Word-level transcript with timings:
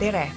tere! 0.00 0.30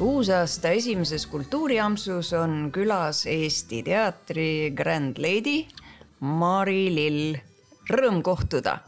uusaasta 0.00 0.70
esimeses 0.74 1.26
Kultuuriampsus 1.26 2.32
on 2.32 2.72
külas 2.74 3.20
Eesti 3.26 3.84
Teatri 3.86 4.72
Grand 4.74 5.18
Lady 5.18 5.60
Mari 6.20 6.88
Lill. 6.94 7.36
Rõõm 7.90 8.18
kohtuda. 8.26 8.80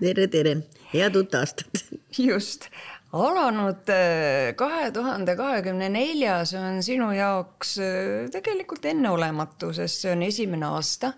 tere, 0.00 0.26
tere, 0.32 0.54
head 0.94 1.20
uut 1.20 1.36
aastat. 1.36 1.84
just, 2.28 2.70
alanud 3.12 3.92
äh, 3.92 4.54
kahe 4.56 4.88
tuhande 4.96 5.36
kahekümne 5.36 5.92
neljas 5.92 6.56
on 6.56 6.80
sinu 6.82 7.12
jaoks 7.12 7.76
äh, 7.84 8.32
tegelikult 8.32 8.88
enneolematu, 8.94 9.74
sest 9.76 10.06
see 10.06 10.16
on 10.16 10.24
esimene 10.24 10.72
aasta, 10.72 11.12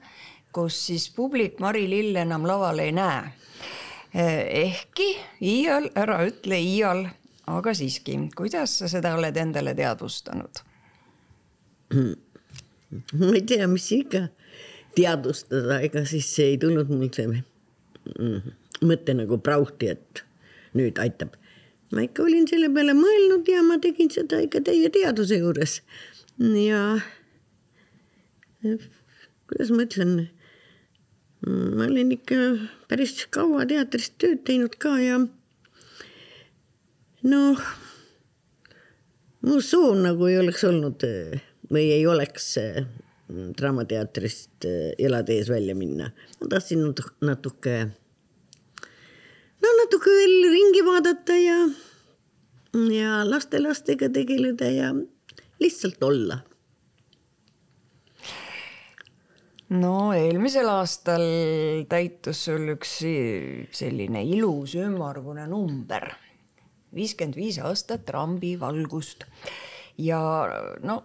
kus 0.51 0.82
siis 0.88 1.06
publik 1.15 1.62
Mari 1.62 1.87
Lill 1.87 2.18
enam 2.27 2.51
laval 2.51 2.82
ei 2.82 2.90
näe. 2.90 3.23
Äh, 4.18 4.38
ehkki 4.66 5.12
iial, 5.38 5.93
ära 5.95 6.24
ütle 6.27 6.59
iial 6.59 7.06
aga 7.59 7.74
siiski, 7.77 8.16
kuidas 8.37 8.79
sa 8.80 8.88
seda 8.91 9.15
oled 9.19 9.37
endale 9.37 9.74
teadvustanud? 9.79 10.62
ma 11.93 13.33
ei 13.37 13.45
tea, 13.48 13.69
mis 13.69 13.88
ikka 13.97 14.27
teadvustada, 14.97 15.80
ega 15.84 16.05
siis 16.09 16.29
ei 16.45 16.59
tulnud 16.60 16.91
mul 16.93 17.10
see 17.15 17.29
mm, 17.29 18.52
mõte 18.88 19.16
nagu 19.16 19.38
prauhti, 19.45 19.93
et 19.95 20.24
nüüd 20.79 21.01
aitab. 21.02 21.37
ma 21.93 22.07
ikka 22.07 22.24
olin 22.24 22.46
selle 22.48 22.70
peale 22.73 22.95
mõelnud 22.96 23.48
ja 23.52 23.62
ma 23.66 23.77
tegin 23.80 24.10
seda 24.12 24.41
ikka 24.45 24.62
täie 24.69 24.88
teaduse 24.93 25.41
juures. 25.41 25.80
ja 26.38 26.82
kuidas 28.62 29.73
ma 29.74 29.84
ütlen, 29.84 30.16
ma 31.45 31.88
olen 31.88 32.16
ikka 32.16 32.41
päris 32.88 33.26
kaua 33.35 33.66
teatris 33.69 34.13
tööd 34.16 34.45
teinud 34.48 34.76
ka 34.80 34.96
ja 35.02 35.21
noh, 37.23 37.62
mu 39.46 39.60
soov 39.62 39.96
nagu 40.02 40.28
ei 40.30 40.38
oleks 40.42 40.65
olnud 40.68 41.06
või 41.73 41.88
ei 41.95 42.06
oleks 42.06 42.54
Draamateatrist 43.32 44.66
elada 45.01 45.32
ees 45.32 45.48
välja 45.48 45.74
minna. 45.79 46.10
ma 46.40 46.48
tahtsin 46.52 46.82
natuke, 47.24 47.76
no 49.62 49.74
natuke 49.79 50.16
veel 50.18 50.48
ringi 50.52 50.82
vaadata 50.84 51.38
ja, 51.38 51.59
ja 52.92 53.23
lastelastega 53.24 54.10
tegeleda 54.12 54.68
ja 54.70 54.92
lihtsalt 55.62 56.02
olla 56.02 56.42
no 59.73 60.12
eelmisel 60.12 60.68
aastal 60.68 61.24
täitus 61.88 62.45
sul 62.48 62.74
üks 62.74 62.98
selline 63.79 64.25
ilus 64.34 64.75
ümmargune 64.76 65.47
number 65.48 66.10
viiskümmend 66.94 67.37
viis 67.37 67.59
aastat 67.62 68.10
rambivalgust. 68.10 69.25
ja 69.98 70.21
no 70.82 71.03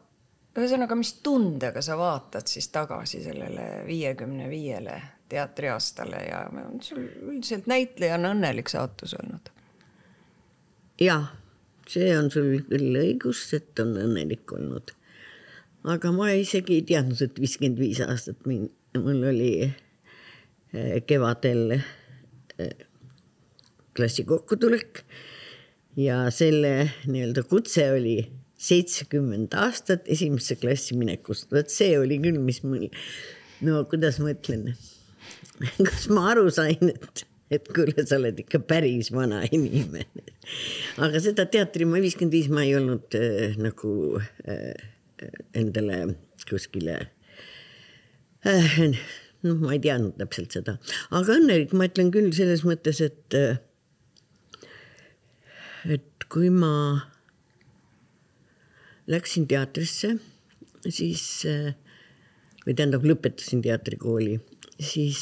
ühesõnaga, 0.57 0.95
mis 0.97 1.13
tundega 1.23 1.83
sa 1.85 1.97
vaatad 1.99 2.49
siis 2.49 2.69
tagasi 2.73 3.21
sellele 3.23 3.67
viiekümne 3.87 4.49
viiele 4.49 5.01
teatriaastale 5.29 6.23
ja 6.29 6.45
sul 6.81 7.03
üldiselt 7.03 7.67
näitlejana 7.67 8.31
õnnelik 8.35 8.71
saatus 8.71 9.15
olnud? 9.19 9.51
jah, 11.01 11.29
see 11.89 12.13
on 12.17 12.31
sul 12.33 12.55
küll 12.69 12.97
õigus, 12.99 13.43
et 13.57 13.79
on 13.83 13.93
õnnelik 14.01 14.49
olnud. 14.55 14.93
aga 15.93 16.11
ma 16.15 16.31
isegi 16.33 16.79
ei 16.79 16.87
teadnud, 16.89 17.21
et 17.21 17.39
viiskümmend 17.39 17.79
viis 17.81 18.01
aastat 18.03 18.47
mul 18.47 19.23
oli 19.29 19.51
eh, 19.67 20.97
kevadel 21.05 21.77
eh, 21.77 22.85
klassi 23.97 24.25
kokkutulek 24.25 25.03
ja 25.97 26.27
selle 26.33 26.89
nii-öelda 27.09 27.43
kutse 27.49 27.89
oli 27.91 28.17
seitsekümmend 28.57 29.53
aastat 29.57 30.07
esimesse 30.09 30.57
klassi 30.61 30.97
minekust, 30.97 31.49
vot 31.53 31.71
see 31.73 31.97
oli 31.99 32.19
küll, 32.21 32.39
mis 32.41 32.61
mul, 32.65 32.87
no 33.65 33.83
kuidas 33.89 34.19
ma 34.21 34.33
ütlen, 34.33 34.71
kas 35.87 36.07
ma 36.13 36.31
aru 36.33 36.47
sain, 36.53 36.93
et, 36.93 37.25
et 37.53 37.69
kuule, 37.73 38.05
sa 38.05 38.17
oled 38.17 38.41
ikka 38.45 38.61
päris 38.69 39.11
vana 39.13 39.43
inimene. 39.45 40.05
aga 41.03 41.21
seda 41.21 41.47
teatri 41.53 41.85
ma 41.89 42.01
viiskümmend 42.01 42.33
viis, 42.33 42.49
ma 42.53 42.65
ei 42.65 42.73
olnud 42.79 43.17
äh, 43.17 43.53
nagu 43.61 43.93
äh, 44.47 44.73
endale 45.57 46.01
kuskile 46.47 46.97
äh,. 48.45 48.81
noh, 49.45 49.61
ma 49.61 49.75
ei 49.75 49.81
teadnud 49.85 50.17
täpselt 50.17 50.57
seda, 50.57 50.77
aga 51.13 51.37
õnnelik 51.37 51.77
ma 51.77 51.89
ütlen 51.89 52.09
küll 52.13 52.33
selles 52.33 52.65
mõttes, 52.65 53.03
et 53.05 53.37
äh, 53.37 53.61
et 55.85 56.25
kui 56.31 56.49
ma 56.49 56.71
läksin 59.07 59.47
teatrisse, 59.47 60.15
siis 60.87 61.23
või 62.65 62.75
tähendab, 62.75 63.05
lõpetasin 63.07 63.61
teatrikooli, 63.63 64.39
siis 64.79 65.21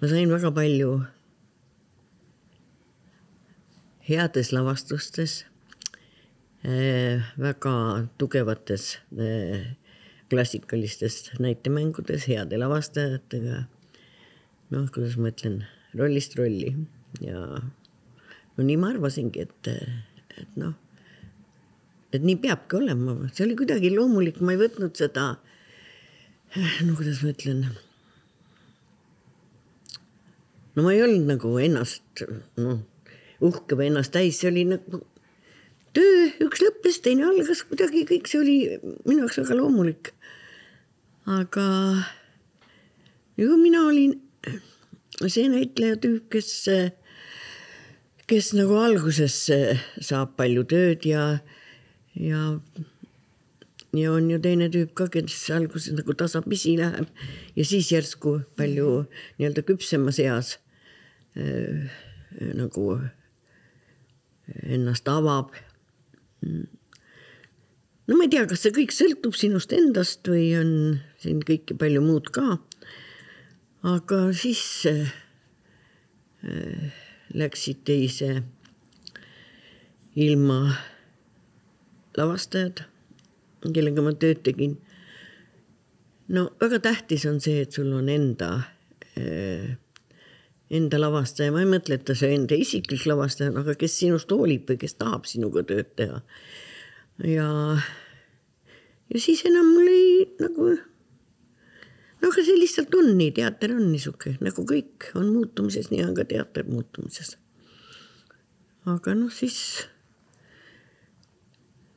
ma 0.00 0.10
sain 0.10 0.32
väga 0.32 0.50
palju 0.56 0.96
heades 4.08 4.50
lavastustes, 4.56 5.44
väga 6.64 7.74
tugevates 8.18 8.96
klassikalistes 10.30 11.30
näitemängudes 11.42 12.26
heade 12.30 12.58
lavastajatega. 12.58 13.64
noh, 14.70 14.86
kuidas 14.94 15.16
ma 15.18 15.32
ütlen, 15.32 15.64
rollist 15.98 16.36
rolli 16.38 16.74
ja 17.22 17.62
no 18.56 18.66
nii 18.66 18.78
ma 18.80 18.92
arvasingi, 18.94 19.46
et, 19.46 19.70
et 20.40 20.56
noh, 20.60 20.74
et 22.12 22.24
nii 22.24 22.40
peabki 22.42 22.80
olema, 22.80 23.16
see 23.34 23.46
oli 23.46 23.56
kuidagi 23.58 23.92
loomulik, 23.94 24.40
ma 24.42 24.54
ei 24.54 24.60
võtnud 24.60 24.98
seda, 24.98 25.32
no 26.86 26.96
kuidas 26.98 27.22
ma 27.24 27.32
ütlen. 27.34 27.64
no 30.74 30.86
ma 30.86 30.94
ei 30.94 31.02
olnud 31.04 31.28
nagu 31.30 31.54
ennast, 31.62 32.24
noh, 32.60 32.82
uhke 33.44 33.78
või 33.78 33.90
ennast 33.90 34.14
täis, 34.14 34.38
see 34.40 34.50
oli 34.50 34.66
nagu 34.68 35.02
töö, 35.96 36.30
üks 36.46 36.62
lõppes, 36.62 37.00
teine 37.04 37.26
algas, 37.28 37.64
kuidagi 37.68 38.04
kõik 38.08 38.30
see 38.30 38.40
oli 38.40 38.56
minu 39.08 39.24
jaoks 39.24 39.40
väga 39.42 39.58
loomulik. 39.58 40.12
aga 41.30 41.66
ju 43.38 43.56
mina 43.60 43.84
olin 43.86 44.16
see 45.26 45.48
näitleja 45.52 45.98
tüüp, 46.00 46.28
kes 46.32 46.50
kes 48.30 48.52
nagu 48.54 48.78
alguses 48.78 49.34
saab 50.06 50.36
palju 50.38 50.62
tööd 50.70 51.06
ja, 51.08 51.24
ja, 52.14 52.42
ja 53.96 54.12
on 54.14 54.28
ju 54.30 54.38
teine 54.42 54.68
tüüp 54.70 54.92
ka, 54.98 55.08
kes 55.10 55.48
alguses 55.54 55.96
nagu 55.96 56.14
tasapisi 56.14 56.76
läheb 56.78 57.10
ja 57.58 57.66
siis 57.66 57.90
järsku 57.90 58.38
palju 58.58 59.00
nii-öelda 59.40 59.64
küpsemas 59.66 60.20
eas 60.22 60.58
äh, 61.34 61.90
nagu 62.54 63.00
ennast 64.62 65.08
avab. 65.10 65.50
no 68.06 68.16
ma 68.16 68.24
ei 68.26 68.32
tea, 68.32 68.46
kas 68.50 68.62
see 68.64 68.74
kõik 68.74 68.94
sõltub 68.94 69.34
sinust 69.38 69.74
endast 69.74 70.26
või 70.30 70.46
on 70.58 70.72
siin 71.22 71.42
kõike 71.46 71.76
palju 71.78 72.02
muud 72.04 72.30
ka. 72.34 72.58
aga 73.82 74.24
siis 74.36 74.64
äh, 74.90 75.14
läksid 77.34 77.84
teise 77.86 78.42
ilma 80.18 80.60
lavastajad, 82.18 82.84
kellega 83.70 84.02
ma 84.02 84.14
tööd 84.18 84.42
tegin. 84.46 84.78
no 86.28 86.50
väga 86.60 86.80
tähtis 86.82 87.26
on 87.26 87.40
see, 87.40 87.62
et 87.62 87.72
sul 87.72 87.92
on 87.94 88.08
enda 88.08 88.50
äh, 89.18 89.78
enda 90.70 91.00
lavastaja, 91.00 91.52
ma 91.54 91.64
ei 91.64 91.70
mõtle, 91.70 91.98
et 91.98 92.04
ta 92.06 92.14
see 92.18 92.34
enda 92.34 92.58
isiklik 92.58 93.06
lavastaja, 93.10 93.52
aga 93.58 93.74
kes 93.78 93.96
sinust 94.02 94.30
hoolib 94.30 94.68
või 94.70 94.78
kes 94.84 94.94
tahab 94.98 95.26
sinuga 95.26 95.64
tööd 95.66 95.90
teha. 95.98 96.20
ja, 97.26 97.48
ja 99.10 99.22
siis 99.22 99.42
enam 99.50 99.74
mul 99.74 99.90
ei 99.90 100.14
nagu 100.40 100.70
no 102.20 102.28
aga 102.28 102.44
see 102.44 102.58
lihtsalt 102.58 102.94
on 102.98 103.14
nii, 103.18 103.32
teater 103.36 103.74
on 103.76 103.86
niisugune, 103.90 104.38
nagu 104.44 104.64
kõik 104.68 105.10
on 105.18 105.30
muutumises, 105.32 105.90
nii 105.92 106.04
on 106.04 106.14
ka 106.18 106.26
teater 106.28 106.68
muutumises. 106.68 107.36
aga 108.90 109.16
noh, 109.16 109.32
siis, 109.32 109.58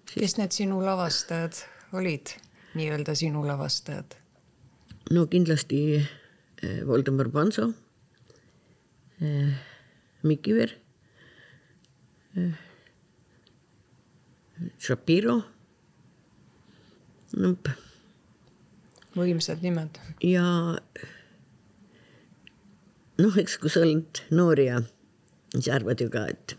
siis.... 0.10 0.20
kes 0.20 0.38
need 0.40 0.56
sinu 0.56 0.82
lavastajad 0.84 1.64
olid, 2.00 2.36
nii-öelda 2.78 3.16
sinu 3.18 3.46
lavastajad? 3.48 4.18
no 5.12 5.26
kindlasti 5.28 5.80
eh, 6.00 6.82
Voldemar 6.88 7.30
Panso 7.34 7.72
eh,, 9.22 9.56
Mikk 10.24 10.48
Iver 10.54 10.78
eh,, 12.38 12.54
Shapiro. 14.80 15.42
no 17.34 17.56
võimsad 19.16 19.62
nimed. 19.64 20.00
ja 20.26 20.46
noh, 23.22 23.38
eks 23.38 23.58
kui 23.62 23.72
sa 23.72 23.84
oled 23.84 24.22
noor 24.34 24.62
ja 24.62 24.82
siis 25.54 25.70
arvad 25.74 26.02
ju 26.02 26.10
ka, 26.14 26.26
et, 26.34 26.56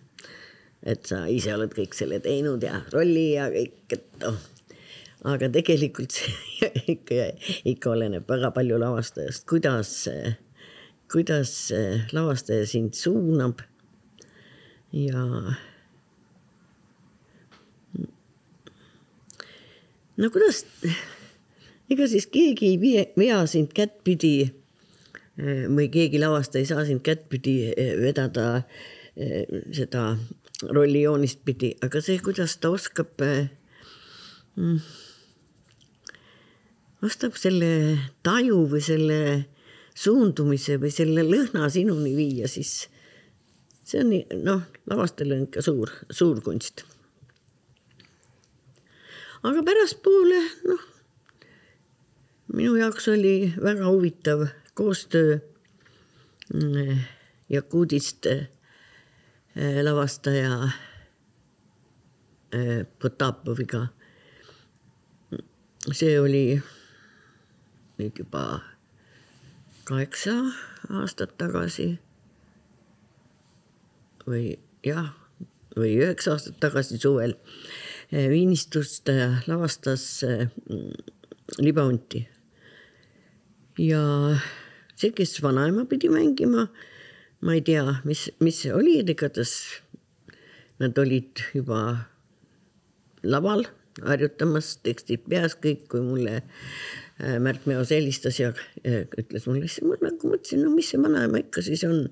et 0.86 1.06
sa 1.10 1.24
ise 1.30 1.54
oled 1.54 1.74
kõik 1.74 1.96
selle 1.98 2.20
teinud 2.24 2.62
ja 2.64 2.80
rolli 2.94 3.32
ja 3.34 3.48
kõik, 3.52 3.78
et 3.96 4.06
noh. 4.22 4.38
aga 5.34 5.50
tegelikult 5.52 6.14
see 6.14 6.70
ikka, 6.94 7.28
ikka 7.74 7.94
oleneb 7.94 8.28
väga 8.30 8.52
palju 8.54 8.78
lavastajast, 8.82 9.46
kuidas, 9.50 9.94
kuidas 11.12 11.54
lavastaja 12.14 12.66
sind 12.70 12.94
suunab. 12.98 13.64
ja. 14.94 15.26
no 20.14 20.30
kuidas, 20.30 20.62
ega 21.90 22.08
siis 22.10 22.26
keegi 22.32 22.72
ei 22.72 22.80
vea, 22.80 23.06
vea 23.18 23.40
sind 23.50 23.74
kättpidi 23.76 24.36
või 25.34 25.88
keegi 25.90 26.20
lavastaja 26.22 26.62
ei 26.62 26.68
saa 26.70 26.84
sind 26.86 27.02
kättpidi 27.04 27.56
vedada 27.98 28.62
seda 29.14 30.12
rollijoonist 30.70 31.42
pidi, 31.46 31.72
aga 31.82 32.00
see, 32.02 32.20
kuidas 32.22 32.56
ta 32.62 32.70
oskab 32.74 33.18
mm,, 33.20 34.78
oskab 37.04 37.36
selle 37.38 37.70
taju 38.26 38.62
või 38.70 38.82
selle 38.84 39.18
suundumise 39.94 40.78
või 40.82 40.90
selle 40.94 41.24
lõhna 41.26 41.68
sinuni 41.70 42.14
viia, 42.16 42.48
siis 42.50 42.88
see 43.84 44.00
on 44.02 44.14
noh, 44.46 44.64
lavastajal 44.90 45.36
on 45.36 45.46
ikka 45.48 45.62
suur, 45.64 45.92
suur 46.10 46.40
kunst. 46.44 46.86
aga 49.44 49.62
pärastpoole 49.66 50.40
noh, 50.70 50.90
minu 52.52 52.76
jaoks 52.76 53.08
oli 53.08 53.54
väga 53.62 53.88
huvitav 53.88 54.46
koostöö 54.74 55.38
mm, 56.54 56.98
Jakutist 57.48 58.26
Äh, 59.56 59.84
lavastaja 59.84 60.62
äh, 62.54 62.86
Potapoviga. 62.98 63.86
see 65.92 66.16
oli 66.20 66.62
nüüd 68.00 68.18
juba 68.18 68.64
kaheksa 69.84 70.32
aastat 70.90 71.36
tagasi 71.38 71.86
või 74.26 74.56
jah, 74.82 75.12
või 75.76 75.92
üheksa 76.00 76.34
aastat 76.34 76.58
tagasi 76.58 76.98
suvel 76.98 77.36
äh, 77.36 78.26
Viinistust 78.32 79.06
lavastas 79.46 80.24
Libaunti. 81.62 82.26
Ja 83.78 84.02
see, 84.94 85.10
kes 85.16 85.38
vanaema 85.42 85.86
pidi 85.90 86.10
mängima 86.12 86.68
ma 87.44 87.54
ei 87.54 87.62
tea, 87.64 87.98
mis, 88.08 88.28
mis 88.40 88.62
see 88.64 88.72
oli, 88.72 88.98
igatahes 89.02 89.54
nad 90.80 90.96
olid 90.98 91.42
juba 91.54 91.80
laval 93.24 93.66
harjutamas, 94.02 94.74
tekstid 94.82 95.26
peas 95.30 95.54
kõik, 95.60 95.84
kui 95.92 96.02
mulle 96.02 96.40
äh, 96.40 97.36
Märt 97.42 97.68
Meos 97.70 97.92
helistas 97.94 98.40
ja 98.40 98.50
äh, 98.82 99.04
ütles 99.20 99.46
mulle, 99.46 99.68
siis 99.68 99.86
ma 99.86 99.98
nagu 100.00 100.30
mõtlesin, 100.32 100.64
no 100.64 100.72
mis 100.74 100.90
see 100.90 101.02
vanaema 101.02 101.44
ikka 101.44 101.62
siis 101.64 101.84
on, 101.86 102.08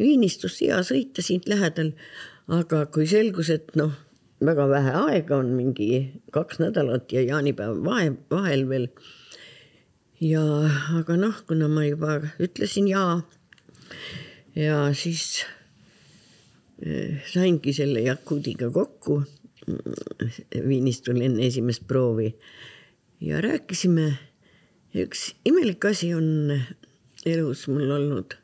Viinistus 0.00 0.58
hea 0.60 0.82
sõita 0.86 1.24
siit 1.24 1.48
lähedal. 1.48 1.94
aga 2.52 2.84
kui 2.92 3.06
selgus, 3.06 3.48
et 3.54 3.70
noh, 3.78 3.94
väga 4.44 4.66
vähe 4.68 4.92
aega 5.06 5.38
on, 5.38 5.54
mingi 5.56 5.88
kaks 6.34 6.58
nädalat 6.60 7.12
ja 7.14 7.22
jaanipäev 7.22 7.78
vahe, 7.86 8.12
vahel 8.30 8.66
veel. 8.68 8.88
Ja 10.22 10.42
aga 10.98 11.16
noh, 11.18 11.34
kuna 11.48 11.66
ma 11.68 11.82
juba 11.86 12.20
ütlesin 12.42 12.86
jaa 12.86 13.22
ja 14.54 14.76
siis 14.94 15.42
eh, 16.84 17.18
saingi 17.26 17.74
selle 17.74 18.04
Jakudiga 18.06 18.68
kokku 18.70 19.18
mm, 19.22 20.36
Viinistul 20.68 21.18
enne 21.26 21.48
esimest 21.48 21.88
proovi 21.90 22.30
ja 23.20 23.40
rääkisime. 23.42 24.12
üks 24.94 25.32
imelik 25.48 25.84
asi 25.88 26.12
on 26.14 26.52
elus 27.26 27.66
mul 27.68 27.90
olnud. 27.90 28.36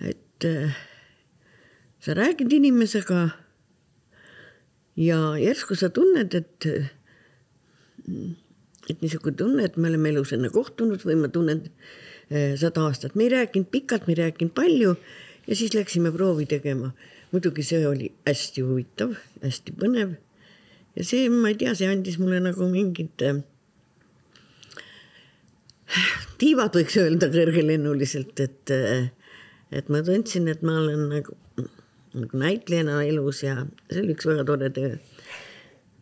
et 0.00 0.44
eh, 0.44 0.72
sa 2.00 2.14
räägid 2.16 2.52
inimesega 2.52 3.28
ja 4.96 5.18
järsku 5.36 5.74
sa 5.76 5.90
tunned, 5.92 6.34
et, 6.34 6.66
et 8.90 9.02
niisugune 9.02 9.36
tunne, 9.36 9.64
et 9.64 9.76
me 9.76 9.88
oleme 9.88 10.10
elus 10.10 10.32
enne 10.36 10.50
kohtunud 10.52 11.02
või 11.06 11.18
ma 11.20 11.28
tunnen 11.32 11.64
Eh, 12.30 12.54
sada 12.54 12.84
aastat, 12.86 13.16
me 13.18 13.24
ei 13.26 13.32
rääkinud 13.32 13.66
pikalt, 13.74 14.04
me 14.06 14.14
ei 14.14 14.20
rääkinud 14.20 14.52
palju 14.54 14.92
ja 15.48 15.56
siis 15.58 15.72
läksime 15.74 16.12
proovi 16.14 16.44
tegema. 16.46 16.92
muidugi 17.32 17.62
see 17.62 17.86
oli 17.86 18.12
hästi 18.26 18.62
huvitav, 18.62 19.16
hästi 19.42 19.72
põnev. 19.78 20.12
ja 20.94 21.04
see, 21.04 21.24
ma 21.30 21.50
ei 21.50 21.56
tea, 21.58 21.74
see 21.74 21.88
andis 21.90 22.20
mulle 22.22 22.38
nagu 22.44 22.68
mingid 22.70 23.24
äh, 23.26 23.40
tiivad, 26.38 26.78
võiks 26.78 27.00
öelda 27.02 27.32
kõrgelennuliselt, 27.34 28.44
et, 28.46 28.74
äh, 28.78 29.10
et 29.74 29.90
ma 29.90 30.02
tundsin, 30.06 30.46
et 30.54 30.62
ma 30.62 30.76
olen 30.84 31.08
nagu, 31.16 31.34
nagu 32.14 32.44
näitlejana 32.44 33.02
elus 33.10 33.42
ja 33.42 33.64
see 33.90 34.04
oli 34.04 34.14
üks 34.14 34.30
väga 34.30 34.46
tore 34.46 34.70
töö. 34.78 34.94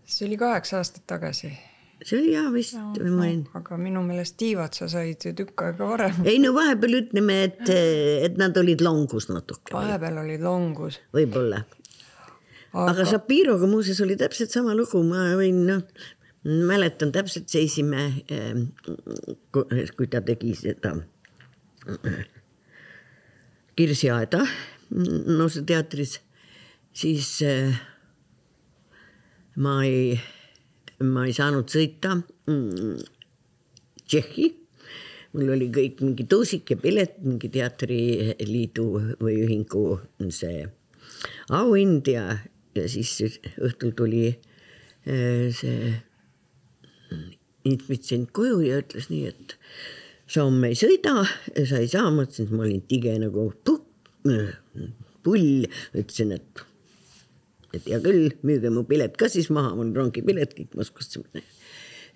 see 0.05 0.29
oli 0.29 0.37
kaheksa 0.45 0.83
aastat 0.83 1.09
tagasi 1.09 1.55
see 2.03 2.19
oli 2.19 2.35
hea 2.35 2.45
vist 2.55 2.77
no,, 2.79 2.93
ma 2.95 3.25
olin 3.27 3.43
no,. 3.45 3.55
aga 3.61 3.79
minu 3.81 4.03
meelest 4.07 4.37
tiivad 4.41 4.77
sa 4.77 4.89
said 4.91 5.25
ju 5.25 5.35
tükk 5.39 5.65
aega 5.67 5.89
varem. 5.89 6.23
ei 6.29 6.39
no 6.43 6.53
vahepeal 6.57 7.01
ütleme, 7.03 7.41
et, 7.49 7.65
et 7.69 8.39
nad 8.41 8.57
olid 8.61 8.85
longus 8.85 9.29
natuke. 9.33 9.75
vahepeal 9.75 10.23
olid 10.23 10.45
longus. 10.45 11.01
võib-olla 11.17 11.65
aga, 12.73 12.93
aga 12.93 13.09
Shapiroga 13.09 13.69
muuseas 13.71 14.01
oli 14.05 14.17
täpselt 14.21 14.55
sama 14.55 14.77
lugu, 14.79 15.03
ma 15.07 15.31
võin 15.39 15.65
noh, 15.69 15.83
mäletan 16.69 17.13
täpselt 17.15 17.51
seisime, 17.51 18.09
ehm, 18.31 18.69
kui 19.53 20.11
ta 20.11 20.23
tegi 20.25 20.55
seda 20.59 20.95
Kirsiaeda 23.79 24.43
noorsooteatris, 25.39 26.19
siis 26.97 27.29
eh, 27.47 27.77
ma 29.63 29.79
ei 29.87 30.19
ma 31.07 31.27
ei 31.29 31.35
saanud 31.37 31.71
sõita 31.71 32.17
mm, 32.19 32.99
Tšehhi. 34.09 34.49
mul 35.37 35.53
oli 35.55 35.69
kõik 35.75 36.01
mingi 36.03 36.25
tõusik 36.25 36.73
ja 36.73 36.79
pilet, 36.81 37.19
mingi 37.23 37.51
teatriliidu 37.53 38.87
või 39.21 39.35
ühingu 39.45 39.85
see 40.33 40.65
auhind 41.55 42.09
ja, 42.09 42.39
ja 42.75 42.89
siis 42.89 43.15
õhtul 43.61 43.93
tuli 43.99 44.27
äh, 44.33 45.49
see 45.55 45.93
inspitsient 47.69 48.33
koju 48.37 48.61
ja 48.65 48.81
ütles 48.83 49.09
nii, 49.13 49.33
et 49.33 49.57
sa 50.29 50.45
homme 50.47 50.73
ei 50.73 50.79
sõida, 50.79 51.23
sa 51.69 51.81
ei 51.81 51.89
saa, 51.91 52.11
ma 52.13 52.25
ütlesin, 52.27 52.49
et 52.49 52.55
ma 52.55 52.65
olin 52.67 52.83
tige 52.89 53.15
nagu 53.21 53.49
pull, 53.65 55.47
ütlesin, 55.97 56.35
et 56.37 56.65
et 57.79 57.89
hea 57.91 58.03
küll, 58.05 58.35
müüge 58.47 58.73
mu 58.75 58.85
pilet 58.89 59.17
ka 59.19 59.31
siis 59.33 59.49
maha, 59.55 59.75
mul 59.79 59.95
rongipilet 59.97 60.55
kõik 60.59 60.77
Moskvasse 60.79 61.23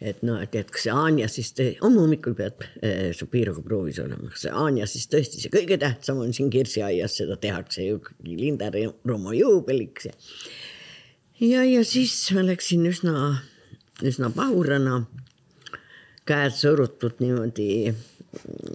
et 0.02 0.22
noh, 0.26 0.40
et, 0.42 0.54
et 0.58 0.70
kas 0.72 0.86
see 0.86 0.94
Anja 0.94 1.28
siis, 1.30 1.52
homme 1.82 2.02
hommikul 2.02 2.34
pead 2.38 2.64
äh, 2.82 3.10
Šapiroga 3.16 3.62
proovis 3.64 4.00
olema, 4.02 4.30
kas 4.32 4.46
see 4.46 4.54
Anja 4.64 4.86
siis 4.90 5.06
tõesti 5.10 5.42
see 5.42 5.52
kõige 5.52 5.78
tähtsam 5.80 6.20
on 6.24 6.34
siin 6.34 6.50
kirsiaias, 6.52 7.16
seda 7.20 7.38
tehakse 7.40 7.86
ju 7.86 8.00
ikkagi 8.00 8.36
Linda 8.40 8.70
Romo 9.08 9.34
juubeliks 9.36 10.08
ja. 10.10 10.14
ja, 11.38 11.64
ja 11.68 11.84
siis 11.86 12.16
ma 12.34 12.44
läksin 12.48 12.86
üsna, 12.90 13.14
üsna 14.02 14.32
pahurana, 14.34 15.04
käed 16.28 16.54
surutud 16.58 17.22
niimoodi. 17.22 17.94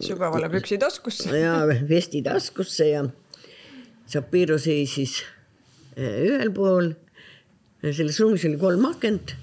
sügavale 0.06 0.51
püksitaskusse 0.53 1.44
ja 1.44 1.60
vesti 1.89 2.24
taskusse 2.24 2.91
ja 2.94 3.08
Šapiro 4.08 4.56
seisis 4.62 5.20
ühel 5.98 6.51
pool, 6.54 6.92
selles 7.82 8.20
ruumis 8.22 8.46
oli 8.46 8.60
kolm 8.62 8.86
akent 8.89 9.36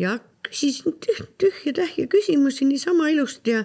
ja 0.00 0.18
küsisin 0.46 0.96
tühja-tähja 1.40 2.08
küsimusi 2.10 2.66
niisama 2.68 3.10
ilusti 3.12 3.56
ja 3.56 3.64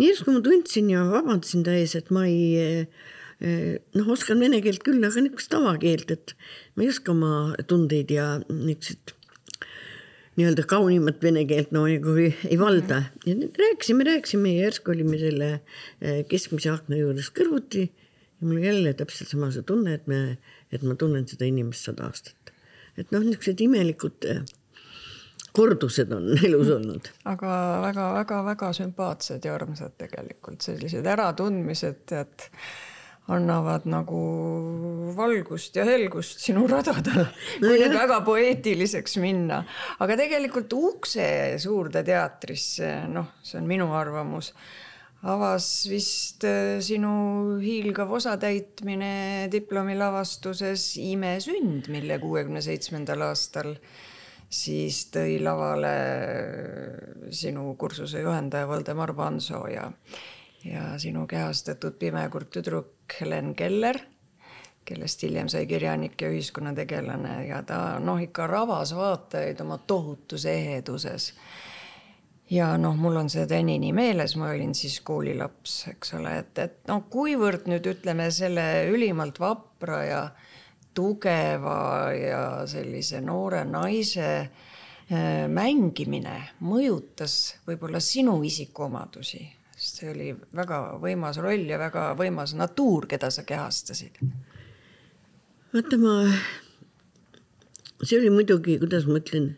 järsku 0.00 0.34
ma 0.34 0.42
tundsin 0.42 0.90
ja 0.90 1.04
vabandasin 1.10 1.64
ta 1.66 1.74
ees, 1.78 1.94
et 1.98 2.10
ma 2.14 2.24
ei 2.26 2.86
noh, 3.42 4.12
oskan 4.14 4.40
vene 4.42 4.60
keelt 4.62 4.84
küll, 4.86 5.02
aga 5.02 5.24
niisugust 5.24 5.50
tavakeelt, 5.52 6.14
et 6.14 6.34
ma 6.76 6.84
ei 6.84 6.92
oska 6.92 7.12
oma 7.14 7.32
tundeid 7.68 8.12
ja 8.14 8.36
niisugused 8.46 9.16
nii-öelda 10.38 10.64
kaunimat 10.64 11.18
vene 11.20 11.42
keelt 11.44 11.74
no 11.76 11.82
nagu 11.84 12.14
ei, 12.16 12.30
ei 12.48 12.56
valda. 12.56 13.02
ja 13.26 13.34
rääkisime, 13.36 14.06
rääkisime 14.08 14.54
ja 14.54 14.68
järsku 14.68 14.94
olime 14.94 15.18
selle 15.20 15.50
keskmise 16.30 16.70
akna 16.72 16.96
juures 16.96 17.28
kõrvuti 17.36 17.82
ja 17.84 18.46
mul 18.46 18.62
jälle 18.64 18.94
täpselt 18.96 19.28
sama 19.28 19.50
see 19.52 19.66
tunne, 19.68 19.98
et 19.98 20.06
me 20.08 20.38
et 20.72 20.82
ma 20.86 20.96
tunnen 20.98 21.28
seda 21.28 21.48
inimest 21.48 21.90
sada 21.90 22.08
aastat. 22.08 22.52
et 22.96 23.10
noh, 23.14 23.24
niisugused 23.24 23.60
imelikud 23.64 24.28
eh, 24.28 24.42
kordused 25.52 26.12
on 26.12 26.30
elus 26.46 26.70
olnud. 26.76 27.10
aga 27.28 27.58
väga-väga-väga 27.88 28.72
sümpaatsed 28.80 29.44
ja 29.44 29.56
armsad 29.58 29.98
tegelikult 30.00 30.64
sellised 30.64 31.06
äratundmised, 31.06 32.16
et 32.16 32.48
annavad 33.32 33.84
nagu 33.86 34.20
valgust 35.16 35.76
ja 35.78 35.84
helgust 35.86 36.42
sinu 36.42 36.64
radadele 36.72 37.28
no, 37.28 37.68
kui 37.68 37.78
nüüd 37.78 37.94
väga 37.94 38.20
poeetiliseks 38.26 39.18
minna. 39.22 39.62
aga 40.02 40.18
tegelikult 40.24 40.72
ukse 40.78 41.28
Suurde 41.62 42.02
teatrisse, 42.06 42.94
noh, 43.12 43.36
see 43.46 43.60
on 43.60 43.68
minu 43.70 43.92
arvamus, 43.94 44.52
avas 45.22 45.66
vist 45.90 46.44
äh, 46.48 46.80
sinu 46.82 47.58
hiilgav 47.62 48.10
osatäitmine 48.18 49.48
diplomilavastuses 49.52 50.96
Imesünd, 50.98 51.86
mille 51.92 52.18
kuuekümne 52.22 52.62
seitsmendal 52.64 53.22
aastal 53.28 53.76
siis 54.52 55.06
tõi 55.14 55.38
lavale 55.42 55.94
äh, 55.94 57.26
sinu 57.30 57.74
kursuse 57.78 58.24
juhendaja 58.24 58.68
Voldemar 58.68 59.14
Panso 59.14 59.66
ja 59.70 59.90
ja 60.64 60.98
sinu 60.98 61.26
kehastatud 61.26 61.96
pimekurt 61.98 62.50
tüdruk 62.54 63.16
Helen 63.20 63.54
Keller, 63.58 63.98
kellest 64.84 65.22
hiljem 65.22 65.48
sai 65.50 65.66
kirjanik 65.66 66.20
ja 66.22 66.30
ühiskonnategelane 66.30 67.46
ja 67.48 67.62
ta 67.66 67.98
noh, 68.02 68.20
ikka 68.22 68.46
rabas 68.46 68.94
vaatajaid 68.94 69.60
oma 69.64 69.78
tohutus 69.78 70.46
eheduses. 70.46 71.32
Ja 72.50 72.72
noh, 72.78 72.96
mul 72.98 73.16
on 73.16 73.30
see 73.32 73.46
tänini 73.46 73.92
meeles, 73.96 74.36
ma 74.36 74.50
olin 74.50 74.74
siis 74.74 75.00
koolilaps, 75.06 75.76
eks 75.94 76.14
ole, 76.18 76.36
et, 76.42 76.58
et 76.58 76.76
noh, 76.90 77.04
kuivõrd 77.10 77.68
nüüd 77.70 77.86
ütleme 77.94 78.30
selle 78.34 78.66
ülimalt 78.90 79.40
vapra 79.40 80.02
ja 80.04 80.22
tugeva 80.94 82.12
ja 82.12 82.42
sellise 82.68 83.22
noore 83.24 83.64
naise 83.64 84.28
äh, 84.42 85.48
mängimine 85.48 86.36
mõjutas 86.60 87.56
võib-olla 87.66 88.00
sinu 88.04 88.42
isikuomadusi 88.44 89.46
sest 89.82 89.98
see 89.98 90.10
oli 90.12 90.28
väga 90.54 90.78
võimas 91.02 91.40
roll 91.42 91.66
ja 91.66 91.78
väga 91.80 92.12
võimas 92.18 92.54
natuur, 92.54 93.08
keda 93.10 93.32
sa 93.34 93.42
kehastasid. 93.46 94.20
vaata, 95.72 95.98
ma, 95.98 96.14
see 98.02 98.20
oli 98.20 98.30
muidugi, 98.30 98.78
kuidas 98.82 99.08
ma 99.10 99.18
ütlen, 99.18 99.48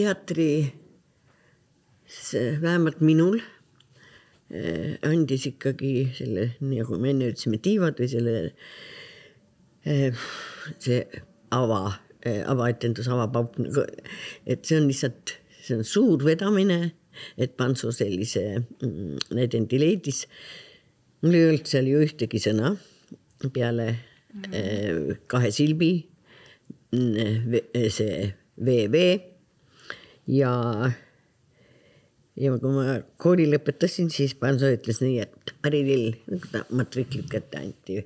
teatri, 0.00 0.72
vähemalt 2.60 3.00
minul 3.04 3.40
eh, 4.50 4.96
andis 5.06 5.44
ikkagi 5.50 6.08
selle, 6.16 6.46
nagu 6.64 6.98
me 7.00 7.12
enne 7.12 7.30
ütlesime, 7.30 7.60
tiivad 7.62 8.00
või 8.00 8.08
selle, 8.10 8.34
eh, 9.84 10.22
see 10.80 11.02
ava, 11.54 11.82
eh, 12.24 12.40
avaetendus, 12.48 13.10
avapauk, 13.12 13.58
nagu, 13.60 13.84
et 14.48 14.64
see 14.64 14.80
on 14.80 14.88
lihtsalt, 14.88 15.36
see 15.60 15.76
on 15.78 15.86
suur 15.86 16.24
vedamine 16.26 16.80
et 17.36 17.52
Pantsu 17.58 17.90
sellise 17.92 18.62
mm, 18.62 19.34
näidendi 19.36 19.80
leidis. 19.82 20.24
mul 21.20 21.36
ei 21.36 21.48
olnud 21.50 21.68
seal 21.68 21.90
ju 21.90 22.00
ühtegi 22.06 22.40
sõna 22.40 22.70
peale 23.52 23.90
mm. 24.32 25.18
kahe 25.28 25.50
silbi, 25.52 25.90
see 26.90 28.30
VV 28.60 29.02
ja, 30.30 30.52
ja 32.38 32.54
kui 32.62 32.74
ma 32.74 32.98
kooli 33.20 33.48
lõpetasin, 33.50 34.10
siis 34.14 34.36
Panso 34.38 34.70
ütles 34.70 35.02
nii, 35.02 35.18
et 35.26 35.54
Mari-Lill, 35.64 36.14
nagu 36.30 36.52
ta 36.52 36.64
matriklit 36.76 37.28
kätte 37.32 37.60
anti. 37.60 38.00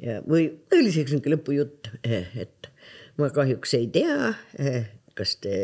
Ja, 0.00 0.20
või 0.24 0.48
oli 0.72 0.92
see 0.92 1.04
üks 1.04 1.12
niisugune 1.14 1.36
lõpujutt, 1.36 1.92
et 2.40 2.70
ma 3.20 3.28
kahjuks 3.36 3.76
ei 3.76 3.88
tea, 3.92 4.32
kas 5.18 5.36
te 5.44 5.54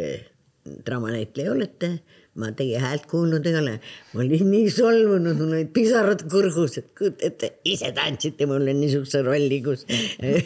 draamanäitleja 0.67 1.55
olete 1.55 1.93
ma 2.41 2.51
teie 2.57 2.81
häält 2.83 3.07
kuulnud 3.11 3.47
ei 3.49 3.57
ole. 3.59 3.75
ma 4.13 4.23
olin 4.25 4.51
nii 4.51 4.71
solvunud, 4.73 5.39
mul 5.41 5.55
olid 5.59 5.73
pisarad 5.75 6.25
kurgus, 6.31 6.79
et 6.81 6.91
kujuta 6.99 7.27
ette, 7.31 7.53
ise 7.69 7.93
tantsite 7.97 8.49
mulle 8.51 8.75
niisuguse 8.77 9.23
rolli, 9.27 9.61
kus 9.65 9.87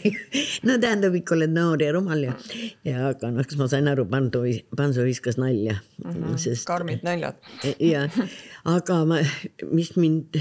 no 0.69 0.79
tähendab, 0.83 1.17
ikka 1.21 1.37
oled 1.39 1.55
noor 1.55 1.83
ja 1.83 1.93
rumal 1.97 2.25
ja, 2.29 2.37
ja 2.87 3.11
aga 3.11 3.33
noh, 3.35 3.47
kas 3.47 3.59
ma 3.61 3.69
sain 3.73 3.91
aru, 3.91 4.07
Pandu, 4.11 4.45
Pansu 4.77 5.07
viskas 5.07 5.39
nalja 5.41 5.79
mm. 5.81 6.11
-hmm, 6.11 6.41
sest, 6.41 6.67
karmid 6.71 7.05
naljad 7.07 7.39
ja, 7.93 8.07
aga 8.77 9.03
ma, 9.09 9.23
mis 9.71 9.95
mind 9.99 10.41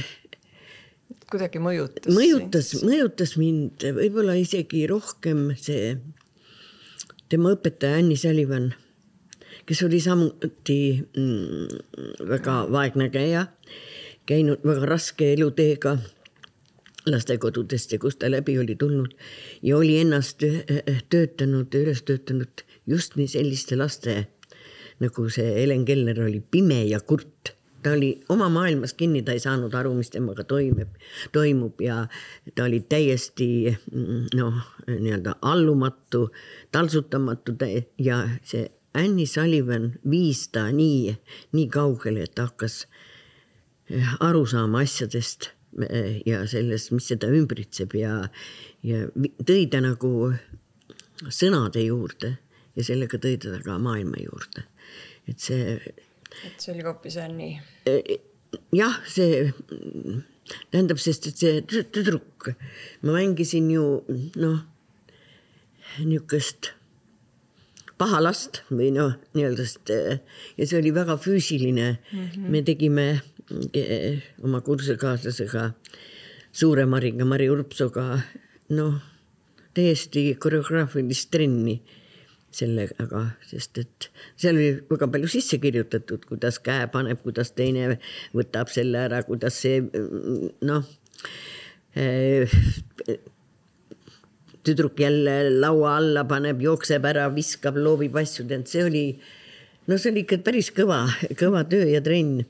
kuidagi 1.29 1.62
mõjutas. 1.62 2.10
mõjutas, 2.13 2.72
mõjutas 2.86 3.36
mind 3.38 3.86
võib-olla 3.98 4.38
isegi 4.39 4.86
rohkem 4.89 5.50
see 5.58 5.96
tema 7.29 7.53
õpetaja 7.53 8.01
Anni 8.01 8.18
Sullivan 8.18 8.72
kes 9.69 9.83
oli 9.85 9.99
samuti 10.01 10.79
mm, 11.17 11.67
väga 12.29 12.55
vaegnägeja, 12.73 13.45
käinud 14.25 14.65
väga 14.65 14.88
raske 14.89 15.33
eluteega 15.33 15.97
lastekodudest 17.09 17.93
ja 17.93 17.99
kust 18.01 18.19
ta 18.19 18.31
läbi 18.31 18.57
oli 18.59 18.75
tulnud 18.75 19.13
ja 19.61 19.77
oli 19.77 19.99
ennast 20.01 20.41
töötanud, 21.09 21.77
üles 21.77 22.01
töötanud 22.05 22.65
just 22.89 23.15
nii 23.15 23.29
selliste 23.29 23.77
laste 23.77 24.25
nagu 24.99 25.29
see 25.29 25.53
Helen 25.61 25.85
Keller 25.85 26.23
oli 26.25 26.41
pime 26.41 26.83
ja 26.89 26.99
kurt. 26.99 27.55
Ta 27.79 27.93
oli 27.95 28.09
oma 28.29 28.49
maailmas 28.51 28.91
kinni, 28.93 29.21
ta 29.23 29.31
ei 29.31 29.39
saanud 29.39 29.71
aru, 29.79 29.93
mis 29.95 30.09
temaga 30.11 30.43
toimub, 30.43 30.97
toimub 31.31 31.79
ja 31.79 32.01
ta 32.55 32.65
oli 32.65 32.81
täiesti 32.83 33.69
mm, 33.71 34.25
noh, 34.35 34.57
nii-öelda 34.89 35.38
allumatu, 35.47 36.25
taltsutamatu 36.75 37.55
ja 38.03 38.17
see 38.43 38.65
Annie 38.93 39.27
Sullivan 39.27 39.93
viis 40.10 40.48
ta 40.53 40.69
nii, 40.74 41.13
nii 41.53 41.67
kaugele, 41.74 42.25
et 42.25 42.36
ta 42.38 42.48
hakkas 42.50 42.81
eh, 43.89 44.15
aru 44.25 44.46
saama 44.50 44.81
asjadest 44.86 45.51
eh, 45.86 46.22
ja 46.25 46.41
sellest, 46.50 46.91
mis 46.96 47.10
seda 47.12 47.29
ümbritseb 47.34 47.93
ja, 48.00 48.15
ja 48.86 49.05
tõi 49.46 49.67
ta 49.69 49.84
nagu 49.86 50.34
sõnade 51.29 51.84
juurde 51.86 52.34
ja 52.77 52.86
sellega 52.86 53.19
tõi 53.22 53.38
ta 53.41 53.60
ka 53.65 53.77
maailma 53.81 54.24
juurde. 54.24 54.65
et 55.29 55.39
see. 55.39 55.77
et 56.46 56.58
see 56.58 56.74
oli 56.74 56.86
hoopis 56.88 57.17
Annie. 57.22 57.62
Eh, 57.86 58.17
jah, 58.74 58.98
see 59.05 59.53
tähendab, 60.72 60.98
sest 60.98 61.29
et 61.29 61.38
see 61.38 61.62
tüdruk, 61.93 62.50
ma 63.05 63.19
mängisin 63.19 63.69
ju 63.69 63.86
noh, 64.41 64.63
niisugust 66.00 66.74
paha 68.00 68.22
last 68.24 68.62
või 68.72 68.89
noh, 68.96 69.15
nii-öelda, 69.36 69.65
sest 69.68 69.91
ja 69.91 70.65
see 70.65 70.79
oli 70.79 70.94
väga 70.96 71.18
füüsiline 71.20 71.89
mm. 71.98 72.25
-hmm. 72.25 72.50
me 72.50 72.63
tegime 72.65 73.08
eh, 73.74 74.24
oma 74.44 74.62
kursusekaaslasega 74.65 75.72
Suure 76.51 76.86
Mariga, 76.89 77.25
Mari 77.29 77.50
Urpsoga 77.51 78.22
noh, 78.74 79.00
täiesti 79.77 80.34
koreograafilist 80.41 81.29
trenni 81.32 81.79
sellega, 82.51 83.25
sest 83.46 83.77
et 83.77 84.08
seal 84.39 84.58
oli 84.58 84.72
väga 84.89 85.08
palju 85.13 85.29
sisse 85.29 85.60
kirjutatud, 85.62 86.24
kuidas 86.25 86.58
käe 86.65 86.88
paneb, 86.89 87.22
kuidas 87.22 87.51
teine 87.53 88.00
võtab 88.34 88.72
selle 88.74 89.03
ära, 89.06 89.22
kuidas 89.27 89.60
see 89.62 89.84
noh 90.65 90.88
eh, 91.94 92.50
tüdruk 94.66 95.00
jälle 95.00 95.36
laua 95.60 95.98
alla 95.98 96.25
paneb, 96.28 96.62
jookseb 96.62 97.06
ära, 97.10 97.28
viskab, 97.34 97.80
loobib 97.80 98.16
asju, 98.20 98.46
tead, 98.50 98.68
see 98.70 98.86
oli, 98.86 99.04
no 99.88 99.98
see 99.98 100.13
oli 100.13 100.25
ikka 100.25 100.42
päris 100.46 100.72
kõva, 100.75 101.06
kõva 101.39 101.66
töö 101.70 101.88
ja 101.94 102.04
trenn 102.06 102.44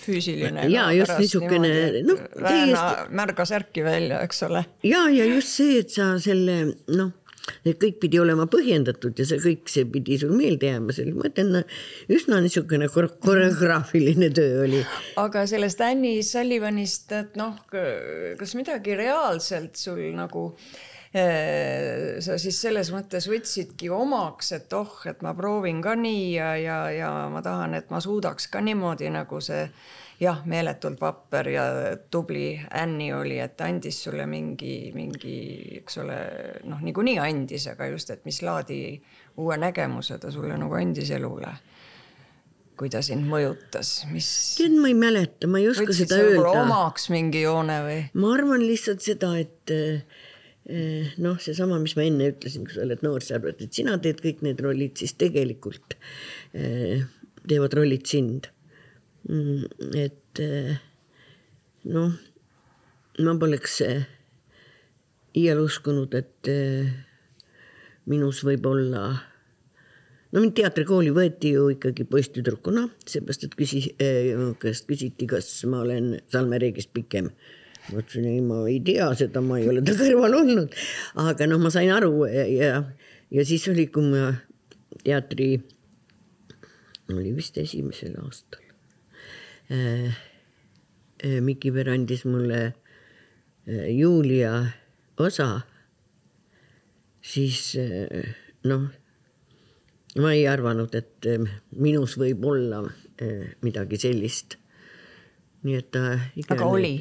füüsiline. 0.00 0.66
ja 0.72 0.90
just 0.96 1.16
niisugune, 1.18 1.70
noh. 2.06 2.26
täiesti. 2.40 3.08
märga 3.16 3.46
särki 3.48 3.84
välja, 3.84 4.20
eks 4.26 4.44
ole. 4.48 4.64
ja, 4.86 5.06
ja 5.12 5.26
just 5.34 5.56
see, 5.58 5.80
et 5.82 5.94
sa 5.94 6.12
selle 6.22 6.60
noh, 6.96 7.12
kõik 7.66 7.98
pidi 8.02 8.20
olema 8.22 8.46
põhjendatud 8.50 9.18
ja 9.18 9.26
see 9.26 9.40
kõik, 9.42 9.64
see 9.72 9.86
pidi 9.90 10.18
sul 10.20 10.32
meelde 10.36 10.70
jääma, 10.70 10.94
see 10.94 11.08
oli, 11.08 11.16
ma 11.18 11.30
ütlen, 11.30 11.64
üsna 12.12 12.40
niisugune 12.44 12.88
koreograafiline 12.92 14.30
töö 14.36 14.62
oli. 14.66 14.84
aga 15.20 15.44
sellest 15.50 15.82
Annie 15.84 16.22
Sullivanist, 16.26 17.10
et 17.16 17.36
noh, 17.40 17.58
kas 17.70 18.56
midagi 18.58 18.96
reaalselt 19.00 19.80
sul 19.80 20.06
nagu 20.16 20.50
Äh, 20.52 20.89
sa 21.10 22.36
siis 22.38 22.60
selles 22.62 22.92
mõttes 22.94 23.26
võtsidki 23.26 23.88
omaks, 23.90 24.52
et 24.54 24.74
oh, 24.78 24.92
et 25.10 25.24
ma 25.26 25.32
proovin 25.34 25.80
ka 25.82 25.96
nii 25.98 26.28
ja, 26.36 26.52
ja, 26.54 26.76
ja 26.94 27.08
ma 27.32 27.42
tahan, 27.42 27.74
et 27.74 27.90
ma 27.90 27.98
suudaks 28.02 28.46
ka 28.52 28.62
niimoodi, 28.62 29.10
nagu 29.10 29.40
see 29.42 29.64
jah, 30.20 30.44
meeletult 30.46 31.00
vapper 31.00 31.48
ja 31.50 31.64
tubli 32.12 32.52
Annie 32.78 33.14
oli, 33.16 33.40
et 33.42 33.60
andis 33.64 34.02
sulle 34.04 34.26
mingi, 34.30 34.92
mingi, 34.94 35.34
eks 35.80 35.98
ole, 36.02 36.20
noh, 36.70 36.78
niikuinii 36.84 37.18
andis, 37.22 37.66
aga 37.72 37.90
just, 37.90 38.12
et 38.14 38.22
mis 38.28 38.42
laadi 38.46 38.80
uue 39.40 39.58
nägemuse 39.58 40.20
ta 40.20 40.30
sulle 40.30 40.58
nagu 40.60 40.78
andis 40.78 41.10
elule 41.16 41.56
kui 42.80 42.88
ta 42.88 43.02
sind 43.04 43.26
mõjutas, 43.28 44.06
mis? 44.08 44.26
tead, 44.56 44.72
ma 44.80 44.88
ei 44.88 44.96
mäleta, 44.96 45.48
ma 45.50 45.60
ei 45.60 45.68
oska 45.68 45.92
seda 45.92 46.16
öelda. 46.22 46.62
omaks 46.62 47.10
mingi 47.12 47.42
joone 47.42 47.76
või? 47.84 47.98
ma 48.16 48.30
arvan 48.38 48.64
lihtsalt 48.64 49.04
seda, 49.04 49.34
et 49.42 49.74
noh, 50.68 51.38
seesama, 51.40 51.78
mis 51.82 51.96
ma 51.98 52.04
enne 52.06 52.30
ütlesin, 52.30 52.66
kui 52.66 52.76
sa 52.76 52.84
oled 52.84 53.02
noor, 53.02 53.24
sa 53.24 53.38
arvad, 53.38 53.62
et 53.64 53.74
sina 53.74 53.96
teed 54.02 54.20
kõik 54.22 54.42
need 54.46 54.60
rollid, 54.62 54.96
siis 55.00 55.16
tegelikult 55.18 55.96
eh, 56.54 57.06
teevad 57.48 57.74
rollid 57.78 58.06
sind. 58.06 58.50
Mm, 59.28 59.64
et 59.98 60.42
eh, 60.44 60.76
noh, 61.90 62.12
ma 63.24 63.34
poleks 63.40 63.80
iial 65.40 65.60
uskunud, 65.62 66.14
et 66.18 66.50
minus 68.10 68.40
võib 68.46 68.64
olla 68.66 69.04
no 70.30 70.42
mind 70.42 70.54
teatrikooli 70.58 71.12
võeti 71.14 71.54
ju 71.56 71.68
ikkagi 71.74 72.06
poisstüdrukuna, 72.10 72.86
seepärast 73.08 73.46
et 73.46 73.56
küsi- 73.58 73.94
äh,, 74.02 74.34
käest 74.62 74.86
küsiti, 74.90 75.28
kas 75.30 75.48
ma 75.70 75.82
olen 75.84 76.20
Salme 76.30 76.60
Reegist 76.62 76.92
pikem. 76.94 77.30
Ma 77.88 78.02
ütlesin, 78.02 78.28
ei, 78.28 78.40
ma 78.44 78.62
ei 78.68 78.78
tea 78.84 79.08
seda, 79.18 79.42
ma 79.44 79.58
ei 79.60 79.68
ole 79.70 79.82
ta 79.86 79.96
kõrval 79.98 80.36
olnud, 80.42 80.76
aga 81.24 81.48
noh, 81.50 81.60
ma 81.62 81.72
sain 81.72 81.92
aru 81.94 82.26
ja, 82.30 82.44
ja, 82.46 82.82
ja 83.32 83.46
siis 83.48 83.66
oli, 83.72 83.88
kui 83.92 84.10
ma 84.12 84.32
teatri, 85.04 85.54
oli 87.10 87.32
vist 87.36 87.58
esimesel 87.58 88.18
aastal 88.22 88.62
äh,. 89.72 90.12
äh 91.24 91.40
Miki 91.44 91.72
Ver 91.74 91.90
andis 91.92 92.24
mulle 92.24 92.60
äh, 92.66 93.88
Julia 93.92 94.54
osa, 95.20 95.50
siis 97.20 97.74
äh, 97.80 98.32
noh 98.64 98.88
ma 100.18 100.32
ei 100.34 100.46
arvanud, 100.50 100.94
et 100.98 101.26
eh, 101.28 101.42
minus 101.78 102.16
võib 102.18 102.44
olla 102.50 102.82
eh, 103.20 103.52
midagi 103.62 104.00
sellist. 104.00 104.56
nii 105.62 105.76
et 105.76 105.90
ta 105.92 106.16
aga 106.48 106.66
oli? 106.66 106.94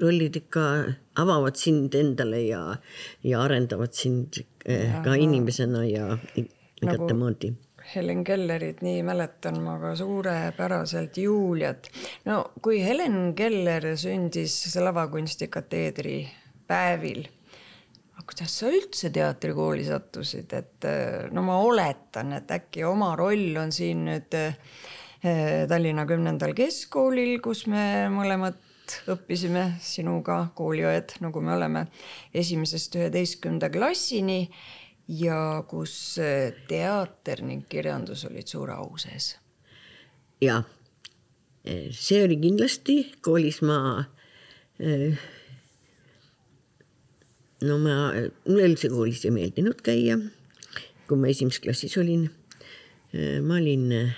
Rollid 0.00 0.36
ikka 0.36 0.62
avavad 1.20 1.56
sind 1.56 1.94
endale 1.94 2.42
ja, 2.44 2.60
ja 3.24 3.42
arendavad 3.42 3.96
sind 3.96 4.42
ja, 4.66 5.00
ka 5.04 5.16
inimesena 5.16 5.84
ja 5.88 6.12
igatemoodi 6.82 7.54
nagu 7.54 7.66
Helen 7.90 8.20
Kellerit 8.24 8.82
nii 8.84 9.00
mäletan 9.02 9.56
ma 9.64 9.78
ka 9.80 9.94
suurepäraselt 9.96 11.16
Juliat. 11.16 11.88
no 12.28 12.52
kui 12.62 12.82
Helen 12.84 13.34
Keller 13.34 13.96
sündis 13.98 14.76
lavakunstikateedri 14.76 16.18
päevil 16.68 17.24
kuidas 18.30 18.52
sa 18.60 18.70
üldse 18.70 19.10
teatrikooli 19.10 19.84
sattusid, 19.88 20.52
et 20.54 20.86
äh, 20.86 21.28
no 21.34 21.42
ma 21.42 21.56
oletan, 21.64 22.34
et 22.36 22.50
äkki 22.54 22.84
oma 22.86 23.14
roll 23.18 23.56
on 23.58 23.72
siin 23.74 24.04
nüüd 24.06 24.36
äh, 24.38 24.54
Tallinna 25.68 26.06
Kümnendal 26.08 26.54
Keskkoolil, 26.56 27.40
kus 27.44 27.66
me 27.68 28.06
mõlemad 28.12 28.60
õppisime 29.10 29.64
sinuga, 29.82 30.42
kooliõed, 30.56 31.16
nagu 31.24 31.42
me 31.44 31.54
oleme, 31.56 31.86
esimesest 32.34 32.96
üheteistkümnenda 32.98 33.70
klassini 33.72 34.42
ja 35.10 35.62
kus 35.68 35.94
teater 36.70 37.42
ning 37.46 37.66
kirjandus 37.70 38.24
olid 38.28 38.50
suure 38.50 38.76
au 38.78 38.98
sees. 39.00 39.34
ja 40.40 40.62
see 41.92 42.22
oli 42.24 42.38
kindlasti, 42.40 43.02
koolis 43.20 43.60
ma 43.66 43.80
äh, 44.80 45.18
no 47.66 47.78
ma, 47.82 47.96
mulle 48.46 48.68
üldse 48.70 48.90
koolis 48.92 49.24
ei 49.26 49.34
meeldinud 49.34 49.82
käia, 49.84 50.16
kui 51.08 51.20
ma 51.20 51.30
esimeses 51.32 51.60
klassis 51.64 51.96
olin. 52.00 52.28
ma 53.44 53.58
olin 53.58 53.90
äh, 53.96 54.14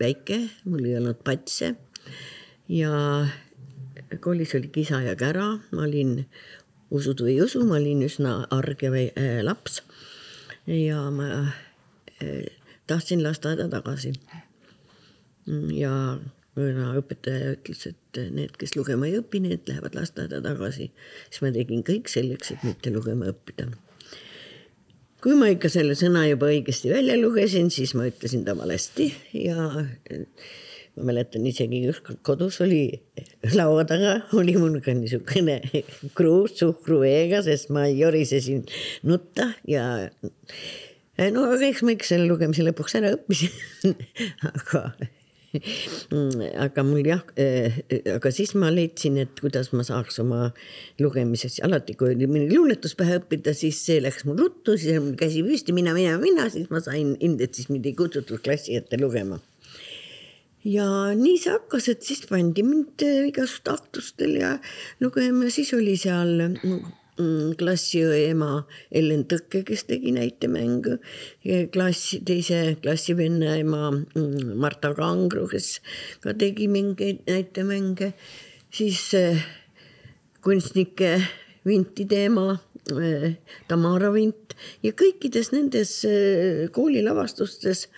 väike, 0.00 0.40
mul 0.64 0.86
ei 0.86 0.96
olnud 1.00 1.20
patse 1.26 1.74
ja 2.68 3.26
koolis 4.20 4.54
oli 4.54 4.68
kisa 4.72 5.00
ja 5.02 5.16
kära, 5.16 5.58
ma 5.72 5.84
olin, 5.84 6.26
usud 6.90 7.20
või 7.24 7.36
ei 7.36 7.42
usu, 7.44 7.64
ma 7.68 7.78
olin 7.80 8.04
üsna 8.06 8.34
arge 8.54 8.90
või, 8.92 9.08
äh, 9.18 9.40
laps. 9.44 9.82
ja 10.66 11.02
ma 11.10 11.28
äh, 12.22 12.44
tahtsin 12.86 13.22
lasteaeda 13.22 13.68
tagasi. 13.68 14.12
ja 15.74 16.18
kuna 16.54 16.92
õpetaja 16.98 17.54
ütles, 17.56 17.84
et 17.86 18.20
need, 18.34 18.56
kes 18.58 18.74
lugema 18.76 19.06
ei 19.08 19.18
õpi, 19.20 19.40
need 19.44 19.68
lähevad 19.70 19.94
lasteaeda 19.96 20.40
tagasi, 20.44 20.90
siis 21.28 21.44
ma 21.44 21.52
tegin 21.54 21.84
kõik 21.86 22.10
selleks, 22.10 22.52
et 22.54 22.64
mitte 22.66 22.92
lugema 22.92 23.30
õppida. 23.32 23.68
kui 25.22 25.34
ma 25.38 25.48
ikka 25.50 25.70
selle 25.72 25.96
sõna 25.98 26.24
juba 26.28 26.50
õigesti 26.52 26.90
välja 26.92 27.16
lugesin, 27.18 27.70
siis 27.74 27.94
ma 27.98 28.06
ütlesin 28.10 28.44
ta 28.46 28.56
valesti 28.58 29.10
ja 29.34 29.70
ma 30.98 31.08
mäletan 31.12 31.46
isegi 31.48 31.82
ükskord 31.90 32.20
kodus 32.26 32.60
oli 32.64 32.82
laua 33.54 33.84
taga 33.88 34.18
oli 34.38 34.56
mul 34.58 34.80
ka 34.84 34.94
niisugune 34.96 35.60
kruus 36.18 36.58
suhkruveega, 36.60 37.42
sest 37.46 37.72
ma 37.74 37.86
jorisesin 37.90 38.64
nutta 39.06 39.52
ja 39.68 39.84
no 41.34 41.46
aga 41.50 41.62
eks 41.70 41.84
ma 41.86 41.94
ikka 41.94 42.12
selle 42.12 42.28
lugemise 42.30 42.66
lõpuks 42.66 42.98
ära 43.00 43.14
õppisin 43.16 43.94
aga 44.52 44.84
aga 46.60 46.84
mul 46.84 47.06
jah, 47.08 47.22
aga 48.14 48.32
siis 48.34 48.52
ma 48.58 48.68
leidsin, 48.72 49.16
et 49.22 49.40
kuidas 49.40 49.70
ma 49.72 49.84
saaks 49.86 50.20
oma 50.20 50.50
lugemises, 51.00 51.58
alati 51.64 51.96
kui 51.98 52.12
oli 52.12 52.28
mõni 52.28 52.50
luuletus 52.52 52.94
pähe 52.98 53.16
õppida, 53.22 53.54
siis 53.56 53.80
see 53.80 54.02
läks 54.04 54.26
mul 54.28 54.38
ruttu, 54.42 54.76
siis 54.76 55.00
mul 55.00 55.16
käsi 55.18 55.42
püsti, 55.46 55.72
mina, 55.76 55.94
mina, 55.96 56.18
mina, 56.20 56.48
siis 56.52 56.68
ma 56.72 56.82
sain 56.84 57.14
hindet, 57.22 57.56
siis 57.56 57.70
mind 57.72 57.88
ei 57.88 57.96
kutsutud 57.96 58.44
klassi 58.44 58.76
ette 58.76 59.00
lugema. 59.00 59.40
Ja 60.64 60.86
nii 61.14 61.36
see 61.38 61.54
hakkas, 61.54 61.88
et 61.92 62.02
siis 62.02 62.24
pandi 62.28 62.64
mind 62.66 63.04
eh, 63.06 63.26
igasugustel 63.30 63.74
aktustel 63.74 64.38
ja 64.40 64.54
lugema, 65.00 65.50
siis 65.54 65.74
oli 65.76 65.96
seal 66.00 66.50
Mm, 67.18 67.56
klassiõe 67.58 68.28
ema 68.28 68.60
Ellen 68.94 69.24
Tõkke, 69.26 69.64
kes 69.66 69.88
tegi 69.88 70.12
näitemängu, 70.14 71.00
klassi, 71.74 72.20
teise 72.22 72.76
klassivenna 72.78 73.56
ema 73.58 73.88
mm, 73.90 74.52
Marta 74.62 74.92
Kangro, 74.94 75.48
kes 75.50 75.80
ka 76.22 76.36
tegi 76.38 76.68
mingeid 76.70 77.24
näitemänge, 77.26 78.12
siis 78.70 79.00
äh, 79.18 79.42
kunstnike 80.46 81.16
vintide 81.66 82.22
ema 82.28 82.52
äh, 82.54 83.34
Tamara 83.66 84.12
Vint. 84.14 84.54
Ja 84.86 84.94
kõikides 84.94 85.50
nendes 85.56 85.96
äh, 86.06 86.68
koolilavastustes 86.70 87.88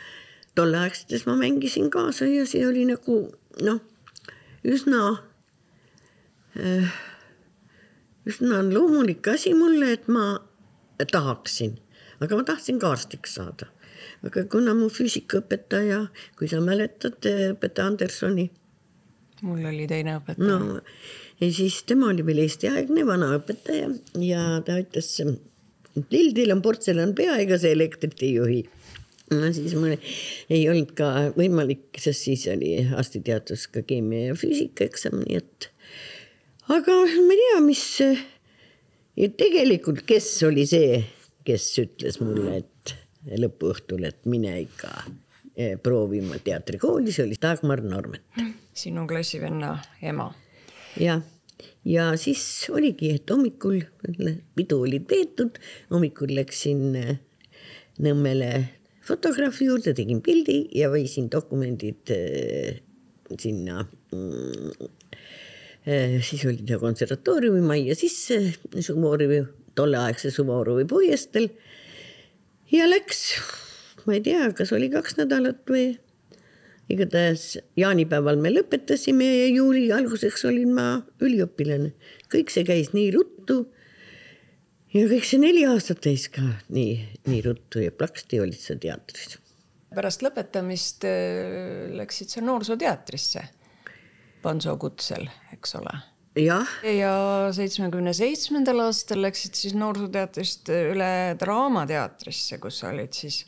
tolleaegsetes 0.60 1.26
ma 1.26 1.38
mängisin 1.40 1.90
kaasa 1.90 2.28
ja 2.30 2.46
see 2.48 2.62
oli 2.68 2.86
nagu 2.88 3.22
noh, 3.64 3.80
üsna 4.68 5.02
äh, 6.60 6.98
üsna 8.28 8.62
loomulik 8.66 9.28
asi 9.32 9.52
mulle, 9.56 9.94
et 9.96 10.08
ma 10.08 10.38
tahaksin, 11.00 11.76
aga 12.20 12.38
ma 12.38 12.46
tahtsin 12.46 12.80
ka 12.80 12.94
arstiks 12.96 13.36
saada. 13.38 13.70
aga 14.24 14.44
kuna 14.52 14.74
mu 14.76 14.88
füüsikaõpetaja, 14.92 16.06
kui 16.36 16.48
sa 16.48 16.60
mäletad, 16.64 17.20
õpetaja 17.24 17.86
Andersoni. 17.88 18.50
mul 19.42 19.64
oli 19.72 19.86
teine 19.88 20.18
õpetaja. 20.20 20.46
no 20.46 20.80
ja 21.40 21.52
siis 21.52 21.82
tema 21.88 22.10
oli 22.12 22.26
veel 22.26 22.44
Eesti-aegne 22.44 23.06
vana 23.08 23.32
õpetaja 23.38 23.88
ja 24.20 24.42
ta 24.66 24.76
ütles, 24.82 25.14
lill, 26.10 26.34
teil 26.36 26.52
on 26.52 26.62
portselan 26.62 27.14
pea, 27.16 27.38
ega 27.40 27.58
see 27.58 27.72
elektrit 27.76 28.20
ei 28.26 28.34
juhi 28.36 28.60
no 29.30 29.50
siis 29.54 29.74
mul 29.78 29.94
ei 30.50 30.64
olnud 30.70 30.94
ka 30.98 31.10
võimalik, 31.36 31.88
sest 32.02 32.26
siis 32.26 32.46
oli 32.50 32.76
arstiteadus 32.88 33.68
ka 33.72 33.84
keemia 33.86 34.30
ja 34.30 34.38
füüsika 34.38 34.86
eksam, 34.88 35.20
nii 35.22 35.38
et 35.38 35.70
aga 36.70 36.96
ma 37.06 37.34
ei 37.34 37.40
tea, 37.40 37.62
mis. 37.64 37.84
ja 39.20 39.30
tegelikult, 39.38 40.04
kes 40.08 40.28
oli 40.46 40.66
see, 40.68 41.00
kes 41.46 41.66
ütles 41.82 42.20
mulle, 42.22 42.60
et 42.62 42.94
lõpuõhtul, 43.40 44.06
et 44.08 44.22
mine 44.30 44.54
ikka 44.64 44.92
eh, 45.54 45.76
proovima 45.82 46.38
teatrikooli, 46.42 47.12
see 47.14 47.26
oli 47.26 47.38
Dagmar 47.40 47.82
Normet. 47.84 48.26
sinu 48.74 49.06
klassivenna 49.10 49.76
ema. 50.02 50.30
jah, 50.98 51.22
ja 51.84 52.10
siis 52.20 52.42
oligi, 52.72 53.14
et 53.18 53.30
hommikul 53.30 53.82
pidu 54.56 54.82
oli 54.86 55.00
peetud, 55.00 55.62
hommikul 55.92 56.34
läksin 56.38 56.86
eh, 56.98 57.18
Nõmmele 58.00 58.79
fotograafi 59.06 59.70
juurde, 59.70 59.94
tegin 59.96 60.20
pildi 60.24 60.62
ja 60.76 60.90
võisin 60.92 61.30
dokumendid 61.32 62.12
eh, 62.14 62.80
sinna 63.38 63.84
mm, 64.12 64.90
Eh, 65.86 66.18
siis 66.20 66.42
oli 66.44 66.60
ta 66.68 66.76
konservatooriumi 66.76 67.62
majja 67.64 67.94
sisse, 67.96 68.36
Suvoorovi, 68.84 69.40
tolleaegse 69.74 70.30
Suvoorovi 70.30 70.84
puiesteel. 70.84 71.48
ja 72.70 72.84
läks, 72.90 73.22
ma 74.04 74.18
ei 74.18 74.20
tea, 74.20 74.50
kas 74.52 74.74
oli 74.76 74.90
kaks 74.92 75.16
nädalat 75.16 75.64
või 75.70 75.94
igatahes 76.90 77.56
jaanipäeval 77.80 78.36
me 78.36 78.52
lõpetasime 78.52 79.24
ja 79.24 79.46
juuli 79.54 79.88
alguseks 79.92 80.44
olin 80.44 80.74
ma 80.76 81.00
üliõpilane. 81.20 81.94
kõik 82.28 82.52
see 82.52 82.64
käis 82.64 82.92
nii 82.92 83.10
ruttu. 83.16 83.64
Ja 84.94 85.06
kõik 85.10 85.26
see 85.28 85.40
neli 85.42 85.64
aastat 85.68 86.02
käis 86.04 86.26
ka 86.32 86.42
nii, 86.72 86.96
nii 87.28 87.40
ruttu 87.46 87.84
ja 87.84 87.92
plaksti 87.94 88.40
olid 88.42 88.60
sa 88.60 88.76
teatris. 88.80 89.38
pärast 89.94 90.24
lõpetamist 90.26 91.06
äh, 91.08 91.90
läksid 91.98 92.34
sa 92.34 92.44
Noorsooteatrisse 92.44 93.46
Panso 94.40 94.72
kutsel, 94.80 95.26
eks 95.52 95.74
ole. 95.76 95.92
jah. 96.40 96.68
ja 96.86 97.12
seitsmekümne 97.52 98.14
seitsmendal 98.16 98.86
aastal 98.86 99.20
läksid 99.22 99.58
siis 99.58 99.74
Noorsooteatrist 99.76 100.72
üle 100.72 101.36
Draamateatrisse, 101.40 102.58
kus 102.62 102.80
sa 102.80 102.94
olid 102.94 103.12
siis 103.16 103.44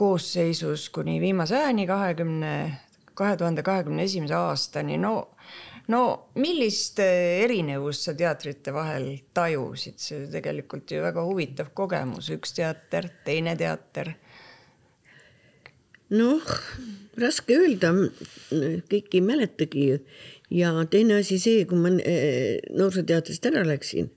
koosseisus 0.00 0.88
kuni 0.94 1.18
viimase 1.20 1.58
ajani, 1.58 1.84
kahekümne, 1.90 2.52
kahe 3.18 3.36
tuhande 3.36 3.64
kahekümne 3.66 4.06
esimese 4.06 4.36
aastani, 4.38 4.96
no 4.96 5.34
no 5.90 6.02
millist 6.38 7.00
eh, 7.02 7.42
erinevust 7.44 8.06
sa 8.06 8.14
teatrite 8.16 8.72
vahel 8.74 9.08
tajusid, 9.34 9.98
see 10.00 10.26
tegelikult 10.32 10.90
ju 10.92 11.02
väga 11.02 11.24
huvitav 11.26 11.72
kogemus, 11.76 12.30
üks 12.34 12.54
teater, 12.56 13.10
teine 13.26 13.56
teater. 13.58 14.14
noh, 16.10 16.54
raske 17.22 17.54
öelda, 17.54 17.92
kõiki 18.90 19.20
ei 19.20 19.26
mäletagi 19.26 19.84
ja 20.50 20.72
teine 20.90 21.20
asi 21.22 21.38
see, 21.42 21.66
kui 21.70 21.78
ma 21.78 21.92
eh, 22.02 22.58
Noorsooteatrist 22.74 23.46
ära 23.50 23.62
läksin. 23.66 24.10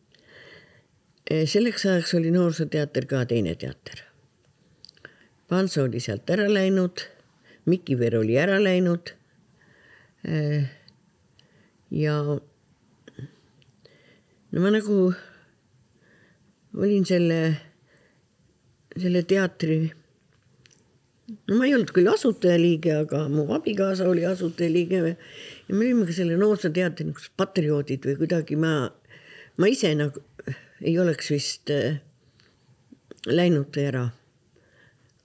Eh, 1.30 1.46
selleks 1.50 1.86
ajaks 1.86 2.16
oli 2.18 2.34
Noorsooteater 2.34 3.06
ka 3.10 3.26
teine 3.30 3.54
teater. 3.56 4.06
Panso 5.50 5.86
oli 5.86 6.02
sealt 6.02 6.30
ära 6.34 6.48
läinud, 6.50 7.06
Mikiver 7.70 8.18
oli 8.20 8.36
ära 8.42 8.58
läinud 8.60 9.14
ja 11.94 12.16
no 14.52 14.62
ma 14.62 14.72
nagu 14.74 14.98
olin 16.74 17.06
selle, 17.06 17.40
selle 18.98 19.22
teatri, 19.30 19.78
no 21.48 21.58
ma 21.58 21.68
ei 21.68 21.76
olnud 21.76 21.94
küll 21.94 22.10
asutajaliige, 22.10 22.96
aga 23.06 23.28
mu 23.30 23.46
abikaasa 23.54 24.08
oli 24.10 24.26
asutajaliige 24.26 25.04
ja 25.04 25.14
me 25.74 25.82
olime 25.86 26.08
ka 26.10 26.16
selle 26.18 26.38
noorsooteatri 26.42 27.12
nagu 27.12 27.28
patrioodid 27.38 28.10
või 28.10 28.18
kuidagi 28.24 28.58
ma, 28.60 28.74
ma 29.62 29.70
ise 29.70 29.94
nagu 30.00 30.24
ei 30.84 30.98
oleks 31.00 31.30
vist 31.32 31.70
äh, 31.72 32.02
läinud 33.30 33.78
ära, 33.80 34.08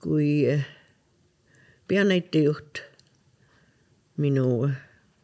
kui 0.03 0.29
äh, 0.53 0.67
peanäitejuht, 1.89 2.85
minu 4.21 4.69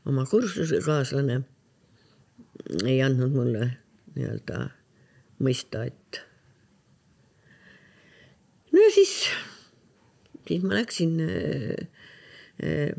oma 0.05 0.25
kursusekaaslane 0.29 1.41
ei 2.85 3.01
andnud 3.05 3.33
mulle 3.35 3.69
nii-öelda 4.15 4.59
mõista, 5.43 5.83
et 5.89 6.21
no 8.71 8.83
ja 8.83 8.91
siis, 8.95 9.13
siis 10.47 10.63
ma 10.63 10.77
läksin 10.77 11.17
äh, 11.25 11.87
äh, 12.63 12.91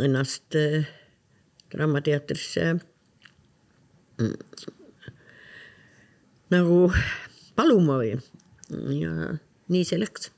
ennast 0.00 0.58
äh, 0.58 0.88
Draamateatrisse 1.70 2.66
mm, 4.18 4.34
nagu 6.50 6.82
paluma 7.58 8.00
või 8.02 8.16
ja 8.98 9.30
nii 9.70 9.86
see 9.86 10.00
läks 10.02 10.32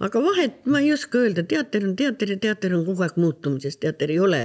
aga 0.00 0.22
vahet 0.22 0.66
ma 0.66 0.80
ei 0.80 0.92
oska 0.92 1.18
öelda, 1.18 1.42
teater 1.42 1.86
on 1.88 1.96
teater 1.96 2.34
ja 2.34 2.38
teater 2.40 2.74
on 2.76 2.84
kogu 2.86 3.06
aeg 3.06 3.16
muutumises, 3.20 3.78
teater 3.80 4.12
ei 4.12 4.18
ole 4.20 4.42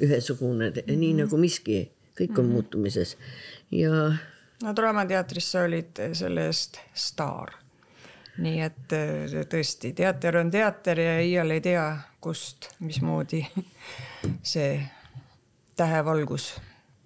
ühesugune 0.00 0.70
mm, 0.70 0.80
-hmm. 0.80 0.96
nii 1.02 1.12
nagu 1.22 1.36
miski, 1.40 1.90
kõik 2.20 2.38
on 2.38 2.44
mm 2.44 2.50
-hmm. 2.50 2.52
muutumises 2.52 3.16
ja. 3.70 4.14
no 4.62 4.76
Draamateatris 4.76 5.52
sa 5.52 5.62
olid 5.62 6.02
selle 6.12 6.46
eest 6.46 6.80
staar. 6.94 7.52
nii 8.38 8.60
et 8.60 8.92
äh, 8.92 9.46
tõesti, 9.46 9.92
teater 9.94 10.36
on 10.36 10.50
teater 10.50 11.00
ja 11.00 11.20
iial 11.20 11.50
ei 11.50 11.60
tea, 11.60 11.98
kust, 12.20 12.68
mismoodi 12.80 13.46
see 14.54 14.90
tähevalgus 15.76 16.54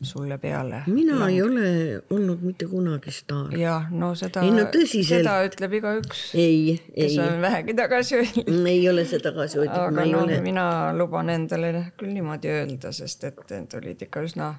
sulle 0.03 0.39
peale. 0.39 0.83
mina 0.87 1.19
langeb. 1.19 1.35
ei 1.35 1.43
ole 1.43 2.03
olnud 2.11 2.43
mitte 2.43 2.67
kunagi 2.67 3.11
staar. 3.11 3.55
jah, 3.59 3.91
no 3.91 4.15
seda, 4.15 4.43
no, 4.43 4.67
seda 4.87 5.35
ütleb 5.47 5.75
igaüks. 5.81 6.21
ei, 6.35 6.77
ei. 6.95 7.09
kes 7.09 7.19
on 7.19 7.41
vähegi 7.43 7.75
tagasihoidlik. 7.75 8.53
ei 8.71 8.89
ole 8.89 9.05
see 9.05 9.19
tagasihoidlik. 9.19 9.79
aga 9.79 10.07
no 10.07 10.23
ole... 10.23 10.41
mina 10.41 10.69
luban 10.97 11.31
endale 11.35 11.73
küll 11.99 12.15
niimoodi 12.15 12.53
öelda, 12.53 12.93
sest 12.93 13.25
et 13.25 13.43
need 13.51 13.75
olid 13.81 14.07
ikka 14.07 14.23
üsna 14.29 14.53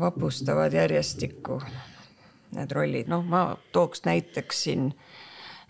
vapustavad 0.00 0.72
järjestikku, 0.72 1.60
need 2.56 2.72
rollid, 2.72 3.08
noh, 3.12 3.24
ma 3.24 3.44
tooks 3.72 4.04
näiteks 4.04 4.64
siin 4.68 4.90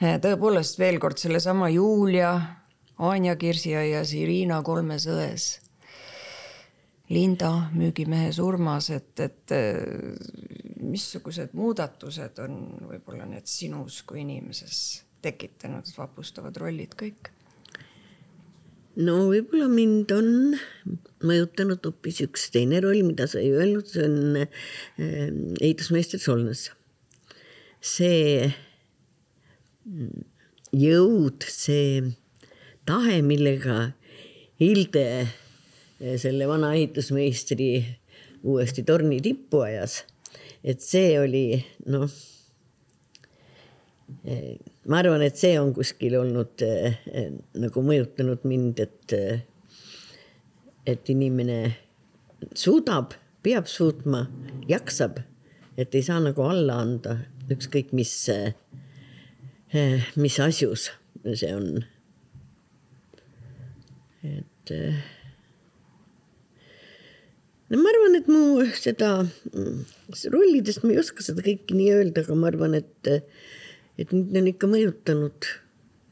eh, 0.01 0.19
tõepoolest 0.23 0.83
veel 0.83 0.99
kord 1.03 1.23
sellesama 1.23 1.71
Julia, 1.71 2.35
Anja 3.03 3.37
Kirsiaias, 3.39 4.15
Irina 4.19 4.63
Kolmes 4.67 5.07
ões 5.11 5.62
Linda 7.11 7.51
müügimehe 7.75 8.31
surmas, 8.33 8.89
et, 8.95 9.21
et 9.21 9.53
missugused 10.81 11.53
muudatused 11.57 12.39
on 12.45 12.59
võib-olla 12.89 13.27
need 13.29 13.49
sinus 13.51 14.03
kui 14.07 14.23
inimeses 14.23 15.03
tekitanud 15.23 15.89
vapustavad 15.97 16.57
rollid 16.63 16.97
kõik? 16.99 17.33
no 19.01 19.15
võib-olla 19.31 19.69
mind 19.73 20.11
on 20.13 20.27
mõjutanud 21.25 21.85
hoopis 21.87 22.21
üks 22.27 22.51
teine 22.53 22.83
roll, 22.85 23.01
mida 23.07 23.25
sa 23.31 23.41
ei 23.41 23.53
öelnud, 23.55 23.89
see 23.89 24.05
on 24.05 24.41
äh, 24.43 24.65
ehitusmeister 25.63 26.21
Solnas. 26.21 26.69
see 27.81 28.53
jõud, 30.77 31.47
see 31.49 32.13
tahe, 32.87 33.23
millega 33.25 33.93
Hilde 34.61 35.07
selle 36.19 36.49
vana 36.51 36.73
ehitusmeistri 36.75 37.71
uuesti 38.43 38.83
torni 38.83 39.21
tippu 39.23 39.63
ajas. 39.63 40.03
et 40.65 40.81
see 40.81 41.19
oli 41.19 41.47
noh, 41.91 42.11
ma 44.87 44.99
arvan, 44.99 45.23
et 45.27 45.39
see 45.39 45.57
on 45.61 45.73
kuskil 45.75 46.15
olnud 46.21 46.63
eh, 46.67 46.99
nagu 47.59 47.83
mõjutanud 47.87 48.47
mind, 48.47 48.83
et, 48.83 49.15
et 50.87 51.13
inimene 51.15 51.59
suudab, 52.55 53.17
peab 53.43 53.67
suutma, 53.71 54.25
jaksab, 54.71 55.23
et 55.79 55.95
ei 55.95 56.07
saa 56.07 56.21
nagu 56.23 56.45
alla 56.47 56.79
anda, 56.85 57.17
ükskõik 57.51 57.91
mis, 57.97 58.15
eh, 58.31 58.53
mis 60.17 60.39
asjus 60.43 60.91
see 61.23 61.55
on. 61.55 61.85
et 64.23 64.71
no 67.73 67.81
ma 67.81 67.89
arvan, 67.93 68.19
et 68.19 68.29
mu 68.29 68.43
seda 68.77 69.11
rollidest 70.35 70.85
ma 70.85 70.93
ei 70.93 71.01
oska 71.01 71.25
seda 71.25 71.45
kõike 71.45 71.77
nii 71.77 71.91
öelda, 71.97 72.25
aga 72.25 72.37
ma 72.37 72.51
arvan, 72.51 72.77
et, 72.77 73.13
et 73.97 74.13
mind 74.13 74.37
on 74.43 74.51
ikka 74.51 74.69
mõjutanud 74.69 75.49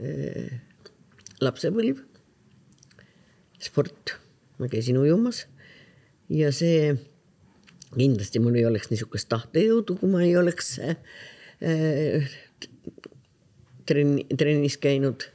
äh, 0.00 0.54
lapsepõlv, 1.44 2.00
sport, 3.60 4.16
ma 4.60 4.70
käisin 4.72 4.98
ujumas 5.00 5.44
ja 6.32 6.48
see 6.54 6.94
kindlasti 7.90 8.40
mul 8.40 8.56
ei 8.56 8.64
oleks 8.68 8.88
niisugust 8.92 9.28
tahtejõudu, 9.32 9.98
kui 10.00 10.08
ma 10.08 10.22
ei 10.24 10.36
oleks 10.40 10.78
äh, 10.80 10.96
trenni, 13.90 14.24
trennis 14.32 14.78
käinud 14.80 15.28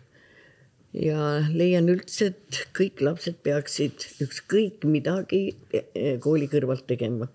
ja 0.96 1.20
leian 1.52 1.90
üldse, 1.92 2.32
et 2.32 2.62
kõik 2.76 3.02
lapsed 3.04 3.38
peaksid 3.44 4.06
ükskõik 4.24 4.86
midagi 4.88 5.50
eh, 5.74 6.16
kooli 6.24 6.48
kõrvalt 6.52 6.86
tegema. 6.88 7.28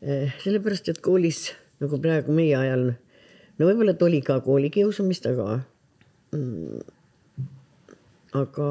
Eh, 0.00 0.32
sellepärast, 0.44 0.90
et 0.92 1.00
koolis 1.04 1.50
nagu 1.80 2.00
praegu 2.02 2.34
meie 2.36 2.56
ajal, 2.58 2.90
no 3.56 3.68
võib-olla 3.68 3.94
et 3.96 4.02
oli 4.04 4.20
ka 4.24 4.40
koolikiusamist, 4.44 5.28
aga 5.30 5.60
mm, 6.36 6.80
aga 8.40 8.66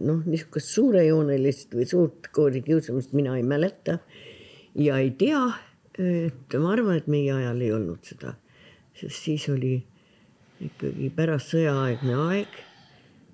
noh, 0.00 0.22
niisugust 0.24 0.70
suurejoonelist 0.76 1.74
või 1.76 1.88
suurt 1.88 2.30
koolikiusamist 2.34 3.12
mina 3.16 3.34
ei 3.36 3.44
mäleta 3.46 3.98
ja 4.80 5.00
ei 5.02 5.10
tea. 5.18 5.42
et 5.94 6.54
ma 6.58 6.72
arvan, 6.72 6.96
et 6.98 7.06
meie 7.10 7.30
ajal 7.30 7.60
ei 7.62 7.70
olnud 7.70 8.00
seda, 8.02 8.32
sest 8.98 9.28
siis 9.28 9.44
oli 9.52 9.76
ikkagi 10.64 11.10
pärast 11.14 11.52
sõjaaegne 11.52 12.16
aeg 12.30 12.56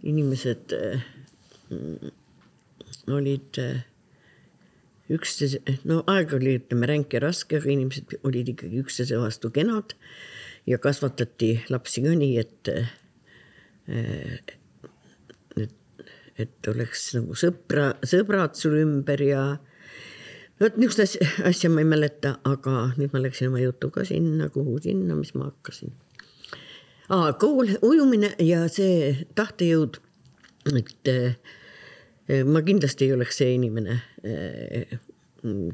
inimesed 0.06 0.74
mm, 1.70 2.12
olid 3.12 3.60
äh, 3.60 3.82
üksteise, 5.10 5.60
no 5.88 6.00
aeg 6.10 6.34
oli, 6.36 6.56
ütleme, 6.60 6.88
ränk 6.90 7.16
ja 7.16 7.22
raske, 7.24 7.58
aga 7.58 7.72
inimesed 7.72 8.18
olid 8.26 8.52
ikkagi 8.54 8.82
üksteise 8.84 9.18
vastu 9.20 9.50
kenad 9.54 9.96
ja 10.68 10.78
kasvatati 10.82 11.56
lapsi 11.72 12.04
ka 12.04 12.14
nii, 12.16 12.36
et 12.40 12.72
äh, 12.72 12.92
et, 13.90 14.54
et 16.38 16.70
oleks 16.70 17.10
nagu 17.18 17.36
sõpra, 17.38 17.92
sõbrad 18.06 18.54
sul 18.58 18.78
ümber 18.80 19.24
ja 19.24 19.42
vot 20.60 20.76
niisugust 20.78 21.02
asja, 21.06 21.32
asja 21.48 21.72
ma 21.72 21.82
ei 21.82 21.88
mäleta, 21.90 22.36
aga 22.46 22.90
nüüd 23.00 23.14
ma 23.14 23.24
läksin 23.24 23.50
oma 23.50 23.62
jutuga 23.64 24.06
sinna, 24.06 24.50
kuhu 24.54 24.78
sinna, 24.84 25.18
mis 25.18 25.34
ma 25.34 25.50
hakkasin 25.50 25.96
kool, 27.40 27.74
ujumine 27.82 28.34
ja 28.38 28.64
see 28.70 29.26
tahtejõud. 29.34 29.98
et 30.76 31.10
eh, 31.10 32.44
ma 32.46 32.62
kindlasti 32.62 33.08
ei 33.08 33.14
oleks 33.16 33.40
see 33.40 33.54
inimene, 33.56 33.96
eh, 34.22 34.98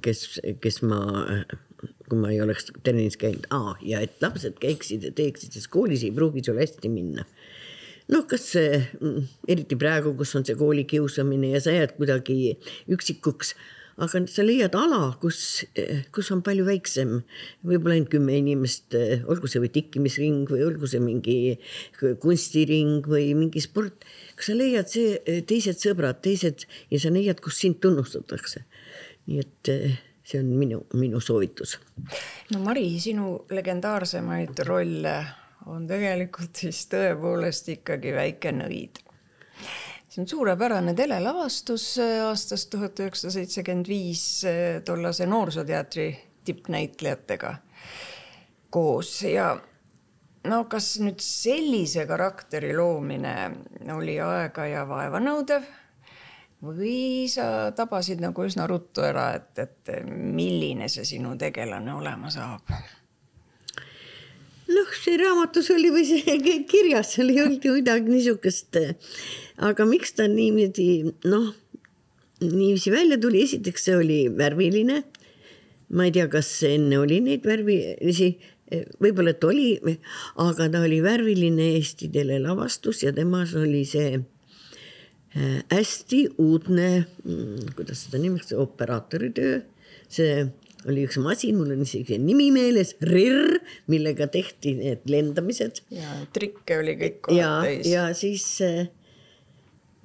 kes, 0.03 0.41
kes 0.63 0.81
ma, 0.87 1.01
kui 2.09 2.19
ma 2.19 2.31
ei 2.33 2.41
oleks 2.41 2.71
trennis 2.83 3.19
käinud, 3.21 3.49
aa 3.51 3.77
ja 3.83 4.01
et 4.01 4.17
lapsed 4.23 4.57
käiksid 4.63 5.05
ja 5.05 5.13
teeksid, 5.13 5.53
sest 5.53 5.69
koolis 5.69 6.07
ei 6.07 6.15
pruugi 6.15 6.45
sul 6.47 6.61
hästi 6.63 6.89
minna 6.89 7.27
noh, 8.09 8.23
kas 8.31 8.53
eriti 8.57 9.77
praegu, 9.77 10.15
kus 10.17 10.37
on 10.39 10.47
see 10.47 10.57
koolikiusamine 10.57 11.51
ja 11.57 11.61
sa 11.61 11.75
jääd 11.75 11.97
kuidagi 11.99 12.55
üksikuks, 12.95 13.57
aga 13.97 14.21
sa 14.29 14.45
leiad 14.45 14.75
ala, 14.77 15.01
kus, 15.21 15.65
kus 16.15 16.31
on 16.35 16.43
palju 16.45 16.67
väiksem, 16.67 17.15
võib-olla 17.67 17.97
ainult 17.97 18.11
kümme 18.13 18.35
inimest, 18.37 18.97
olgu 19.25 19.49
see 19.49 19.63
või 19.63 19.71
tikkimisring 19.73 20.51
või 20.53 20.65
olgu 20.67 20.91
see 20.91 21.01
mingi 21.01 21.37
kunstiring 22.23 23.07
või 23.09 23.31
mingi 23.39 23.63
sport. 23.65 24.05
kui 24.37 24.45
sa 24.45 24.57
leiad 24.57 24.91
see, 24.93 25.17
teised 25.49 25.81
sõbrad, 25.81 26.21
teised 26.25 26.67
ja 26.93 27.01
sa 27.01 27.13
leiad, 27.15 27.41
kus 27.41 27.63
sind 27.63 27.81
tunnustatakse. 27.81 28.67
nii 29.27 29.41
et 29.43 29.73
see 30.27 30.43
on 30.43 30.53
minu, 30.59 30.83
minu 30.95 31.21
soovitus. 31.21 31.79
no 32.53 32.61
Mari, 32.61 32.89
sinu 33.01 33.47
legendaarsemaid 33.51 34.61
rolle 34.69 35.17
on 35.73 35.89
tegelikult 35.89 36.63
siis 36.67 36.85
tõepoolest 36.93 37.73
ikkagi 37.79 38.13
Väike 38.15 38.53
nõid 38.55 39.06
see 40.17 40.23
on 40.23 40.29
suurepärane 40.29 40.95
telelavastus 40.95 41.99
äh, 41.99 42.25
aastast 42.25 42.71
tuhat 42.73 43.01
üheksasada 43.01 43.35
seitsekümmend 43.35 43.89
viis 43.89 44.45
äh, 44.49 44.83
tollase 44.85 45.27
Noorsooteatri 45.27 46.09
tippnäitlejatega 46.45 47.55
koos 48.71 49.23
ja 49.23 49.51
no 50.49 50.65
kas 50.73 50.95
nüüd 51.05 51.21
sellise 51.21 52.07
karakteri 52.09 52.73
loomine 52.77 53.37
oli 53.93 54.17
aega 54.21 54.67
ja 54.71 54.89
vaevanõudev 54.89 55.69
või 56.65 57.29
sa 57.29 57.71
tabasid 57.77 58.23
nagu 58.25 58.47
üsna 58.49 58.65
ruttu 58.67 59.05
ära, 59.05 59.35
et, 59.37 59.53
et 59.61 60.07
milline 60.09 60.89
see 60.89 61.05
sinu 61.05 61.37
tegelane 61.37 61.93
olema 61.93 62.33
saab? 62.33 62.73
noh, 64.67 64.95
see 64.97 65.21
raamatus 65.21 65.69
oli 65.77 65.93
või 65.93 66.09
see 66.09 66.41
kirjas, 66.73 67.19
olnud 67.21 67.69
ju 67.69 67.77
midagi 67.77 68.17
niisugust 68.17 68.81
aga 69.57 69.87
miks 69.89 70.13
ta 70.17 70.27
niimoodi 70.29 70.89
noh, 71.29 71.53
niiviisi 72.43 72.93
välja 72.93 73.19
tuli, 73.21 73.43
esiteks 73.47 73.89
see 73.89 73.97
oli 73.97 74.19
värviline. 74.29 75.03
ma 75.89 76.05
ei 76.09 76.13
tea, 76.13 76.27
kas 76.27 76.49
enne 76.67 76.99
oli 76.99 77.21
neid 77.23 77.45
värvilisi, 77.47 78.33
võib-olla, 78.99 79.31
et 79.37 79.45
oli, 79.47 79.69
aga 80.43 80.67
ta 80.73 80.81
oli 80.83 80.99
värviline 81.05 81.69
Eesti 81.77 82.09
telelavastus 82.11 83.05
ja 83.05 83.13
temas 83.15 83.55
oli 83.55 83.85
see 83.87 84.17
äh, 84.19 85.61
hästi 85.71 86.25
uudne, 86.43 87.07
mm, 87.23 87.73
kuidas 87.79 88.03
seda 88.07 88.19
nimeks, 88.19 88.51
operaatori 88.59 89.31
töö, 89.37 89.61
see 90.11 90.49
oli 90.87 91.07
üks 91.07 91.21
masin, 91.23 91.57
mul 91.59 91.71
on 91.77 91.87
isegi 91.87 92.19
nimi 92.23 92.51
meeles, 92.55 92.97
RIR, 93.07 93.61
millega 93.91 94.27
tehti 94.31 94.75
need 94.81 95.07
lendamised. 95.11 95.85
ja 95.95 96.19
trikke 96.35 96.83
oli 96.83 96.99
kõik 96.99 97.23
kohad 97.29 97.67
täis. 97.67 97.91
ja 97.95 98.11
siis 98.19 98.49
äh, 98.67 98.89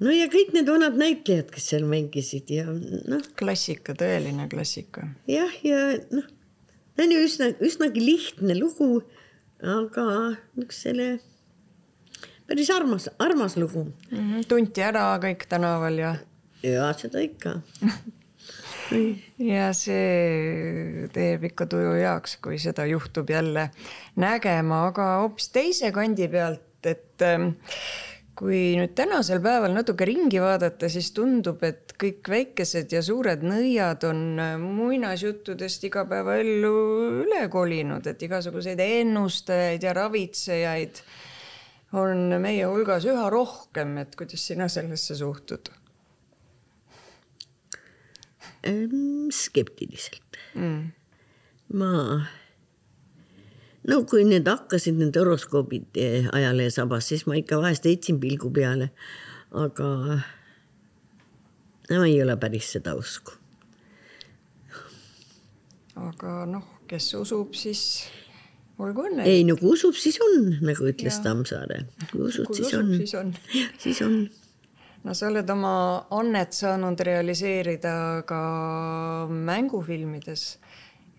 no 0.00 0.14
ja 0.14 0.28
kõik 0.32 0.54
need 0.56 0.70
vanad 0.70 0.96
näitlejad, 1.00 1.50
kes 1.52 1.72
seal 1.72 1.84
mängisid 1.88 2.52
ja 2.54 2.68
noh. 2.68 3.26
klassika, 3.38 3.96
tõeline 3.98 4.48
klassika. 4.52 5.08
jah, 5.30 5.52
ja 5.66 5.82
noh, 6.14 6.30
ta 6.96 7.06
on 7.06 7.14
ju 7.16 7.26
üsna, 7.26 7.50
üsnagi 7.64 8.04
lihtne 8.04 8.56
lugu, 8.58 9.02
aga 9.62 10.06
üks 10.62 10.82
selle 10.86 11.12
päris 12.48 12.72
armas, 12.74 13.10
armas 13.22 13.56
lugu 13.56 13.84
mm. 13.84 14.18
-hmm. 14.18 14.48
tunti 14.48 14.82
ära 14.82 15.06
kõik 15.22 15.46
tänaval 15.48 15.98
ja. 15.98 16.16
ja 16.62 16.90
seda 16.98 17.22
ikka 17.22 17.60
ja 19.52 19.70
see 19.76 21.08
teeb 21.14 21.44
ikka 21.50 21.66
tuju 21.70 21.94
heaks, 21.96 22.36
kui 22.44 22.58
seda 22.58 22.86
juhtub 22.86 23.30
jälle 23.30 23.70
nägema, 24.16 24.86
aga 24.90 25.08
hoopis 25.22 25.48
teise 25.54 25.92
kandi 25.92 26.28
pealt, 26.28 26.86
et 26.86 27.22
äh, 27.22 27.48
kui 28.42 28.72
nüüd 28.74 28.96
tänasel 28.98 29.38
päeval 29.38 29.70
natuke 29.70 30.06
ringi 30.08 30.40
vaadata, 30.42 30.88
siis 30.90 31.12
tundub, 31.14 31.60
et 31.62 31.92
kõik 32.00 32.26
väikesed 32.26 32.90
ja 32.90 33.02
suured 33.06 33.44
nõiad 33.46 34.02
on 34.08 34.22
äh, 34.42 34.56
muinasjuttudest 34.58 35.86
igapäevaellu 35.86 36.72
üle 37.22 37.44
kolinud, 37.52 38.08
et 38.10 38.24
igasuguseid 38.26 38.82
ennustajaid 38.82 39.86
ja 39.86 39.94
ravitsejaid 39.94 41.04
on 42.02 42.34
meie 42.42 42.66
hulgas 42.66 43.06
üha 43.06 43.30
rohkem, 43.30 43.94
et 44.02 44.18
kuidas 44.18 44.48
sina 44.50 44.66
sellesse 44.72 45.18
suhtud? 45.20 45.70
skeptiliselt 49.34 50.36
mm.. 50.54 50.92
ma 51.74 51.94
no 53.88 54.02
kui 54.08 54.24
need 54.28 54.48
hakkasid, 54.48 54.98
need 54.98 55.16
horoskoobid 55.18 56.00
eh, 56.00 56.28
ajalehes 56.32 56.78
sabas, 56.78 57.08
siis 57.10 57.26
ma 57.26 57.38
ikka 57.38 57.60
vahest 57.62 57.86
heitsin 57.88 58.20
pilgu 58.22 58.52
peale. 58.54 58.90
aga 59.52 59.88
no 61.90 62.04
ei 62.04 62.16
ole 62.22 62.36
päris 62.40 62.72
seda 62.76 62.94
usku. 62.98 63.34
aga 65.96 66.42
noh, 66.48 66.68
kes 66.88 67.14
usub, 67.20 67.56
siis 67.58 67.82
olgu 68.78 69.08
õnnelik. 69.08 69.28
ei 69.28 69.42
no 69.48 69.56
kui 69.60 69.74
usub, 69.74 69.96
siis 69.98 70.20
on, 70.24 70.54
nagu 70.62 70.86
ütles 70.88 71.18
Tammsaare. 71.24 71.84
kui 72.10 72.28
usud, 72.28 72.54
siis 72.56 72.72
on. 72.78 72.94
siis 72.96 73.18
on. 73.18 73.34
siis 73.78 74.02
on 74.06 74.16
no 75.02 75.14
sa 75.18 75.28
oled 75.28 75.50
oma 75.50 75.74
annet 76.14 76.54
saanud 76.56 77.00
realiseerida 77.06 77.94
ka 78.26 78.42
mängufilmides 79.28 80.46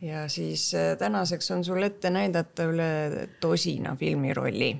ja 0.03 0.27
siis 0.27 0.73
äh, 0.75 0.97
tänaseks 0.97 1.51
on 1.51 1.63
sul 1.63 1.83
ette 1.83 2.09
näidata 2.09 2.67
üle 2.67 3.29
tosina 3.39 3.95
filmirolli. 3.95 4.75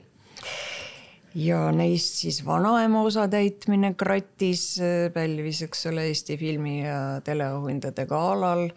ja 1.36 1.71
neist 1.71 2.19
siis 2.21 2.45
vanaema 2.45 3.01
osatäitmine 3.01 3.93
Kratis 3.93 4.79
äh, 4.79 5.07
pälvis, 5.13 5.62
eks 5.62 5.86
ole, 5.86 6.07
Eesti 6.12 6.38
Filmi 6.38 6.83
ja 6.83 7.21
Teleauhindade 7.23 8.05
galal 8.05 8.69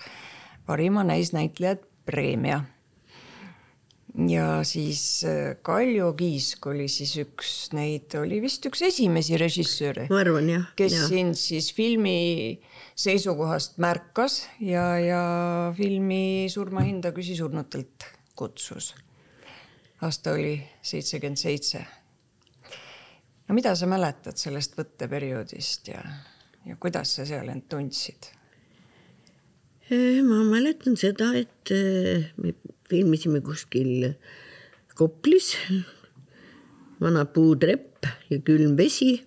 parima 0.66 1.04
naisnäitlejat 1.04 1.82
preemia 2.04 2.62
ja 4.16 4.64
siis 4.64 5.24
äh, 5.24 5.56
Kaljo 5.62 6.12
Kiisk 6.16 6.66
oli 6.70 6.86
siis 6.88 7.12
üks 7.20 7.50
neid, 7.76 8.14
oli 8.16 8.38
vist 8.40 8.64
üks 8.68 8.80
esimesi 8.88 9.36
režissööre. 9.40 10.06
ma 10.10 10.22
arvan 10.22 10.48
jah. 10.48 10.68
kes 10.78 10.94
ja. 10.96 11.08
sind 11.10 11.36
siis 11.38 11.68
filmi 11.76 12.56
seisukohast 12.96 13.76
märkas 13.82 14.46
ja, 14.64 14.86
ja 15.02 15.22
filmi 15.76 16.48
surmahinda 16.52 17.12
küsisurnutelt 17.16 18.08
kutsus. 18.36 18.94
aasta 20.00 20.32
oli 20.32 20.56
seitsekümmend 20.80 21.40
seitse. 21.40 21.84
no 23.48 23.58
mida 23.58 23.74
sa 23.76 23.90
mäletad 23.90 24.40
sellest 24.40 24.78
võtteperioodist 24.80 25.92
ja, 25.92 26.00
ja 26.64 26.78
kuidas 26.80 27.18
sa 27.18 27.28
seal 27.28 27.52
end 27.52 27.68
tundsid? 27.68 28.32
ma 30.24 30.40
mäletan 30.48 30.96
seda, 30.98 31.34
et 31.36 31.70
äh, 31.70 32.32
me 32.40 32.56
filmisime 32.90 33.42
kuskil 33.44 34.12
Koplis, 34.96 35.50
vana 37.02 37.26
puutrepp 37.28 38.06
ja 38.30 38.38
külm 38.40 38.78
vesi. 38.78 39.20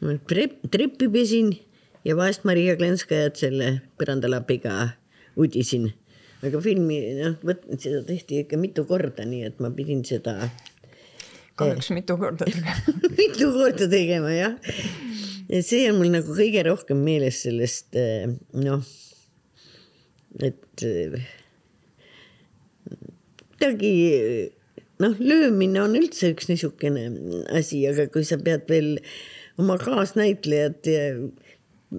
ma 0.00 0.16
treppi 0.28 1.08
pesin 1.12 1.54
ja 2.04 2.16
vahest 2.16 2.44
Maria 2.48 2.76
Klenskajat 2.76 3.40
selle 3.40 3.70
põrandalapiga 4.00 4.92
udisin. 5.40 5.90
aga 6.44 6.60
filmi, 6.64 6.98
noh, 7.18 7.38
vot 7.44 7.64
seda 7.76 8.02
tehti 8.08 8.42
ikka 8.44 8.60
mitu 8.60 8.86
korda, 8.88 9.24
nii 9.28 9.48
et 9.48 9.60
ma 9.60 9.72
pidin 9.72 10.04
seda. 10.04 10.50
kahjuks 11.56 11.90
mitu 11.96 12.16
korda 12.20 12.44
tegema 12.44 12.76
mitu 13.20 13.50
korda 13.56 13.88
tegema 13.88 14.36
jah. 14.36 14.56
ja 15.48 15.62
see 15.64 15.88
on 15.88 16.00
mul 16.00 16.12
nagu 16.12 16.36
kõige 16.36 16.64
rohkem 16.68 17.00
meeles 17.04 17.40
sellest 17.44 17.96
noh, 18.68 18.84
et 20.40 20.88
kuidagi 23.60 24.52
noh, 25.00 25.16
löömine 25.20 25.82
on 25.84 25.94
üldse 25.98 26.32
üks 26.32 26.48
niisugune 26.48 27.08
asi, 27.56 27.82
aga 27.88 28.08
kui 28.12 28.24
sa 28.24 28.38
pead 28.40 28.68
veel 28.70 28.98
oma 29.60 29.76
kaasnäitlejat 29.80 30.88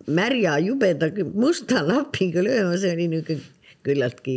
märja 0.09 0.57
jubeda 0.63 1.11
musta 1.35 1.83
lapiga 1.85 2.41
lööma, 2.45 2.77
see 2.81 2.95
oli 2.95 3.09
niisugune 3.11 3.59
küllaltki 3.81 4.33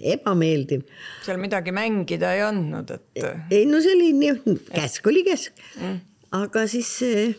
ebameeldiv. 0.00 0.86
seal 1.26 1.40
midagi 1.40 1.74
mängida 1.76 2.30
ei 2.32 2.44
andnud, 2.46 2.92
et. 2.94 3.18
ei 3.52 3.66
no 3.68 3.82
see 3.84 3.92
oli 3.92 4.12
nii, 4.16 4.56
käsk 4.70 5.08
oli 5.12 5.24
käsk 5.26 5.52
mm.. 5.76 5.98
aga 6.38 6.64
siis, 6.72 6.92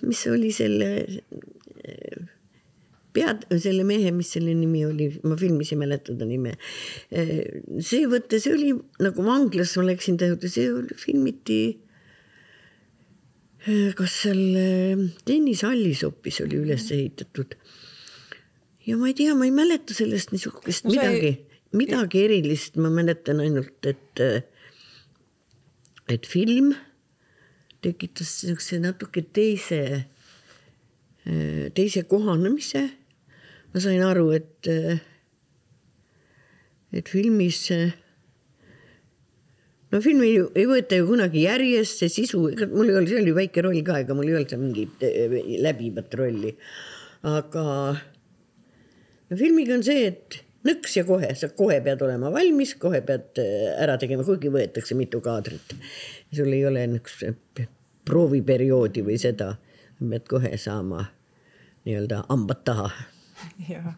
mis 0.06 0.22
oli 0.30 0.52
selle 0.54 0.92
pead, 3.18 3.48
selle 3.64 3.86
mehe, 3.88 4.12
mis 4.16 4.30
selle 4.36 4.54
nimi 4.58 4.84
oli, 4.88 5.10
ma 5.26 5.38
filmis 5.40 5.74
ei 5.74 5.82
mäleta 5.82 6.16
ta 6.18 6.28
nime. 6.30 6.56
see 7.10 8.06
võte, 8.10 8.42
see 8.44 8.54
oli 8.54 8.72
nagu 9.04 9.26
vanglas, 9.26 9.76
ma 9.80 9.88
läksin 9.90 10.20
juurde, 10.22 10.52
see 10.52 10.70
oli, 10.74 10.98
filmiti. 11.02 11.62
kas 13.98 14.22
seal 14.24 14.40
tennisehallis 15.28 16.06
hoopis 16.08 16.40
oli 16.46 16.62
üles 16.62 16.86
ehitatud. 16.96 17.58
ja 18.88 18.96
ma 19.00 19.10
ei 19.10 19.18
tea, 19.18 19.36
ma 19.36 19.50
ei 19.50 19.56
mäleta 19.56 19.98
sellest 19.98 20.32
niisugust 20.36 20.88
no, 20.88 20.96
midagi 20.96 21.34
ei..., 21.34 21.40
midagi 21.76 22.22
erilist, 22.24 22.78
ma 22.80 22.90
mäletan 22.94 23.42
ainult, 23.44 23.90
et, 23.90 24.22
et 26.08 26.30
film 26.30 26.72
tekitas 27.84 28.32
niisuguse 28.46 28.80
natuke 28.82 29.26
teise, 29.36 29.82
teise 31.76 32.06
kohanemise 32.08 32.86
ma 33.74 33.84
sain 33.84 34.04
aru, 34.04 34.32
et, 34.38 34.70
et 36.94 37.10
filmis 37.12 37.66
no 39.92 40.02
filmi 40.04 40.32
ei, 40.32 40.42
ei 40.60 40.66
võeta 40.70 41.00
ju 41.00 41.08
kunagi 41.10 41.46
järjest, 41.46 42.02
see 42.02 42.12
sisu, 42.12 42.42
mul 42.74 42.92
ei 42.92 42.98
olnud, 43.00 43.12
see 43.12 43.22
oli 43.22 43.36
väike 43.36 43.64
roll 43.66 43.80
ka, 43.88 44.02
ega 44.04 44.18
mul 44.18 44.30
ei 44.30 44.38
olnud 44.38 44.52
seal 44.52 44.64
mingit 44.64 45.06
eh, 45.06 45.38
läbivat 45.64 46.18
rolli. 46.20 46.54
aga 47.28 47.64
no 49.30 49.40
filmiga 49.40 49.78
on 49.78 49.86
see, 49.88 50.12
et 50.12 50.42
nõks 50.68 50.98
ja 51.00 51.06
kohe, 51.08 51.32
sa 51.40 51.50
kohe 51.56 51.80
pead 51.86 52.04
olema 52.04 52.32
valmis, 52.34 52.76
kohe 52.82 53.02
pead 53.08 53.42
eh, 53.44 53.74
ära 53.78 53.98
tegema, 54.02 54.26
kuigi 54.28 54.52
võetakse 54.54 54.98
mitu 55.00 55.22
kaadrit. 55.24 55.76
sul 56.34 56.52
ei 56.52 56.66
ole 56.68 56.88
niisugust 56.92 57.66
prooviperioodi 58.08 59.04
või 59.04 59.18
seda, 59.20 59.54
pead 60.00 60.28
kohe 60.30 60.56
saama 60.60 61.08
nii-öelda 61.88 62.26
hambad 62.28 62.66
taha. 62.68 62.92
jah 63.70 63.94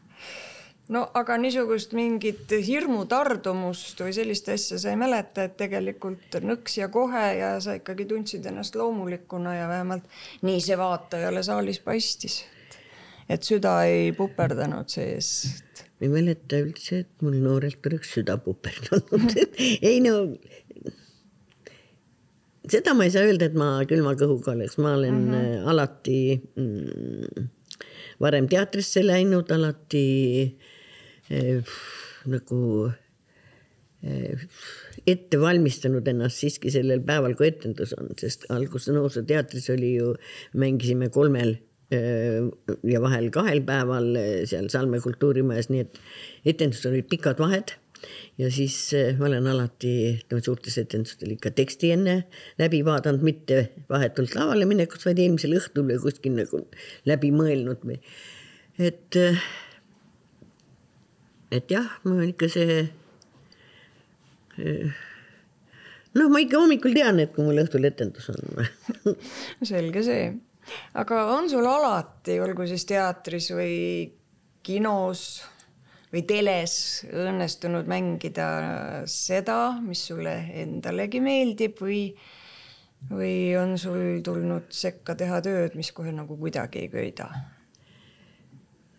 no 0.93 1.03
aga 1.17 1.37
niisugust 1.41 1.93
mingit 1.97 2.51
hirmutardumust 2.65 4.01
või 4.03 4.13
sellist 4.15 4.49
asja 4.49 4.79
sa 4.81 4.93
ei 4.93 4.99
mäleta, 4.99 5.45
et 5.45 5.57
tegelikult 5.59 6.39
nõks 6.45 6.79
ja 6.79 6.89
kohe 6.93 7.25
ja 7.37 7.51
sa 7.63 7.77
ikkagi 7.77 8.07
tundsid 8.09 8.47
ennast 8.49 8.77
loomulikuna 8.79 9.55
ja 9.59 9.67
vähemalt 9.69 10.07
nii 10.47 10.63
see 10.65 10.77
vaatajale 10.79 11.43
saalis 11.45 11.81
paistis. 11.85 12.41
et 13.29 13.45
süda 13.45 13.83
ei 13.85 14.11
puperdanud 14.17 14.89
sees. 14.89 15.61
ma 15.99 16.07
ei 16.07 16.13
mäleta 16.15 16.63
üldse, 16.65 17.03
et 17.05 17.21
mul 17.21 17.37
noorelt 17.43 17.85
oleks 17.91 18.15
süda 18.17 18.39
puperdanud 18.41 19.37
ei 19.91 20.01
no 20.01 20.15
seda 22.69 22.93
ma 22.93 23.05
ei 23.05 23.13
saa 23.13 23.29
öelda, 23.29 23.49
et 23.49 23.57
ma 23.57 23.71
külma 23.89 24.15
kõhuga 24.17 24.55
oleks, 24.57 24.77
ma 24.81 24.97
olen 24.97 25.21
mm 25.21 25.31
-hmm. 25.33 25.69
alati 25.69 26.19
mm, 26.55 27.47
varem 28.21 28.49
teatrisse 28.51 29.03
läinud, 29.05 29.51
alati 29.55 30.05
eh, 31.29 31.77
nagu 32.29 32.61
eh, 34.03 34.45
ette 35.07 35.39
valmistanud 35.41 36.07
ennast 36.11 36.43
siiski 36.43 36.71
sellel 36.73 37.01
päeval, 37.05 37.35
kui 37.39 37.49
etendus 37.51 37.95
on, 37.97 38.11
sest 38.19 38.47
alguses 38.53 38.93
Noorsooteatris 38.95 39.69
oli 39.75 39.95
ju, 39.97 40.13
mängisime 40.59 41.09
kolmel 41.13 41.55
eh, 41.95 42.41
ja 42.87 43.03
vahel 43.03 43.29
kahel 43.35 43.63
päeval 43.67 44.11
eh, 44.19 44.33
seal 44.49 44.71
Salme 44.73 45.01
kultuurimajas, 45.03 45.71
nii 45.73 45.85
et 45.85 46.01
etendustel 46.55 46.95
olid 46.95 47.09
pikad 47.11 47.41
vahed 47.41 47.75
ja 48.39 48.49
siis 48.53 48.75
eh, 48.97 49.13
ma 49.19 49.27
olen 49.27 49.47
alati 49.51 49.93
no, 50.31 50.39
suurtes 50.43 50.77
etendustel 50.81 51.33
ikka 51.35 51.51
teksti 51.55 51.93
enne 51.95 52.15
läbi 52.61 52.81
vaadanud, 52.87 53.23
mitte 53.25 53.61
vahetult 53.89 54.35
lavale 54.37 54.67
minekust, 54.69 55.07
vaid 55.07 55.19
eelmisel 55.19 55.57
õhtul 55.59 55.87
või 55.89 55.99
kuskil 56.03 56.37
nagu 56.37 56.63
läbi 57.09 57.31
mõelnud 57.35 57.83
või 57.87 57.99
et, 58.79 59.19
eh, 59.19 59.43
et 61.51 61.71
jah, 61.75 61.87
mul 62.05 62.23
on 62.23 62.31
ikka 62.31 62.49
see. 62.51 62.81
Eh, 64.59 64.99
noh, 66.15 66.31
ma 66.31 66.43
ikka 66.43 66.61
hommikul 66.61 66.95
tean, 66.95 67.19
et 67.23 67.33
kui 67.35 67.47
mul 67.47 67.63
õhtul 67.63 67.87
etendus 67.89 68.31
on 68.31 69.15
selge 69.73 70.03
see, 70.07 70.31
aga 70.99 71.25
on 71.35 71.51
sul 71.51 71.67
alati, 71.67 72.39
olgu 72.43 72.67
siis 72.69 72.87
teatris 72.89 73.51
või 73.55 73.77
kinos 74.65 75.41
või 76.13 76.23
teles 76.29 76.75
õnnestunud 77.05 77.89
mängida 77.89 78.49
seda, 79.09 79.77
mis 79.83 80.01
sulle 80.09 80.33
endalegi 80.57 81.21
meeldib 81.21 81.77
või, 81.83 82.01
või 83.11 83.33
on 83.59 83.75
sul 83.81 84.23
tulnud 84.25 84.71
sekka 84.73 85.15
teha 85.19 85.41
tööd, 85.45 85.77
mis 85.77 85.91
kohe 85.93 86.13
nagu 86.15 86.37
kuidagi 86.39 86.85
ei 86.85 86.93
köida? 86.93 87.29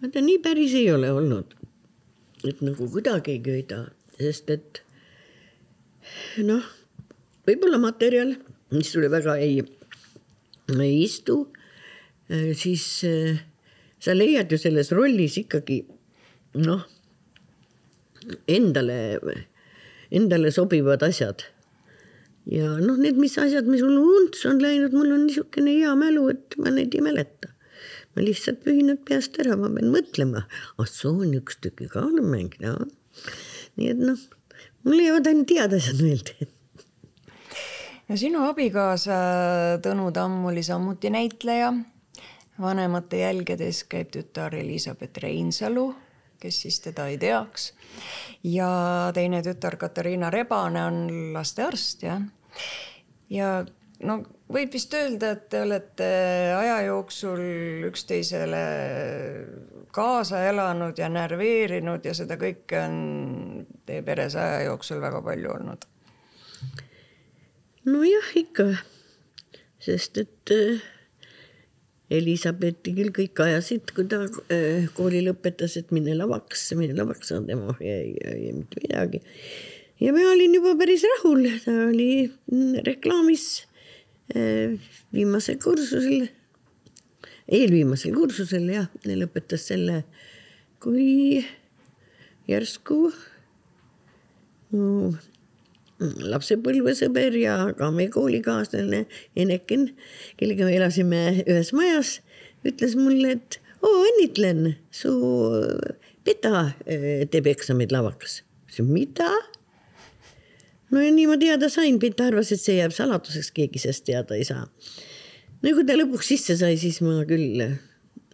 vaata, 0.00 0.22
nii 0.24 0.38
päris 0.40 0.74
ei 0.78 0.86
ole 0.92 1.10
olnud, 1.12 1.50
et 2.48 2.62
nagu 2.64 2.86
kuidagi 2.88 3.34
ei 3.34 3.42
köida, 3.44 3.82
sest 4.16 4.52
et 4.54 4.80
noh, 6.46 6.64
võib-olla 7.44 7.82
materjal, 7.82 8.36
mis 8.72 8.94
sulle 8.94 9.10
väga 9.12 9.34
ei, 9.42 9.58
ei 10.78 10.94
istu, 11.02 11.42
siis 12.56 12.86
eh, 13.04 13.42
sa 14.00 14.14
leiad 14.14 14.48
ju 14.48 14.56
selles 14.62 14.94
rollis 14.94 15.36
ikkagi 15.42 15.82
noh 16.62 16.86
endale, 18.48 18.98
endale 20.10 20.52
sobivad 20.54 21.02
asjad. 21.06 21.46
ja 22.50 22.72
noh, 22.80 22.98
need, 22.98 23.18
mis 23.20 23.36
asjad, 23.38 23.68
mis 23.70 23.82
mul 23.84 23.98
untsu 24.00 24.50
on 24.50 24.62
läinud, 24.62 24.94
mul 24.96 25.14
on 25.14 25.26
niisugune 25.28 25.76
hea 25.76 25.94
mälu, 25.98 26.28
et 26.32 26.56
ma 26.58 26.72
neid 26.74 26.94
ei 26.96 27.04
mäleta. 27.04 27.52
ma 28.16 28.24
lihtsalt 28.26 28.64
pühin 28.64 28.90
nad 28.90 29.02
peast 29.06 29.38
ära, 29.42 29.56
ma 29.60 29.70
pean 29.74 29.92
mõtlema, 29.94 30.46
ah 30.78 30.88
soo, 30.88 31.20
niisugust 31.24 31.62
tükki 31.66 31.90
ka 31.92 32.06
olen 32.08 32.30
mänginud. 32.32 32.88
nii 33.76 33.92
et 33.92 34.00
noh, 34.00 34.24
mul 34.88 35.04
jäävad 35.04 35.30
ainult 35.30 35.54
head 35.58 35.76
asjad 35.76 36.02
meelde 36.04 36.50
ja 38.10 38.18
sinu 38.18 38.42
abikaasa 38.48 39.16
Tõnu 39.84 40.10
Tamm 40.14 40.44
oli 40.50 40.62
samuti 40.66 41.12
näitleja. 41.14 41.72
vanemate 42.60 43.22
jälgedes 43.22 43.84
käib 43.88 44.10
tütar 44.12 44.54
Elizabeth 44.54 45.22
Reinsalu 45.22 45.94
kes 46.40 46.62
siis 46.64 46.80
teda 46.80 47.06
ei 47.10 47.18
teaks. 47.18 47.72
ja 48.44 48.70
teine 49.14 49.42
tütar 49.42 49.76
Katariina 49.76 50.30
Rebane 50.30 50.84
on 50.84 51.02
lastearst, 51.34 52.02
jah. 52.02 52.22
ja 53.30 53.64
no 54.06 54.20
võib 54.52 54.72
vist 54.72 54.94
öelda, 54.94 55.34
et 55.34 55.48
te 55.52 55.62
olete 55.62 56.10
aja 56.56 56.80
jooksul 56.88 57.42
üksteisele 57.90 58.62
kaasa 59.94 60.44
elanud 60.48 60.98
ja 60.98 61.08
närveerinud 61.12 62.04
ja 62.06 62.14
seda 62.16 62.38
kõike 62.40 62.84
on 62.84 63.66
teie 63.86 64.04
peres 64.06 64.36
aja 64.38 64.62
jooksul 64.68 65.02
väga 65.02 65.22
palju 65.26 65.52
olnud. 65.56 65.84
nojah, 67.90 68.32
ikka, 68.38 68.70
sest 69.82 70.18
et 70.22 70.56
Elisabethi 72.10 72.94
küll 72.96 73.12
kõik 73.14 73.38
ajasid, 73.44 73.92
kui 73.94 74.08
ta 74.10 74.24
äh, 74.50 74.88
kooli 74.96 75.22
lõpetas, 75.22 75.76
et 75.78 75.92
mine 75.94 76.16
lavaks, 76.18 76.64
mine 76.78 76.96
lavaks, 76.98 77.30
on 77.36 77.46
tema 77.46 77.76
ja, 77.78 78.00
ja, 78.02 78.34
ja 78.34 78.54
mitte 78.56 78.82
midagi. 78.82 79.22
ja 80.02 80.14
ma 80.16 80.24
olin 80.32 80.56
juba 80.58 80.74
päris 80.80 81.06
rahul, 81.14 81.46
ta 81.62 81.76
oli 81.86 82.10
reklaamis 82.86 83.46
äh, 84.34 84.74
viimasel 85.14 85.60
kursusel, 85.62 86.26
eelviimasel 87.46 88.14
kursusel 88.18 88.66
jah, 88.74 88.90
lõpetas 89.06 89.70
selle, 89.70 90.02
kui 90.82 91.44
järsku 92.50 93.04
no, 94.74 95.12
lapsepõlvesõber 96.00 97.36
ja 97.36 97.56
ka 97.76 97.90
meie 97.92 98.10
koolikaaslane 98.12 99.04
Eneken, 99.36 99.90
kellega 100.40 100.68
me 100.68 100.76
elasime 100.78 101.22
ühes 101.44 101.72
majas, 101.76 102.18
ütles 102.66 102.96
mulle, 102.96 103.36
et 103.36 103.60
oo, 103.84 104.04
õnnitlen, 104.08 104.74
su 104.92 105.12
peta 106.24 106.70
eh, 106.86 107.26
teeb 107.30 107.50
eksamid 107.52 107.92
lavakas. 107.92 108.42
mida? 108.80 109.30
no 110.90 111.02
ja 111.02 111.12
nii 111.14 111.28
ma 111.30 111.38
teada 111.40 111.68
sain, 111.70 111.98
Pita 112.02 112.26
arvas, 112.30 112.52
et 112.52 112.62
see 112.62 112.78
jääb 112.78 112.94
saladuseks, 112.94 113.52
keegi 113.54 113.82
sellest 113.82 114.06
teada 114.08 114.36
ei 114.36 114.44
saa. 114.44 114.66
no 115.60 115.68
ja 115.68 115.76
kui 115.76 115.86
ta 115.86 115.98
lõpuks 115.98 116.32
sisse 116.32 116.56
sai, 116.56 116.76
siis 116.80 117.00
ma 117.04 117.22
küll, 117.28 117.60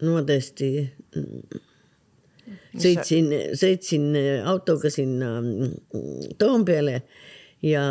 no 0.03 0.17
ma 0.17 0.25
tõesti 0.27 0.89
sõitsin, 2.79 3.33
sõitsin 3.59 4.11
autoga 4.47 4.91
sinna 4.93 5.39
Toompeale 6.39 7.01
ja 7.67 7.83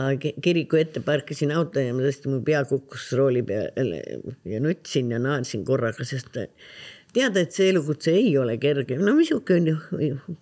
kiriku 0.42 0.80
ette 0.80 1.02
parkisin 1.04 1.52
auto 1.56 1.84
ja 1.84 1.94
tõesti, 1.96 2.32
mu 2.32 2.42
pea 2.46 2.64
kukkus 2.70 3.12
rooli 3.18 3.44
peale 3.46 4.02
ja 4.48 4.62
nutsin 4.64 5.12
ja 5.14 5.20
naersin 5.22 5.66
korraga, 5.68 6.06
sest 6.08 6.38
teada, 7.16 7.42
et 7.42 7.56
see 7.56 7.70
elukutse 7.74 8.14
ei 8.16 8.34
ole 8.40 8.58
kerge, 8.62 8.98
no 9.00 9.16
niisugune 9.18 9.76
on 9.76 10.04
ju, 10.06 10.38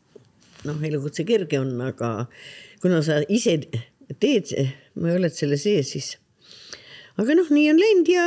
noh, 0.70 0.82
elukutse 0.90 1.26
kerge 1.28 1.60
on, 1.62 1.76
aga 1.86 2.14
kuna 2.84 3.02
sa 3.06 3.22
ise 3.30 3.60
teed, 4.20 4.54
oled 5.00 5.34
selle 5.34 5.58
sees, 5.62 5.94
siis. 5.96 6.10
aga 7.18 7.38
noh, 7.40 7.54
nii 7.54 7.70
on 7.74 7.80
läinud 7.82 8.12
ja, 8.14 8.26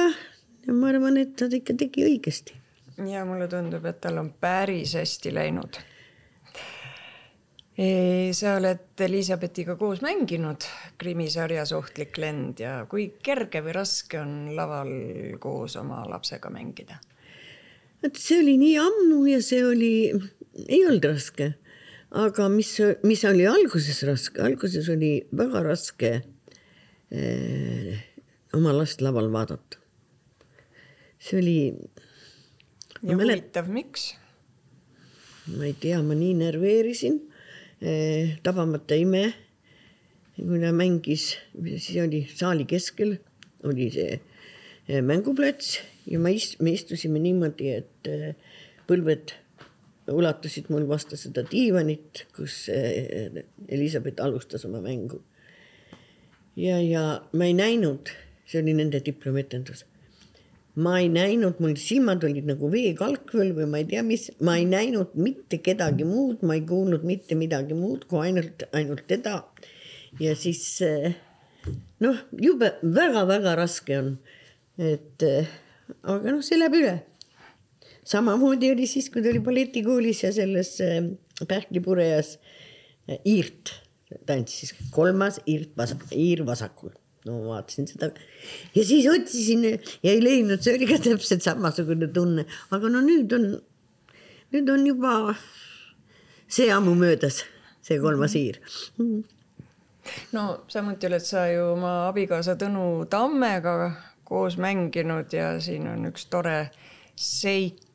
ja 0.66 0.76
ma 0.76 0.92
arvan, 0.92 1.20
et 1.22 1.36
ta 1.38 1.50
ikka 1.50 1.76
tegi 1.78 2.06
õigesti. 2.06 2.56
ja 3.10 3.26
mulle 3.28 3.50
tundub, 3.52 3.84
et 3.86 4.00
tal 4.02 4.22
on 4.22 4.32
päris 4.40 4.96
hästi 4.98 5.34
läinud 5.34 5.82
sa 7.76 8.54
oled 8.56 9.02
Elizabethiga 9.04 9.74
koos 9.76 10.00
mänginud 10.00 10.64
krimisarjas 10.96 11.74
Ohtlik 11.76 12.16
lend 12.16 12.62
ja 12.62 12.78
kui 12.88 13.10
kerge 13.22 13.60
või 13.60 13.74
raske 13.76 14.16
on 14.22 14.54
laval 14.56 14.88
koos 15.42 15.76
oma 15.76 16.06
lapsega 16.08 16.48
mängida? 16.48 16.96
vot 18.00 18.16
see 18.20 18.40
oli 18.40 18.56
nii 18.60 18.78
ammu 18.80 19.20
ja 19.28 19.42
see 19.44 19.60
oli, 19.64 19.92
ei 20.68 20.80
olnud 20.86 21.04
raske. 21.04 21.52
aga 22.16 22.48
mis, 22.48 22.72
mis 23.04 23.24
oli 23.28 23.44
alguses 23.50 24.02
raske, 24.08 24.40
alguses 24.40 24.88
oli 24.88 25.12
väga 25.36 25.64
raske 25.68 26.12
eh, 27.12 28.02
oma 28.56 28.72
last 28.72 29.04
laval 29.04 29.28
vaadata. 29.32 29.76
see 31.18 31.40
oli. 31.42 31.58
ja 33.02 33.20
huvitav, 33.20 33.68
miks? 33.68 34.14
ma 35.52 35.68
ei 35.68 35.76
tea, 35.76 36.00
ma 36.00 36.16
nii 36.16 36.38
närveerisin 36.40 37.35
tabamata 38.42 38.96
ime. 38.96 39.34
kui 40.36 40.60
ta 40.60 40.68
mängis, 40.72 41.30
siis 41.80 41.96
oli 42.02 42.26
saali 42.28 42.64
keskel 42.68 43.14
oli 43.64 43.88
see 43.92 44.18
eh, 44.88 45.02
mänguplats 45.02 45.78
ja 46.06 46.20
ma 46.22 46.32
ist-, 46.34 46.58
me 46.62 46.74
istusime 46.76 47.20
niimoodi, 47.22 47.72
et 47.80 48.10
eh, 48.10 48.34
põlved 48.88 49.34
ulatusid 50.12 50.68
mul 50.70 50.86
vastu 50.86 51.18
seda 51.18 51.42
diivanit, 51.48 52.26
kus 52.36 52.66
eh, 52.72 53.42
Elizabeth 53.68 54.22
alustas 54.22 54.66
oma 54.68 54.82
mängu. 54.84 55.22
ja, 56.56 56.78
ja 56.80 57.22
ma 57.32 57.48
ei 57.48 57.56
näinud, 57.56 58.12
see 58.46 58.62
oli 58.62 58.76
nende 58.76 59.02
diplomietendus 59.04 59.84
ma 60.76 60.98
ei 61.00 61.08
näinud, 61.08 61.60
mul 61.62 61.76
silmad 61.80 62.24
olid 62.26 62.48
nagu 62.50 62.68
veekalkvel 62.72 63.54
või 63.56 63.68
ma 63.70 63.80
ei 63.80 63.86
tea, 63.88 64.02
mis, 64.04 64.28
ma 64.44 64.58
ei 64.60 64.66
näinud 64.68 65.14
mitte 65.16 65.60
kedagi 65.64 66.04
muud, 66.08 66.42
ma 66.44 66.58
ei 66.58 66.64
kuulnud 66.68 67.06
mitte 67.08 67.38
midagi 67.38 67.76
muud 67.76 68.04
kui 68.10 68.26
ainult, 68.26 68.66
ainult 68.76 69.06
teda. 69.08 69.38
ja 70.20 70.34
siis 70.36 70.62
noh, 72.04 72.20
jube 72.42 72.74
väga-väga 72.82 73.56
raske 73.56 73.96
on. 73.98 74.12
et 74.76 75.24
aga 75.24 76.34
noh, 76.34 76.44
see 76.44 76.60
läheb 76.60 76.76
üle. 76.76 76.94
samamoodi 78.04 78.74
oli 78.74 78.86
siis, 78.90 79.08
kui 79.10 79.24
ta 79.24 79.32
oli 79.32 79.40
balletikoolis 79.44 80.24
ja 80.26 80.34
selles 80.34 80.76
Pähklipurejas 81.36 82.36
Iirt 83.28 83.74
tantsis, 84.28 84.72
kolmas 84.92 85.40
Iirt 85.48 85.72
vasak, 85.76 86.04
Iir 86.12 86.44
vasakul 86.46 86.94
no 87.26 87.38
vaatasin 87.48 87.88
seda. 87.90 88.10
Ja 88.74 88.84
siis 88.84 89.06
otsisin 89.10 89.64
ja 89.66 90.10
ei 90.10 90.22
leidnud, 90.22 90.62
see 90.62 90.76
oli 90.78 90.88
ka 90.88 90.98
täpselt 91.02 91.44
samasugune 91.44 92.08
tunne, 92.14 92.46
aga 92.74 92.90
no 92.92 93.02
nüüd 93.04 93.32
on, 93.36 93.48
nüüd 94.54 94.72
on 94.72 94.86
juba 94.86 95.14
see 96.48 96.68
ammu 96.72 96.94
möödas, 96.98 97.42
see 97.84 97.98
kolmas 98.02 98.36
hiir. 98.38 98.60
Mm. 99.02 99.24
no 100.32 100.42
samuti 100.70 101.08
oled 101.08 101.24
sa 101.26 101.48
ju 101.50 101.72
oma 101.72 101.96
abikaasa 102.08 102.54
Tõnu 102.60 103.08
Tammega 103.10 103.74
koos 104.26 104.54
mänginud 104.58 105.32
ja 105.34 105.56
siin 105.62 105.88
on 105.90 106.06
üks 106.12 106.28
tore 106.30 106.68
seik 107.18 107.85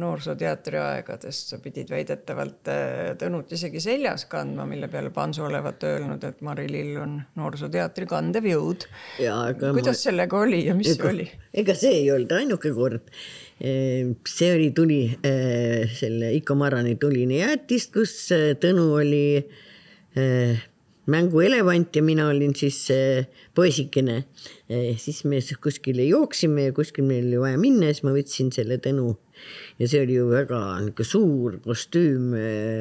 Noorsooteatri 0.00 0.78
aegadest, 0.80 1.52
sa 1.52 1.58
pidid 1.62 1.90
väidetavalt 1.92 2.70
äh, 2.72 3.12
Tõnut 3.20 3.52
isegi 3.54 3.80
seljas 3.82 4.26
kandma, 4.30 4.66
mille 4.68 4.88
peale 4.92 5.12
Panso 5.14 5.46
olevat 5.46 5.86
öelnud, 5.88 6.24
et 6.26 6.42
Mari 6.44 6.66
Lill 6.70 6.98
on 7.00 7.16
Noorsooteatri 7.38 8.08
kandev 8.10 8.48
jõud. 8.50 8.86
kuidas 9.18 9.94
ma... 9.94 10.02
sellega 10.02 10.38
oli 10.40 10.64
ja 10.66 10.76
mis 10.76 10.94
ega, 10.96 11.08
oli? 11.12 11.28
ega 11.54 11.78
see 11.78 11.94
ei 12.02 12.10
olnud 12.14 12.36
ainuke 12.36 12.74
kord. 12.76 13.08
see 13.58 14.52
oli 14.52 14.70
tuli, 14.76 15.02
äh, 15.24 15.90
selle 15.94 16.34
Iko 16.34 16.58
Marani 16.58 16.96
tuline 17.00 17.40
jäätist, 17.44 17.92
kus 17.94 18.16
äh, 18.34 18.52
Tõnu 18.60 18.90
oli 19.00 19.24
mänguelevant 21.06 21.96
ja 21.96 22.02
mina 22.02 22.28
olin 22.28 22.54
siis 22.56 22.88
poisikene. 23.54 24.24
siis 24.96 25.24
me 25.24 25.40
kuskile 25.62 26.04
jooksime 26.04 26.64
ja 26.64 26.72
kuskil 26.72 27.04
meil 27.04 27.26
oli 27.26 27.40
vaja 27.40 27.58
minna 27.58 27.90
ja 27.90 27.94
siis 27.94 28.06
ma 28.06 28.14
võtsin 28.14 28.52
selle 28.54 28.78
Tõnu 28.80 29.10
ja 29.78 29.88
see 29.88 30.00
oli 30.04 30.16
ju 30.16 30.30
väga 30.30 30.60
niisugune 30.80 31.08
suur 31.08 31.58
kostüüm 31.64 32.32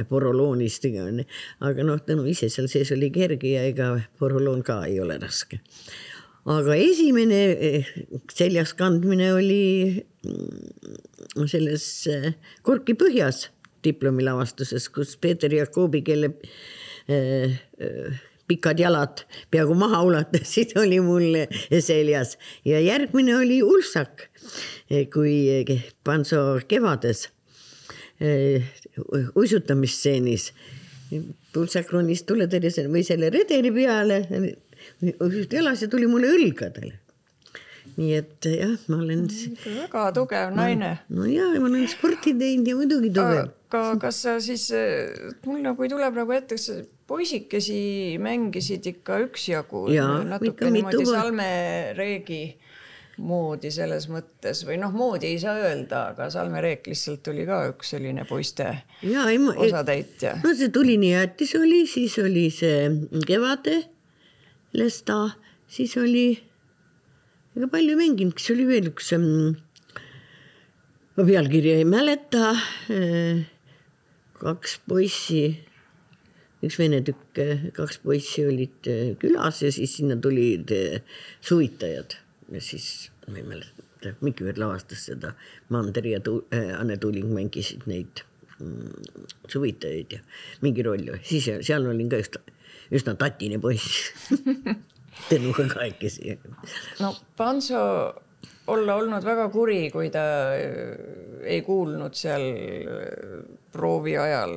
poroloonist, 0.10 0.88
aga 1.60 1.84
noh, 1.84 2.00
Tõnu 2.00 2.28
ise 2.32 2.50
seal 2.50 2.70
sees 2.72 2.94
oli 2.96 3.12
kerge 3.12 3.56
ja 3.58 3.66
ega 3.68 3.98
poroloon 4.20 4.64
ka 4.64 4.84
ei 4.88 5.00
ole 5.04 5.18
raske. 5.20 5.60
aga 6.46 6.76
esimene 6.76 7.84
seljas 8.32 8.74
kandmine 8.74 9.34
oli 9.34 10.04
mm, 10.24 11.44
selles 11.48 12.08
Korki 12.62 12.96
põhjas 12.96 13.50
diplomilavastuses, 13.84 14.88
kus 14.90 15.18
Peeter 15.20 15.52
Jakobi, 15.52 16.02
kelle 16.08 16.30
äh, 16.32 16.48
äh, 16.48 16.83
pikad 18.48 18.80
jalad 18.80 19.24
peaaegu 19.52 19.76
maha 19.78 20.02
ulatasid, 20.08 20.76
oli 20.84 21.00
mul 21.04 21.38
seljas 21.80 22.38
ja 22.68 22.82
järgmine 22.84 23.36
oli 23.38 23.62
Ulsak, 23.64 24.28
kui 25.14 25.36
Panso 26.04 26.60
kevades 26.68 27.28
eh, 28.20 28.64
uisutamisstseenis. 29.36 30.52
Ulsak 31.54 31.92
ronis 31.94 32.24
tuletõrje 32.26 32.88
või 32.90 33.04
selle 33.06 33.30
redeli 33.30 33.70
peale, 33.74 34.24
jalas 35.52 35.84
ja 35.86 35.90
tuli 35.92 36.08
mulle 36.10 36.32
õlgadele 36.34 37.03
nii 37.98 38.16
et 38.18 38.48
jah, 38.50 38.74
ma 38.90 39.00
olen. 39.04 39.28
väga 39.66 40.08
tugev 40.16 40.56
naine. 40.58 40.96
no 41.14 41.28
ja, 41.30 41.50
ma 41.60 41.70
olen 41.70 41.88
sporti 41.92 42.36
teinud 42.40 42.72
ja 42.72 42.80
muidugi 42.80 43.12
tugev. 43.14 43.54
aga 43.74 43.84
kas 44.02 44.24
sa 44.26 44.36
siis, 44.44 44.70
mul 45.46 45.64
nagu 45.66 45.86
ei 45.86 45.94
tule 45.94 46.10
praegu 46.14 46.36
ette, 46.38 46.58
kas 46.58 46.70
sa 46.70 46.80
poisikesi 47.08 48.18
mängisid 48.22 48.86
ikka 48.94 49.24
üksjagu? 49.28 49.88
natuke 50.30 50.72
niimoodi 50.74 51.08
Salme 51.10 51.50
Reegi 51.98 52.44
moodi 53.22 53.70
selles 53.74 54.08
mõttes 54.10 54.64
või 54.66 54.80
noh, 54.82 54.94
moodi 54.94 55.34
ei 55.34 55.40
saa 55.42 55.54
öelda, 55.62 56.08
aga 56.14 56.30
Salme 56.34 56.62
Reek 56.64 56.88
lihtsalt 56.90 57.28
oli 57.30 57.46
ka 57.46 57.60
üks 57.70 57.94
selline 57.94 58.26
poiste 58.30 58.70
ja, 59.06 59.28
ei, 59.30 59.38
ma, 59.42 59.54
osatäitja. 59.54 60.40
no 60.42 60.54
see 60.58 60.72
Tulini 60.74 61.12
jäätis 61.14 61.54
oli, 61.60 61.84
siis 61.90 62.18
oli 62.24 62.48
see 62.54 62.90
Kevade 63.28 63.84
Lesta, 64.74 65.20
siis 65.70 65.94
oli 66.02 66.26
ega 67.54 67.70
palju 67.70 67.98
mänginud, 67.98 68.34
kas 68.38 68.50
oli 68.54 68.66
veel 68.66 68.90
üks 68.90 69.12
ähm,, 69.14 69.54
ma 71.18 71.26
pealkirja 71.28 71.78
ei 71.82 71.86
mäleta. 71.88 72.54
Äh,. 72.94 73.46
kaks 74.44 74.80
poissi, 74.90 75.44
üks 76.66 76.76
vene 76.82 77.00
tükk, 77.06 77.40
kaks 77.78 78.02
poissi 78.04 78.44
olid 78.44 78.90
äh, 78.92 79.14
külas 79.22 79.62
ja 79.64 79.72
siis 79.72 79.94
sinna 80.00 80.18
tulid 80.20 80.74
äh, 80.76 81.22
suvitajad. 81.46 82.18
Ja 82.52 82.60
siis 82.62 83.12
ma 83.30 83.40
ei 83.40 83.46
mäleta, 83.48 84.16
Mikk-Jüri 84.20 84.60
lavastas 84.60 85.06
seda, 85.08 85.32
Mandri 85.72 86.12
ja 86.12 86.20
tu, 86.26 86.42
äh, 86.52 86.74
Anne 86.76 86.98
Tuuling 87.00 87.32
mängisid 87.32 87.86
neid 87.88 88.26
mm, 88.58 89.30
suvitajaid 89.48 90.18
ja 90.18 90.26
mingi 90.66 90.84
roll 90.84 91.14
siis 91.24 91.48
seal 91.64 91.88
olin 91.88 92.12
ka 92.12 92.20
üsna, 92.20 92.44
üsna 92.92 93.16
tatine 93.22 93.62
poiss 93.64 94.12
Tõnuga 95.30 95.68
kahekesi. 95.74 96.38
no 97.00 97.16
Panso 97.38 97.82
olla 98.68 98.96
olnud 98.96 99.26
väga 99.26 99.50
kuri, 99.52 99.90
kui 99.92 100.10
ta 100.14 100.24
äh, 100.56 100.94
ei 101.44 101.62
kuulnud 101.66 102.16
seal 102.16 102.46
äh, 102.48 103.44
proovi 103.72 104.16
ajal 104.18 104.56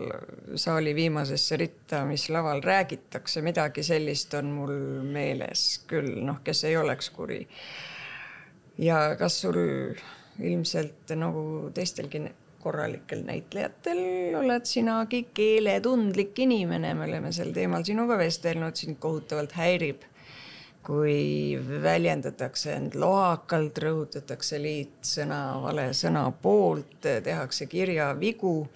saali 0.54 0.94
viimasesse 0.94 1.59
ritta, 1.59 2.04
mis 2.07 2.28
laval 2.30 2.62
räägitakse, 2.64 3.42
midagi 3.42 3.82
sellist 3.86 4.34
on 4.38 4.52
mul 4.54 4.74
meeles 5.11 5.66
küll, 5.90 6.20
noh, 6.26 6.42
kes 6.44 6.64
ei 6.70 6.76
oleks 6.76 7.11
kuri. 7.11 7.42
ja 8.78 9.16
kas 9.18 9.40
sul 9.40 9.59
ilmselt 10.36 11.14
nagu 11.16 11.70
teistelgi 11.74 12.20
korralikel 12.61 13.22
näitlejatel 13.24 14.34
oled 14.36 14.66
sinagi 14.68 15.22
keeletundlik 15.34 16.38
inimene, 16.44 16.92
me 16.94 17.07
oleme 17.07 17.32
sel 17.32 17.54
teemal 17.57 17.86
sinuga 17.86 18.18
vestelnud, 18.20 18.76
sind 18.76 18.98
kohutavalt 19.00 19.54
häirib 19.57 20.04
kui 20.87 21.59
väljendatakse 21.82 22.76
end 22.76 22.95
lohakalt, 23.01 23.78
rõhutatakse 23.82 24.61
liitsõna, 24.62 25.41
vale 25.64 25.89
sõna 25.97 26.28
poolt, 26.43 27.01
tehakse 27.03 27.66
kirjavigu. 27.66 28.68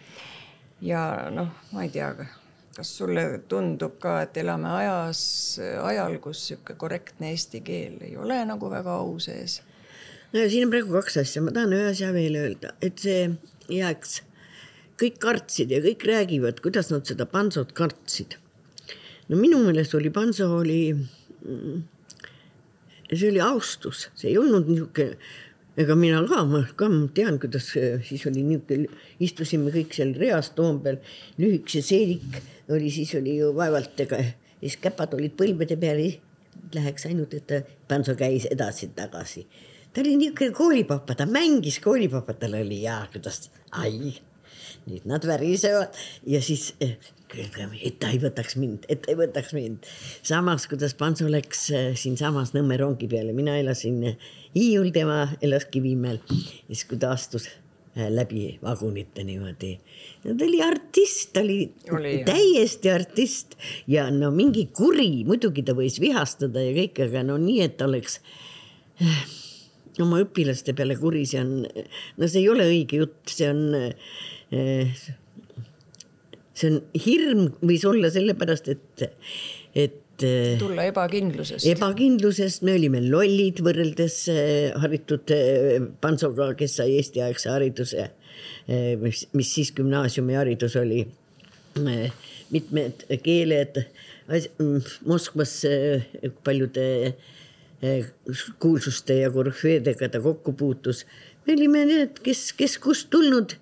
ja 0.82 1.02
noh, 1.30 1.52
ma 1.72 1.84
ei 1.84 1.90
tea, 1.94 2.08
kas 2.74 2.90
sulle 2.98 3.24
tundub 3.48 3.98
ka, 4.02 4.20
et 4.24 4.40
elame 4.42 4.72
ajas, 4.80 5.20
ajal, 5.84 6.16
kus 6.24 6.46
sihuke 6.48 6.74
korrektne 6.80 7.30
eesti 7.34 7.61
keel 7.61 8.00
ei 8.06 8.16
ole 8.16 8.40
nagu 8.48 8.70
väga 8.72 8.96
au 9.04 9.18
sees? 9.22 9.61
no 10.32 10.48
siin 10.48 10.66
on 10.66 10.74
praegu 10.74 10.96
kaks 10.96 11.20
asja, 11.22 11.44
ma 11.44 11.54
tahan 11.54 11.76
ühe 11.76 11.92
asja 11.92 12.11
veel 12.16 12.40
öelda, 12.40 12.74
et 12.82 12.98
see 13.02 13.28
jääks, 13.70 14.20
kõik 14.98 15.22
kartsid 15.22 15.70
ja 15.70 15.78
kõik 15.84 16.08
räägivad, 16.11 16.58
kuidas 16.64 16.90
nad 16.90 17.06
seda 17.06 17.28
Pansot 17.30 17.70
kartsid. 17.76 18.34
no 19.28 19.38
minu 19.38 19.62
meelest 19.62 19.94
oli 19.94 20.11
Panso 20.11 20.50
oli 20.58 20.82
mm, 20.96 21.80
ja 21.82 21.99
see 23.16 23.30
oli 23.30 23.40
austus, 23.42 24.08
see 24.18 24.30
ei 24.32 24.38
olnud 24.38 24.68
niisugune, 24.70 25.16
ega 25.80 25.96
mina 25.98 26.20
ka, 26.28 26.42
ma 26.46 26.62
ka 26.76 26.88
tean, 27.14 27.38
kuidas 27.42 27.70
siis 27.72 28.26
oli 28.30 28.44
niisugune, 28.46 28.90
istusime 29.22 29.72
kõik 29.74 29.94
seal 29.96 30.14
reas 30.18 30.52
Toompeal, 30.56 31.00
lühikese 31.40 31.82
seelik 31.86 32.40
oli, 32.70 32.90
siis 32.94 33.14
oli 33.18 33.38
ju 33.40 33.50
vaevalt, 33.56 33.98
ega 34.06 34.20
siis 34.61 34.78
käpad 34.82 35.16
olid 35.18 35.34
põlvede 35.38 35.78
peal, 35.80 36.04
läheks 36.74 37.08
ainult, 37.08 37.34
et 37.34 37.74
Pantso 37.88 38.14
käis 38.18 38.46
edasi-tagasi. 38.50 39.46
ta 39.92 40.02
oli 40.04 40.16
niisugune 40.16 40.54
koolipapa, 40.54 41.14
ta 41.14 41.26
mängis 41.26 41.80
koolipapa, 41.82 42.34
tal 42.38 42.54
oli 42.61 42.82
ja 42.82 43.00
kuidas, 43.12 43.50
ai, 43.72 44.14
nüüd 44.91 45.07
nad 45.09 45.24
värisevad 45.26 45.97
ja 46.28 46.43
siis 46.45 46.72
et 47.30 47.99
ta 48.03 48.11
ei 48.11 48.18
võtaks 48.22 48.57
mind, 48.59 48.86
et 48.91 49.05
ta 49.05 49.12
ei 49.12 49.18
võtaks 49.20 49.55
mind. 49.55 49.86
samas, 50.26 50.66
kuidas 50.70 50.97
Panso 50.99 51.28
läks 51.30 51.68
äh, 51.70 51.91
siinsamas 51.95 52.55
Nõmme 52.57 52.78
rongi 52.80 53.09
peale, 53.11 53.34
mina 53.36 53.57
elasin 53.61 54.03
äh, 54.12 54.30
Hiiul, 54.57 54.91
tema 54.95 55.28
elas 55.43 55.68
Kivimäel. 55.70 56.18
siis, 56.66 56.84
kui 56.84 56.99
ta 56.99 57.12
astus 57.14 57.49
läbi 57.97 58.59
vagunite 58.62 59.24
niimoodi. 59.26 59.78
no 60.24 60.34
ta 60.38 60.45
oli 60.45 60.62
artist, 60.62 61.32
ta 61.32 61.41
oli, 61.41 61.72
Oli, 61.91 62.14
jah. 62.20 62.26
täiesti 62.30 62.91
artist 62.91 63.57
ja 63.91 64.09
no 64.11 64.30
mingi 64.30 64.68
kuri, 64.76 65.24
muidugi 65.26 65.64
ta 65.66 65.74
võis 65.74 66.01
vihastada 66.01 66.62
ja 66.62 66.74
kõik, 66.76 67.03
aga 67.07 67.24
no 67.26 67.38
nii, 67.43 67.61
et 67.66 67.82
oleks 67.82 68.20
oma 70.01 70.20
õpilaste 70.22 70.74
peale 70.76 70.97
kuri, 71.01 71.24
see 71.26 71.43
on, 71.43 71.55
no 71.66 72.28
see 72.28 72.45
ei 72.45 72.49
ole 72.53 72.68
õige 72.70 73.03
jutt, 73.03 73.20
see 73.32 73.51
on 73.51 73.64
see 76.61 76.68
on 76.68 76.80
hirm 77.07 77.48
võis 77.62 77.84
olla 77.88 78.11
sellepärast, 78.12 78.70
et, 78.72 79.05
et 79.74 80.24
eh, 80.26 80.57
tulla 80.61 80.86
ebakindlusest. 80.90 81.66
ebakindlusest 81.70 82.64
me 82.66 82.74
olime 82.78 83.03
lollid 83.07 83.62
võrreldes 83.64 84.16
eh, 84.32 84.68
haritud 84.82 85.32
eh, 85.36 85.78
Pantsoga, 86.03 86.53
kes 86.59 86.80
sai 86.80 86.98
eestiaegse 86.98 87.53
hariduse, 87.55 88.11
mis, 89.01 89.24
mis 89.36 89.55
siis 89.57 89.72
gümnaasiumiharidus 89.76 90.76
oli. 90.80 91.05
mitmed 92.51 93.05
keeled, 93.22 93.84
Moskvas 95.07 95.64
eh, 95.66 96.07
paljude 96.44 97.14
kuulsuste 98.61 99.16
ja 99.22 99.30
korüfeedega 99.32 100.09
ta 100.12 100.20
kokku 100.20 100.53
puutus. 100.53 101.07
Me 101.51 101.57
olime 101.57 101.84
need, 101.86 102.20
kes, 102.22 102.53
kes 102.59 102.76
kust 102.82 103.09
tulnud, 103.11 103.57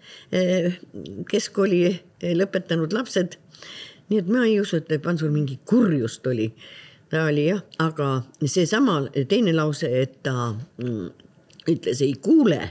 keskkooli 1.31 1.81
eh, 1.89 2.35
lõpetanud 2.37 2.93
lapsed. 2.93 3.39
nii 4.09 4.21
et 4.23 4.29
ma 4.29 4.45
ei 4.47 4.59
usu, 4.61 4.81
et 4.81 5.03
Pansul 5.03 5.33
mingi 5.33 5.59
kurjust 5.65 6.27
oli. 6.27 6.53
ta 7.09 7.25
oli 7.25 7.47
jah, 7.49 7.63
aga 7.81 8.23
seesama 8.45 9.01
teine 9.29 9.55
lause, 9.57 9.89
et 9.89 10.19
ta 10.23 10.53
mm, 10.53 11.09
ütles 11.69 12.03
ei 12.05 12.15
kuule. 12.21 12.71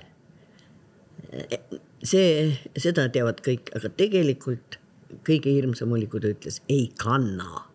see, 2.03 2.53
seda 2.77 3.09
teavad 3.09 3.41
kõik, 3.41 3.73
aga 3.75 3.89
tegelikult 3.89 4.77
kõige 5.25 5.49
hirmsam 5.49 5.91
oli, 5.91 6.07
kui 6.07 6.21
ta 6.21 6.29
ütles 6.29 6.61
ei 6.69 6.91
kanna. 6.97 7.65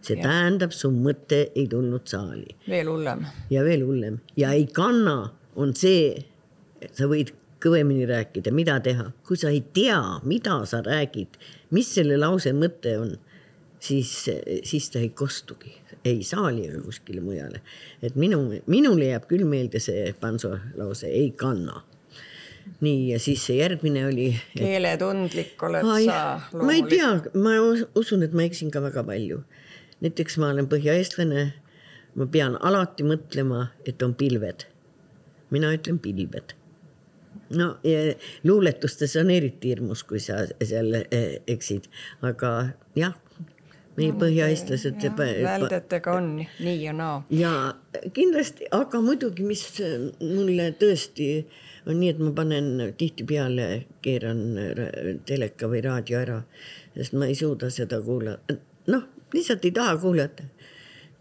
see 0.00 0.16
ja. 0.16 0.24
tähendab, 0.24 0.72
su 0.72 0.90
mõte 0.94 1.50
ei 1.54 1.66
tulnud 1.68 2.06
saali 2.06 2.56
veel 2.68 2.88
hullem. 2.88 3.26
ja 3.50 3.64
veel 3.66 3.82
hullem 3.84 4.20
ja 4.36 4.52
ei 4.54 4.66
kanna 4.66 5.32
on 5.58 5.74
see, 5.74 6.24
sa 6.92 7.08
võid 7.10 7.32
kõvemini 7.62 8.06
rääkida, 8.06 8.52
mida 8.54 8.78
teha, 8.80 9.10
kui 9.26 9.36
sa 9.36 9.50
ei 9.50 9.64
tea, 9.74 9.98
mida 10.22 10.60
sa 10.66 10.82
räägid, 10.86 11.38
mis 11.74 11.90
selle 11.94 12.16
lause 12.20 12.52
mõte 12.54 12.94
on, 13.00 13.16
siis, 13.82 14.12
siis 14.64 14.90
ta 14.94 15.02
ei 15.02 15.10
kostugi 15.10 15.74
ei 16.04 16.22
saali 16.22 16.68
kuskile 16.84 17.20
mujale. 17.20 17.60
et 18.02 18.16
minu, 18.16 18.40
minule 18.66 19.10
jääb 19.12 19.26
küll 19.30 19.44
meelde 19.48 19.80
see 19.82 20.12
Panso 20.20 20.56
lause 20.76 21.06
ei 21.06 21.30
kanna. 21.30 21.82
nii 22.80 23.12
ja 23.12 23.18
siis 23.18 23.46
see 23.46 23.56
järgmine 23.58 24.06
oli. 24.06 24.28
keeletundlik 24.56 25.62
oled 25.62 25.84
Ai, 25.84 26.04
sa 26.04 26.40
ma 26.52 26.72
ei 26.72 26.82
tea, 26.88 27.14
ma 27.34 27.56
us- 27.60 27.86
usun, 27.96 28.22
et 28.22 28.32
ma 28.32 28.42
eksin 28.42 28.70
ka 28.70 28.82
väga 28.84 29.04
palju. 29.04 29.42
näiteks 30.02 30.38
ma 30.38 30.52
olen 30.52 30.68
põhjaeestlane, 30.68 31.52
ma 32.14 32.26
pean 32.26 32.56
alati 32.60 33.02
mõtlema, 33.02 33.68
et 33.86 34.02
on 34.02 34.14
pilved. 34.14 34.66
mina 35.50 35.72
ütlen 35.72 35.98
pilved. 35.98 36.54
No 37.50 37.68
luuletustes 38.44 39.16
on 39.16 39.30
eriti 39.30 39.72
hirmus, 39.72 40.04
kui 40.04 40.20
sa 40.20 40.42
seal 40.64 40.94
eh, 41.00 41.38
eksid, 41.48 41.88
aga 42.26 42.52
jah, 42.98 43.14
meie 43.98 44.14
põhjaeestlased. 44.18 45.00
väldetega 45.18 46.12
on 46.14 46.28
nii 46.38 46.76
ja 46.82 46.92
naa. 46.92 47.22
ja 47.30 47.52
kindlasti, 48.14 48.68
aga 48.74 49.00
muidugi, 49.02 49.46
mis 49.46 49.64
mulle 50.20 50.70
tõesti 50.80 51.30
on 51.88 51.98
nii, 52.00 52.12
et 52.12 52.20
ma 52.22 52.32
panen 52.36 52.70
tihtipeale, 53.00 53.68
keeran 54.04 54.42
ra- 54.78 54.92
teleka 55.28 55.70
või 55.70 55.82
raadio 55.84 56.20
ära, 56.20 56.38
sest 56.96 57.16
ma 57.18 57.30
ei 57.30 57.36
suuda 57.38 57.70
seda 57.74 58.00
kuulata. 58.04 58.58
noh, 58.92 59.08
lihtsalt 59.34 59.64
ei 59.64 59.74
taha 59.74 59.96
kuulata. 60.00 60.46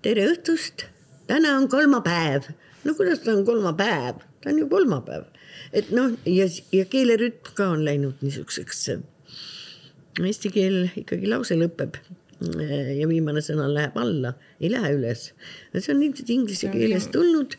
tere 0.02 0.28
õhtust, 0.34 0.86
täna 1.28 1.58
on 1.58 1.70
kolmapäev. 1.72 2.52
no 2.84 2.94
kuidas 2.94 3.24
ta 3.24 3.34
on 3.34 3.46
kolmapäev, 3.46 4.22
ta 4.44 4.54
on 4.54 4.60
ju 4.60 4.70
kolmapäev. 4.70 5.26
Et 5.74 5.92
noh, 5.96 6.14
ja, 6.26 6.48
ja 6.72 6.86
keelerütm 6.90 7.54
ka 7.58 7.72
on 7.76 7.86
läinud 7.86 8.24
niisuguseks 8.26 8.88
eesti 10.26 10.50
keel 10.54 10.88
ikkagi 10.98 11.30
lause 11.30 11.58
lõpeb 11.58 12.00
ja 12.98 13.08
viimane 13.10 13.42
sõna 13.42 13.68
läheb 13.72 13.98
alla, 13.98 14.34
ei 14.62 14.70
lähe 14.72 14.94
üles. 14.94 15.32
see 15.74 15.94
on 15.94 16.04
ilmselt 16.04 16.30
inglise 16.30 16.70
keelest 16.74 17.12
tulnud 17.14 17.58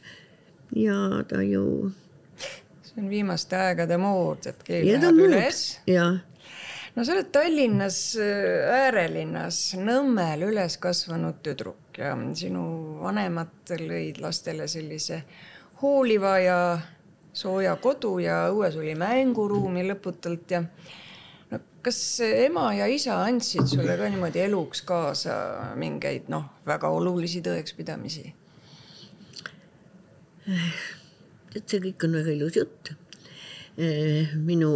ja 0.77 1.25
ta 1.29 1.43
ju. 1.43 1.91
see 2.83 3.03
on 3.03 3.11
viimaste 3.11 3.59
aegade 3.59 3.99
mood, 3.99 4.47
et 4.47 4.63
keel 4.67 4.87
ja 4.87 5.01
läheb 5.03 5.23
üles. 5.27 5.63
ja 5.87 6.11
no 6.95 7.05
sa 7.05 7.15
oled 7.15 7.31
Tallinnas 7.35 8.01
äh, 8.23 8.85
äärelinnas 8.85 9.61
Nõmmel 9.79 10.47
üles 10.51 10.79
kasvanud 10.83 11.43
tüdruk 11.43 11.99
ja 11.99 12.15
sinu 12.39 12.63
vanemad 13.03 13.75
lõid 13.83 14.23
lastele 14.23 14.69
sellise 14.71 15.25
hooliva 15.83 16.39
ja 16.43 16.61
sooja 17.39 17.76
kodu 17.82 18.16
ja 18.22 18.47
õues 18.53 18.76
oli 18.80 18.95
mänguruumi 18.99 19.84
lõputult 19.86 20.55
ja 20.55 20.62
no 21.53 21.61
kas 21.84 22.01
ema 22.26 22.70
ja 22.76 22.89
isa 22.91 23.20
andsid 23.24 23.68
sulle 23.70 23.97
ka 24.01 24.09
niimoodi 24.11 24.43
eluks 24.47 24.82
kaasa 24.89 25.36
mingeid 25.78 26.30
noh, 26.32 26.49
väga 26.66 26.91
olulisi 26.95 27.43
tõekspidamisi? 27.45 28.26
et 30.49 31.62
see 31.64 31.82
kõik 31.84 32.09
on 32.09 32.16
väga 32.16 32.32
ilus 32.32 32.57
jutt. 32.57 32.93
minu 34.49 34.72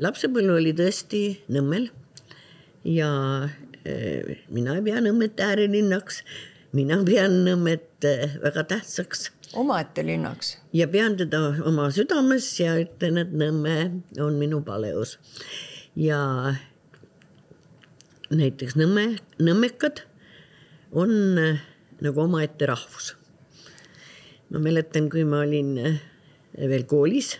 lapsepõlv 0.00 0.56
oli 0.56 0.72
tõesti 0.76 1.22
Nõmmel 1.52 1.90
ja 2.88 3.10
eh, 3.84 4.40
mina 4.48 4.78
ei 4.78 4.84
pea 4.86 5.02
Nõmmet 5.04 5.40
äärelinnaks, 5.42 6.22
mina 6.72 7.00
pean 7.06 7.42
Nõmmet 7.46 8.06
eh, 8.08 8.38
väga 8.42 8.64
tähtsaks 8.72 9.28
omaette 9.54 10.06
linnaks. 10.06 10.58
ja 10.72 10.88
pean 10.88 11.16
teda 11.16 11.40
oma 11.64 11.88
südames 11.90 12.46
ja 12.60 12.76
ütlen, 12.80 13.18
et 13.18 13.32
Nõmme 13.32 14.02
on 14.20 14.38
minu 14.38 14.60
paleus. 14.66 15.18
ja 15.96 16.54
näiteks 18.30 18.76
Nõmme, 18.76 19.18
nõmmekad 19.38 20.04
on 20.92 21.38
äh, 21.38 21.60
nagu 22.02 22.24
omaette 22.24 22.66
rahvus. 22.66 23.14
ma 24.50 24.60
mäletan, 24.62 25.08
kui 25.10 25.24
ma 25.24 25.42
olin 25.42 25.76
äh, 25.78 26.00
veel 26.70 26.84
koolis, 26.86 27.36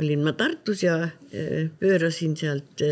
olin 0.00 0.24
ma 0.24 0.32
Tartus 0.32 0.82
ja 0.84 1.02
äh, 1.04 1.68
pöörasin 1.80 2.36
sealt 2.36 2.82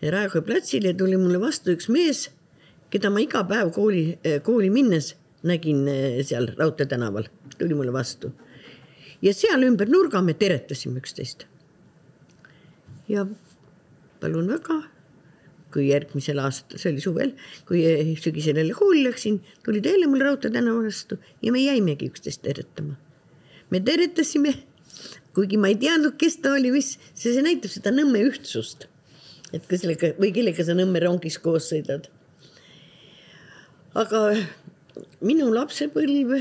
Raekoja 0.00 0.42
platsile, 0.42 0.94
tuli 0.96 1.18
mulle 1.20 1.36
vastu 1.40 1.74
üks 1.76 1.90
mees, 1.92 2.30
keda 2.88 3.10
ma 3.12 3.20
iga 3.20 3.42
päev 3.44 3.68
kooli, 3.76 4.14
kooli 4.46 4.70
minnes 4.72 5.10
nägin 5.42 5.88
eh, 5.88 6.20
seal 6.26 6.50
Raudtee 6.56 6.86
tänaval, 6.86 7.28
tuli 7.58 7.74
mulle 7.74 7.92
vastu. 7.92 8.32
ja 9.22 9.34
seal 9.36 9.62
ümber 9.62 9.88
nurga 9.88 10.22
me 10.22 10.34
teretasime 10.34 11.00
üksteist. 11.00 11.46
ja 13.08 13.26
palun 14.20 14.48
väga, 14.48 14.82
kui 15.72 15.88
järgmisel 15.88 16.38
aastal, 16.38 16.78
see 16.78 16.92
oli 16.92 17.04
suvel, 17.04 17.34
kui 17.68 17.84
eh, 17.86 18.14
sügisel 18.20 18.56
jälle 18.60 18.74
kooli 18.74 19.04
läksin, 19.04 19.40
tuli 19.64 19.80
ta 19.80 19.94
jälle 19.94 20.06
mul 20.06 20.24
Raudtee 20.24 20.50
tänava 20.50 20.84
vastu 20.84 21.18
ja 21.42 21.52
me 21.52 21.64
jäimegi 21.64 22.10
üksteist 22.12 22.42
teretama. 22.42 22.96
me 23.70 23.80
teretasime, 23.80 24.54
kuigi 25.34 25.56
ma 25.56 25.72
ei 25.72 25.76
teadnud, 25.80 26.16
kes 26.20 26.40
ta 26.44 26.52
oli, 26.52 26.72
mis, 26.74 26.98
see, 27.14 27.32
see 27.32 27.42
näitab 27.42 27.72
seda 27.72 27.94
Nõmme 27.94 28.24
ühtsust. 28.28 28.88
et 29.52 29.66
kui 29.66 29.78
sellega 29.78 30.14
või 30.20 30.34
kellega 30.36 30.64
sa 30.64 30.76
Nõmme 30.76 31.00
rongis 31.00 31.38
koos 31.40 31.72
sõidad 31.72 32.10
aga 33.94 34.20
minu 35.26 35.50
lapsepõlv, 35.52 36.32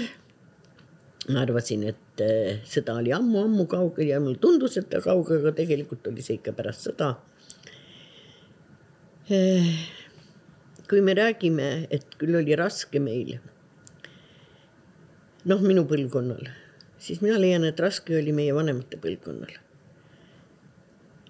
ma 1.34 1.44
arvasin, 1.44 1.84
et 1.92 2.24
eh, 2.24 2.62
sõda 2.68 2.96
oli 3.02 3.12
ammu-ammu 3.16 3.66
kaugel 3.70 4.14
ja 4.14 4.22
mulle 4.24 4.40
tundus, 4.42 4.78
et 4.80 4.88
ta 4.92 5.02
kaugel, 5.04 5.42
aga 5.44 5.54
tegelikult 5.58 6.08
oli 6.12 6.24
see 6.26 6.40
ikka 6.40 6.56
pärast 6.58 6.88
sõda. 6.88 7.14
kui 10.90 11.02
me 11.06 11.14
räägime, 11.14 11.86
et 11.94 12.16
küll 12.18 12.40
oli 12.40 12.56
raske 12.58 12.98
meil, 13.04 13.36
noh, 15.46 15.62
minu 15.62 15.84
põlvkonnal, 15.86 16.50
siis 16.98 17.22
mina 17.22 17.38
leian, 17.38 17.68
et 17.68 17.80
raske 17.80 18.16
oli 18.18 18.34
meie 18.34 18.56
vanemate 18.58 18.98
põlvkonnal. 18.98 19.54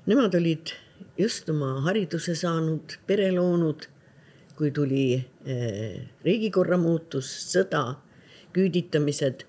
Nemad 0.07 0.37
olid 0.39 0.71
just 1.19 1.49
oma 1.51 1.73
hariduse 1.89 2.37
saanud, 2.39 2.95
pere 3.09 3.27
loonud 3.35 3.89
kui 4.59 4.73
tuli 4.75 5.13
eh, 5.15 5.99
riigikorra 6.25 6.75
muutus, 6.77 7.29
sõda, 7.47 7.95
küüditamised. 8.51 9.45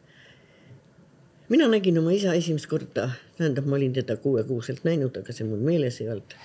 mina 1.51 1.67
nägin 1.67 1.99
oma 1.99 2.13
isa 2.15 2.31
esimest 2.39 2.69
korda, 2.71 3.09
tähendab, 3.35 3.67
ma 3.67 3.75
olin 3.75 3.97
teda 3.97 4.15
kuuekuuselt 4.23 4.85
näinud, 4.87 5.19
aga 5.19 5.35
see 5.35 5.49
mul 5.49 5.65
meeles 5.67 5.99
ei 6.01 6.13
olnud 6.15 6.37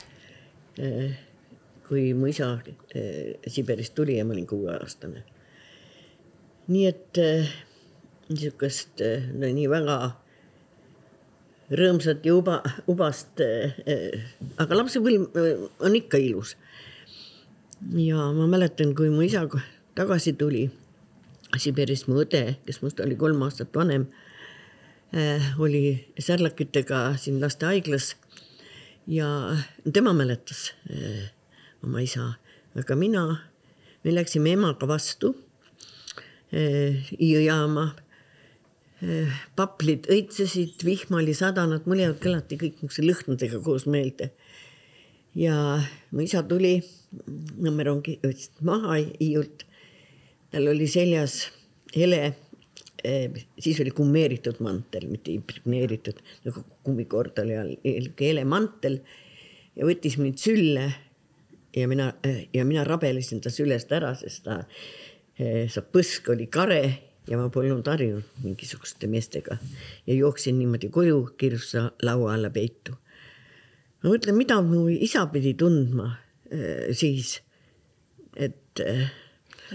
eh,. 0.82 1.13
kui 1.86 2.07
mu 2.18 2.26
isa 2.26 2.47
eh, 2.97 3.38
Siberist 3.45 3.93
tuli 3.93 4.18
ja 4.18 4.26
ma 4.26 4.34
olin 4.34 4.47
kuueaastane. 4.49 5.22
nii 6.68 6.86
et 6.89 7.22
niisugust 8.30 9.05
no 9.38 9.45
nii 9.45 9.70
väga 9.70 9.99
rõõmsat 11.70 12.26
ja 12.26 12.34
uba, 12.34 12.63
ubast 12.89 13.45
aga 14.57 14.82
lapsepõlv 14.82 15.38
on 15.86 16.01
ikka 16.01 16.18
ilus. 16.18 16.57
Ja 17.96 18.32
ma 18.34 18.48
mäletan, 18.48 18.96
kui 18.96 19.10
mu 19.10 19.22
isa 19.26 19.46
tagasi 19.96 20.34
tuli 20.34 20.70
Siberist, 21.56 22.10
mu 22.10 22.20
õde, 22.20 22.58
kes 22.66 22.82
must 22.84 23.00
oli 23.00 23.16
kolm 23.16 23.44
aastat 23.46 23.72
vanem 23.76 24.08
äh,, 25.16 25.54
oli 25.62 25.96
särlakitega 26.20 27.16
siin 27.22 27.40
lastehaiglas 27.40 28.16
ja 29.08 29.28
tema 29.94 30.14
mäletas 30.14 30.74
äh, 30.90 31.30
oma 31.84 32.02
isa, 32.04 32.34
aga 32.76 32.98
mina, 33.00 33.26
me 34.04 34.16
läksime 34.16 34.56
emaga 34.58 34.90
vastu 34.90 35.36
äh, 36.52 37.06
Hiiu 37.14 37.46
jaama 37.46 37.92
äh,. 39.04 39.32
paplid 39.56 40.10
õitsesid, 40.12 40.82
vihma 40.84 41.22
oli 41.22 41.38
sadanud, 41.38 41.88
mul 41.88 42.04
jäävad 42.04 42.20
kõlati 42.24 42.60
kõik 42.60 42.82
niisuguse 42.82 43.06
lõhnadega 43.06 43.62
koos 43.64 43.88
meelde. 43.88 44.34
Ja 45.36 45.56
mu 46.12 46.24
isa 46.26 46.44
tuli 46.44 46.78
Nõmme 47.16 47.86
rongi, 47.88 48.18
võttis 48.20 48.50
maha 48.68 48.98
Hiiult. 49.22 49.64
tal 50.52 50.68
oli 50.68 50.88
seljas 50.88 51.46
hele 51.96 52.34
siis 53.60 53.80
oli 53.82 53.92
kummeeritud 53.92 54.60
mantel, 54.64 55.08
mitte 55.10 55.34
impregneeritud 55.34 56.22
nagu 56.46 56.64
kummikordali 56.86 57.58
all, 57.58 57.74
hele 58.20 58.46
mantel 58.48 59.00
ja 59.76 59.88
võttis 59.88 60.18
mind 60.22 60.40
sülle. 60.42 60.94
ja 61.76 61.88
mina 61.88 62.14
ja 62.54 62.66
mina 62.66 62.84
rabelesin 62.84 63.42
ta 63.42 63.50
sülest 63.52 63.92
ära, 63.92 64.14
sest 64.16 64.46
ta, 64.46 64.62
see 65.36 65.82
põsk 65.92 66.30
oli 66.32 66.48
kare 66.48 66.82
ja 67.28 67.38
ma 67.38 67.50
polnud 67.50 67.88
harjunud 67.88 68.24
mingisuguste 68.44 69.08
meestega 69.12 69.58
ja 70.08 70.16
jooksin 70.16 70.60
niimoodi 70.60 70.90
koju, 70.90 71.36
kirjusa 71.38 71.92
laua 72.04 72.34
alla 72.34 72.50
peitu. 72.50 72.96
Ma 74.06 74.14
mõtlen, 74.14 74.38
mida 74.38 74.60
mu 74.62 74.86
isa 74.93 75.26
pidi 75.34 75.56
tundma 75.58 76.12
äh, 76.53 76.93
siis, 76.93 77.39
et 78.38 78.82
äh, 78.86 79.08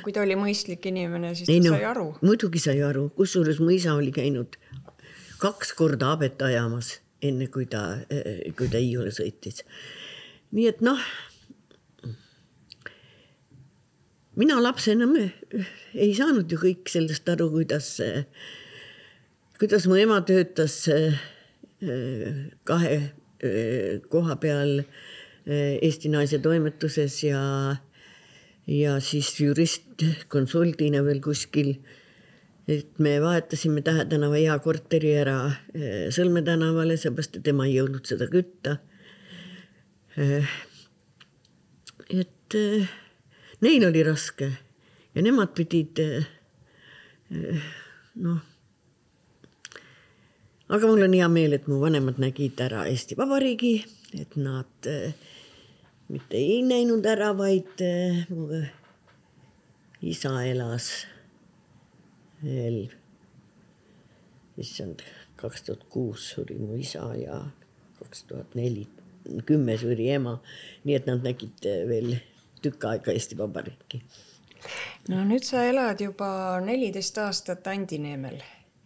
kui 0.04 0.14
ta 0.14 0.22
oli 0.22 0.36
mõistlik 0.38 0.86
inimene, 0.86 1.32
siis 1.34 1.48
ta 1.50 1.56
ei, 1.56 1.62
no, 1.64 1.74
sai 1.74 1.88
aru. 1.90 2.06
muidugi 2.22 2.62
sai 2.62 2.78
aru, 2.86 3.08
kusjuures 3.16 3.58
mu 3.58 3.72
isa 3.74 3.96
oli 3.98 4.14
käinud 4.14 4.54
kaks 5.42 5.74
korda 5.74 6.12
habet 6.12 6.42
ajamas, 6.46 7.00
enne 7.26 7.48
kui 7.50 7.66
ta, 7.66 8.04
kui 8.54 8.70
ta 8.70 8.78
Hiiule 8.78 9.10
sõitis. 9.14 9.64
nii 10.54 10.68
et 10.70 10.84
noh, 10.84 11.00
mina 14.38 14.60
lapsena 14.62 15.08
ei 15.94 16.12
saanud 16.14 16.52
ju 16.52 16.60
kõik 16.60 16.92
sellest 16.92 17.26
aru, 17.34 17.50
kuidas, 17.56 17.96
kuidas 19.58 19.88
mu 19.90 19.98
ema 19.98 20.20
töötas 20.28 20.84
kahe 22.68 23.00
koha 24.10 24.36
peal 24.40 24.82
Eesti 25.46 26.10
Naise 26.12 26.38
Toimetuses 26.44 27.22
ja 27.24 27.40
ja 28.70 28.98
siis 29.02 29.32
jurist 29.40 30.04
konsuldina 30.28 31.02
veel 31.04 31.20
kuskil. 31.24 31.74
et 32.68 32.98
me 32.98 33.20
vahetasime 33.20 33.82
Tähe 33.82 34.04
tänava 34.04 34.36
hea 34.38 34.58
korteri 34.62 35.14
ära 35.18 35.50
eh, 35.74 36.06
Sõlme 36.14 36.42
tänavale, 36.46 36.96
seepärast 36.96 37.36
et 37.36 37.42
tema 37.42 37.66
ei 37.66 37.74
jõudnud 37.78 38.06
seda 38.06 38.28
kütta. 38.30 38.76
Et 42.10 42.56
neil 43.62 43.86
oli 43.86 44.02
raske 44.04 44.50
ja 45.14 45.22
nemad 45.22 45.54
pidid 45.56 46.02
noh 48.20 48.49
aga 50.70 50.86
mul 50.86 51.02
on 51.02 51.14
hea 51.18 51.28
meel, 51.28 51.54
et 51.56 51.66
mu 51.66 51.80
vanemad 51.82 52.20
nägid 52.22 52.60
ära 52.62 52.84
Eesti 52.86 53.16
Vabariigi, 53.18 53.74
et 54.20 54.36
nad 54.38 54.86
äh, 54.86 55.14
mitte 56.10 56.38
ei 56.38 56.60
näinud 56.66 57.06
ära, 57.10 57.32
vaid 57.38 57.82
äh, 57.82 58.22
mu 58.30 58.46
isa 60.06 60.36
elas 60.46 60.90
veel, 62.44 62.84
issand, 64.60 65.02
kaks 65.40 65.66
tuhat 65.66 65.82
kuus 65.92 66.30
suri 66.36 66.58
mu 66.60 66.78
isa 66.78 67.08
ja 67.18 67.40
kaks 67.98 68.24
tuhat 68.30 68.54
neli, 68.54 68.86
kümme 69.48 69.76
suri 69.80 70.06
ema. 70.14 70.38
nii 70.84 70.96
et 70.96 71.08
nad 71.10 71.26
nägid 71.26 71.66
veel 71.88 72.14
tükk 72.62 72.86
aega 72.92 73.12
Eesti 73.12 73.38
Vabariiki. 73.38 74.04
no 75.08 75.24
nüüd 75.26 75.44
sa 75.44 75.64
elad 75.66 76.00
juba 76.00 76.60
neliteist 76.62 77.18
aastat 77.18 77.66
Andineemel. 77.66 78.38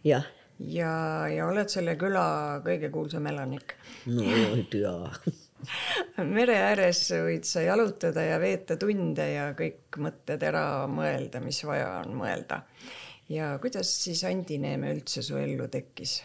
jah 0.03 0.25
ja, 0.59 0.91
ja 1.31 1.47
oled 1.49 1.71
selle 1.71 1.95
küla 1.99 2.25
kõige 2.65 2.91
kuulsam 2.93 3.27
elanik. 3.31 3.75
no 4.07 4.25
jaa 4.71 5.11
mere 6.37 6.59
ääres 6.69 7.01
võid 7.25 7.47
sa 7.47 7.63
jalutada 7.65 8.23
ja 8.25 8.37
veeta 8.41 8.77
tunde 8.81 9.25
ja 9.31 9.49
kõik 9.57 9.99
mõtted 10.01 10.43
ära 10.45 10.85
mõelda, 10.91 11.41
mis 11.43 11.63
vaja 11.65 12.01
on 12.03 12.15
mõelda. 12.19 12.61
ja 13.29 13.55
kuidas 13.61 13.91
siis 14.03 14.23
Andi 14.27 14.59
Neeme 14.61 14.93
üldse 14.95 15.25
su 15.25 15.37
ellu 15.41 15.67
tekkis? 15.71 16.21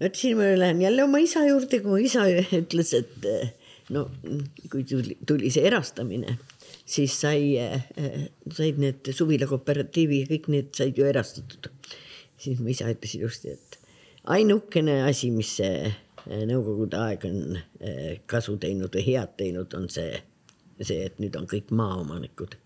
vot 0.00 0.16
siin 0.18 0.38
ma 0.38 0.48
lähen 0.58 0.82
jälle 0.82 1.04
oma 1.04 1.20
isa 1.22 1.44
juurde, 1.46 1.80
kui 1.84 2.08
isa 2.08 2.26
ütles, 2.28 2.94
et 2.98 3.28
no 3.94 4.08
kui 4.70 4.84
tuli, 4.88 5.16
tuli 5.26 5.50
see 5.54 5.66
erastamine, 5.68 6.38
siis 6.86 7.14
sai, 7.20 7.54
said 8.52 8.80
need 8.82 9.12
suvila 9.14 9.48
kooperatiivi 9.50 10.24
ja 10.24 10.30
kõik 10.32 10.50
need 10.52 10.72
said 10.76 10.98
ju 10.98 11.06
erastatud. 11.08 11.70
Siis 12.38 12.60
mu 12.60 12.72
isa 12.72 12.90
ütles 12.92 13.14
ilusti, 13.18 13.54
et 13.54 13.78
ainukene 14.24 15.02
asi, 15.08 15.30
mis 15.34 15.56
see 15.60 15.92
Eh, 16.24 16.44
nõukogude 16.48 16.96
aeg 16.96 17.24
on 17.28 17.56
eh, 17.84 18.20
kasu 18.30 18.56
teinud 18.60 18.94
või 18.96 19.02
head 19.10 19.34
teinud, 19.36 19.74
on 19.76 19.90
see, 19.92 20.14
see, 20.80 21.02
et 21.04 21.18
nüüd 21.20 21.34
on 21.36 21.44
kõik 21.50 21.68
maaomanikud. 21.76 22.56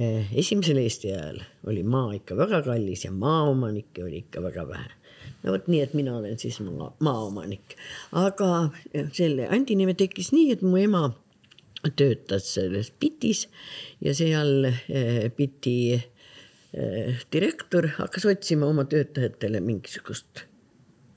Eh, 0.00 0.32
esimesel 0.42 0.80
Eesti 0.82 1.12
ajal 1.14 1.38
oli 1.70 1.84
maa 1.86 2.10
ikka 2.16 2.34
väga 2.40 2.64
kallis 2.66 3.04
ja 3.06 3.12
maaomanikke 3.14 4.02
oli 4.02 4.24
ikka 4.24 4.42
väga 4.42 4.66
vähe. 4.66 4.96
no 5.44 5.54
vot 5.54 5.68
nii, 5.70 5.80
et 5.84 5.94
mina 5.94 6.16
olen 6.18 6.38
siis 6.42 6.58
maa, 6.64 6.90
maaomanik, 7.00 7.76
aga 8.18 8.70
selle 9.16 9.46
Andi 9.48 9.76
nime 9.78 9.94
tekkis 9.94 10.32
nii, 10.34 10.50
et 10.56 10.62
mu 10.66 10.76
ema 10.80 11.06
töötas 11.96 12.50
selles 12.56 12.90
Pitis 12.90 13.46
ja 14.02 14.12
seal 14.16 14.72
Piti 15.36 15.76
direktor 17.32 17.88
hakkas 17.96 18.24
otsima 18.30 18.66
oma 18.70 18.84
töötajatele 18.86 19.60
mingisugust 19.60 20.44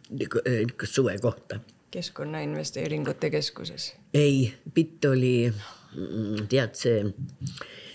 niisugust 0.09 0.93
suve 0.93 1.17
kohta. 1.21 1.59
keskkonnainvesteeringute 1.91 3.29
keskuses? 3.29 3.93
ei, 4.13 4.53
bitt 4.73 5.05
oli, 5.05 5.53
mm, 5.95 6.47
tead 6.49 6.73
see 6.77 7.03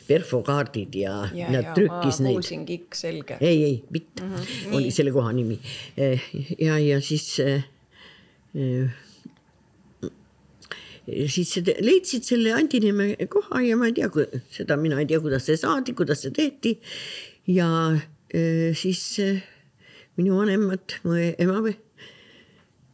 perfokaardid 0.08 0.94
ja, 0.96 1.16
ja 1.34 1.50
nad 1.52 1.72
trükkis 1.76 2.20
neid. 2.24 2.38
kuulsin 2.38 2.64
kikk, 2.66 2.94
selge. 2.94 3.38
ei, 3.40 3.64
ei, 3.64 3.82
bitt 3.92 4.22
mm 4.22 4.34
-hmm, 4.34 4.76
oli 4.76 4.90
selle 4.90 5.12
koha 5.12 5.32
nimi. 5.32 5.58
Eh, 5.96 6.30
ja, 6.58 6.78
ja 6.78 7.00
siis 7.00 7.36
siis 11.26 11.56
leidsid 11.80 12.22
selle 12.22 12.52
Andineeme 12.52 13.16
koha 13.28 13.60
ja 13.64 13.76
ma 13.76 13.86
ei 13.86 13.92
tea, 13.92 14.08
seda 14.50 14.76
mina 14.76 15.00
ei 15.00 15.06
tea, 15.06 15.20
kuidas 15.20 15.46
see 15.46 15.56
saadi, 15.56 15.92
kuidas 15.92 16.22
see 16.22 16.30
tehti. 16.30 16.80
Ja 17.48 17.68
siis 18.76 19.02
minu 20.18 20.36
vanemad, 20.36 20.98
mu 21.04 21.16
ema 21.16 21.62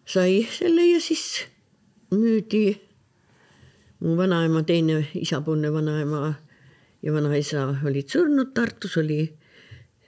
sai 0.07 0.45
selle 0.53 0.85
ja 0.87 1.01
siis 1.01 1.45
müüdi 2.13 2.75
mu 4.05 4.17
vanaema, 4.19 4.63
teine 4.63 5.01
isapoolne 5.17 5.73
vanaema 5.73 6.35
ja 7.03 7.13
vanaisa 7.13 7.67
olid 7.85 8.09
surnud, 8.13 8.53
Tartus 8.55 8.97
oli 9.01 9.23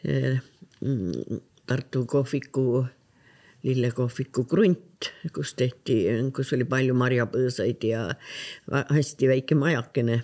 mm, 0.04 1.40
Tartu 1.66 2.04
kohviku, 2.06 2.84
lillekohviku 3.66 4.44
krunt, 4.46 5.08
kus 5.34 5.54
tehti, 5.58 6.04
kus 6.36 6.52
oli 6.54 6.68
palju 6.68 6.94
marjapõõsaid 6.94 7.88
ja 7.88 8.04
hästi 8.70 9.32
väike 9.32 9.58
majakene, 9.58 10.20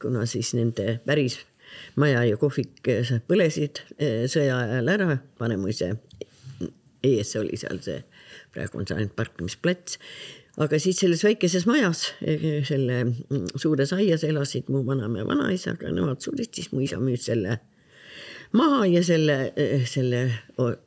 kuna 0.00 0.24
siis 0.30 0.54
nende 0.56 1.00
päris 1.04 1.36
maja 1.96 2.24
ja 2.26 2.36
kohvik 2.40 2.88
põlesid 3.28 3.82
eh, 3.98 4.24
sõja 4.30 4.58
ajal 4.64 4.92
ära, 4.96 5.18
Vanemuise 5.40 5.94
ees 7.06 7.36
oli 7.38 7.58
seal 7.60 7.80
see 7.84 8.02
praegu 8.56 8.80
on 8.80 8.88
see 8.88 8.96
ainult 8.96 9.16
parkimisplats. 9.18 10.00
aga 10.56 10.78
siis 10.80 10.96
selles 11.02 11.20
väikeses 11.24 11.66
majas, 11.68 12.06
selle 12.64 13.02
suures 13.60 13.92
aias 13.92 14.24
elasid 14.24 14.70
mu 14.72 14.80
vanaema 14.86 15.20
ja 15.20 15.26
vanaisa, 15.28 15.74
aga 15.76 15.92
nemad 15.92 16.22
surid, 16.24 16.48
siis 16.56 16.70
mu 16.72 16.80
isa 16.80 16.96
müüs 17.02 17.26
selle 17.28 17.58
maha 18.56 18.86
ja 18.88 19.02
selle, 19.04 19.36
selle 19.90 20.22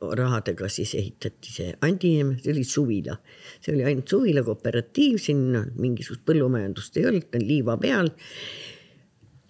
rahadega 0.00 0.68
siis 0.72 0.96
ehitati 0.98 1.54
see 1.54 1.76
Andineem, 1.86 2.34
see 2.40 2.54
oli 2.54 2.64
suvila. 2.66 3.14
see 3.60 3.76
oli 3.76 3.86
ainult 3.86 4.10
suvila 4.10 4.42
kooperatiiv, 4.46 5.20
siin 5.22 5.46
mingisugust 5.78 6.24
põllumajandust 6.26 6.98
ei 6.98 7.06
olnud, 7.12 7.30
ta 7.30 7.38
on 7.38 7.46
liiva 7.46 7.78
peal. 7.78 8.10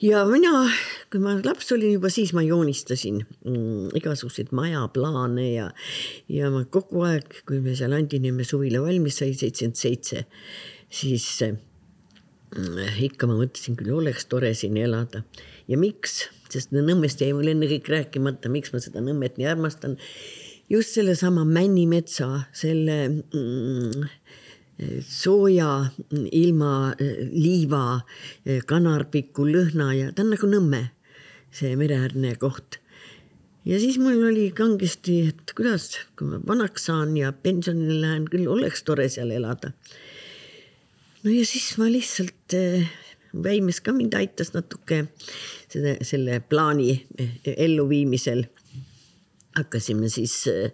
Ja 0.00 0.22
mina, 0.28 0.64
kui 1.12 1.20
ma 1.22 1.36
laps 1.44 1.70
olin 1.76 1.94
juba 1.96 2.10
siis 2.12 2.32
ma 2.36 2.44
joonistasin 2.44 3.20
mm, 3.20 3.90
igasuguseid 4.00 4.52
majaplaane 4.56 5.46
ja, 5.52 5.68
ja 6.32 6.50
ma 6.52 6.64
kogu 6.64 7.04
aeg, 7.08 7.42
kui 7.48 7.60
me 7.64 7.76
seal 7.78 7.94
Andineeme 7.96 8.46
suvila 8.48 8.82
valmis 8.84 9.20
sai, 9.20 9.34
seitsekümmend 9.36 9.80
seitse, 9.80 10.24
siis 10.88 11.28
mm, 11.44 13.00
ikka 13.10 13.28
ma 13.30 13.38
mõtlesin 13.42 13.78
küll, 13.78 13.92
oleks 14.00 14.28
tore 14.30 14.54
siin 14.56 14.78
elada 14.80 15.24
ja 15.70 15.78
miks, 15.80 16.22
sest 16.50 16.72
Nõmmest 16.74 17.20
jäi 17.22 17.34
mul 17.36 17.52
enne 17.52 17.68
kõik 17.70 17.90
rääkimata, 17.92 18.50
miks 18.52 18.72
ma 18.74 18.80
seda 18.82 19.04
Nõmmet 19.04 19.36
nii 19.38 19.50
armastan. 19.52 19.98
just 20.70 20.94
sellesama 20.94 21.44
Männimetsa, 21.44 22.46
selle 22.52 22.96
mm, 23.08 24.08
sooja 25.04 25.70
ilma 26.10 26.92
liiva, 27.32 28.00
kanarpiku, 28.66 29.44
lõhna 29.48 29.90
ja 29.96 30.12
ta 30.14 30.24
on 30.24 30.32
nagu 30.34 30.50
Nõmme, 30.50 30.84
see 31.54 31.74
mereäärne 31.76 32.36
koht. 32.40 32.78
ja 33.64 33.80
siis 33.80 33.98
mul 34.00 34.22
oli 34.30 34.50
kangesti, 34.56 35.20
et 35.28 35.52
kuidas, 35.56 35.92
kui 36.16 36.30
ma 36.30 36.40
vanaks 36.46 36.88
saan 36.88 37.16
ja 37.16 37.32
pensionile 37.32 38.00
lähen, 38.00 38.28
küll 38.30 38.48
oleks 38.48 38.82
tore 38.82 39.08
seal 39.08 39.30
elada. 39.36 39.72
no 41.22 41.30
ja 41.30 41.44
siis 41.46 41.76
ma 41.78 41.90
lihtsalt, 41.90 42.58
Väimes 43.30 43.78
ka 43.78 43.92
mind 43.94 44.10
aitas 44.18 44.48
natuke 44.56 45.04
selle, 45.70 45.92
selle 46.02 46.40
plaani 46.40 46.96
elluviimisel. 47.46 48.48
hakkasime 49.54 50.08
siis 50.08 50.48
Äh, 50.48 50.72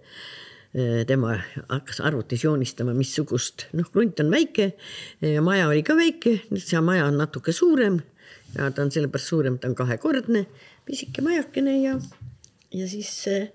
tema 1.08 1.38
hakkas 1.70 2.02
arvutis 2.04 2.42
joonistama, 2.44 2.92
missugust, 2.94 3.64
noh, 3.72 3.88
krunt 3.92 4.20
on 4.20 4.28
väike 4.30 4.74
ja 5.24 5.42
maja 5.44 5.70
oli 5.70 5.80
ka 5.86 5.96
väike, 5.96 6.34
nüüd 6.50 6.64
see 6.64 6.80
maja 6.84 7.06
on 7.08 7.16
natuke 7.16 7.54
suurem 7.56 8.02
ja 8.54 8.70
ta 8.70 8.84
on 8.84 8.90
sellepärast 8.92 9.32
suurem, 9.32 9.58
ta 9.58 9.70
on 9.70 9.76
kahekordne, 9.78 10.46
pisike 10.86 11.24
majakene 11.24 11.78
ja, 11.80 11.94
ja 12.74 12.88
siis 12.88 13.10
äh, 13.32 13.48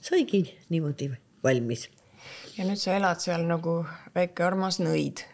saigi 0.00 0.44
niimoodi 0.68 1.10
valmis. 1.44 1.88
ja 2.56 2.64
nüüd 2.68 2.80
sa 2.80 2.96
elad 2.96 3.20
seal 3.22 3.44
nagu 3.48 3.80
väike 4.16 4.44
armas 4.44 4.80
nõid. 4.80 5.24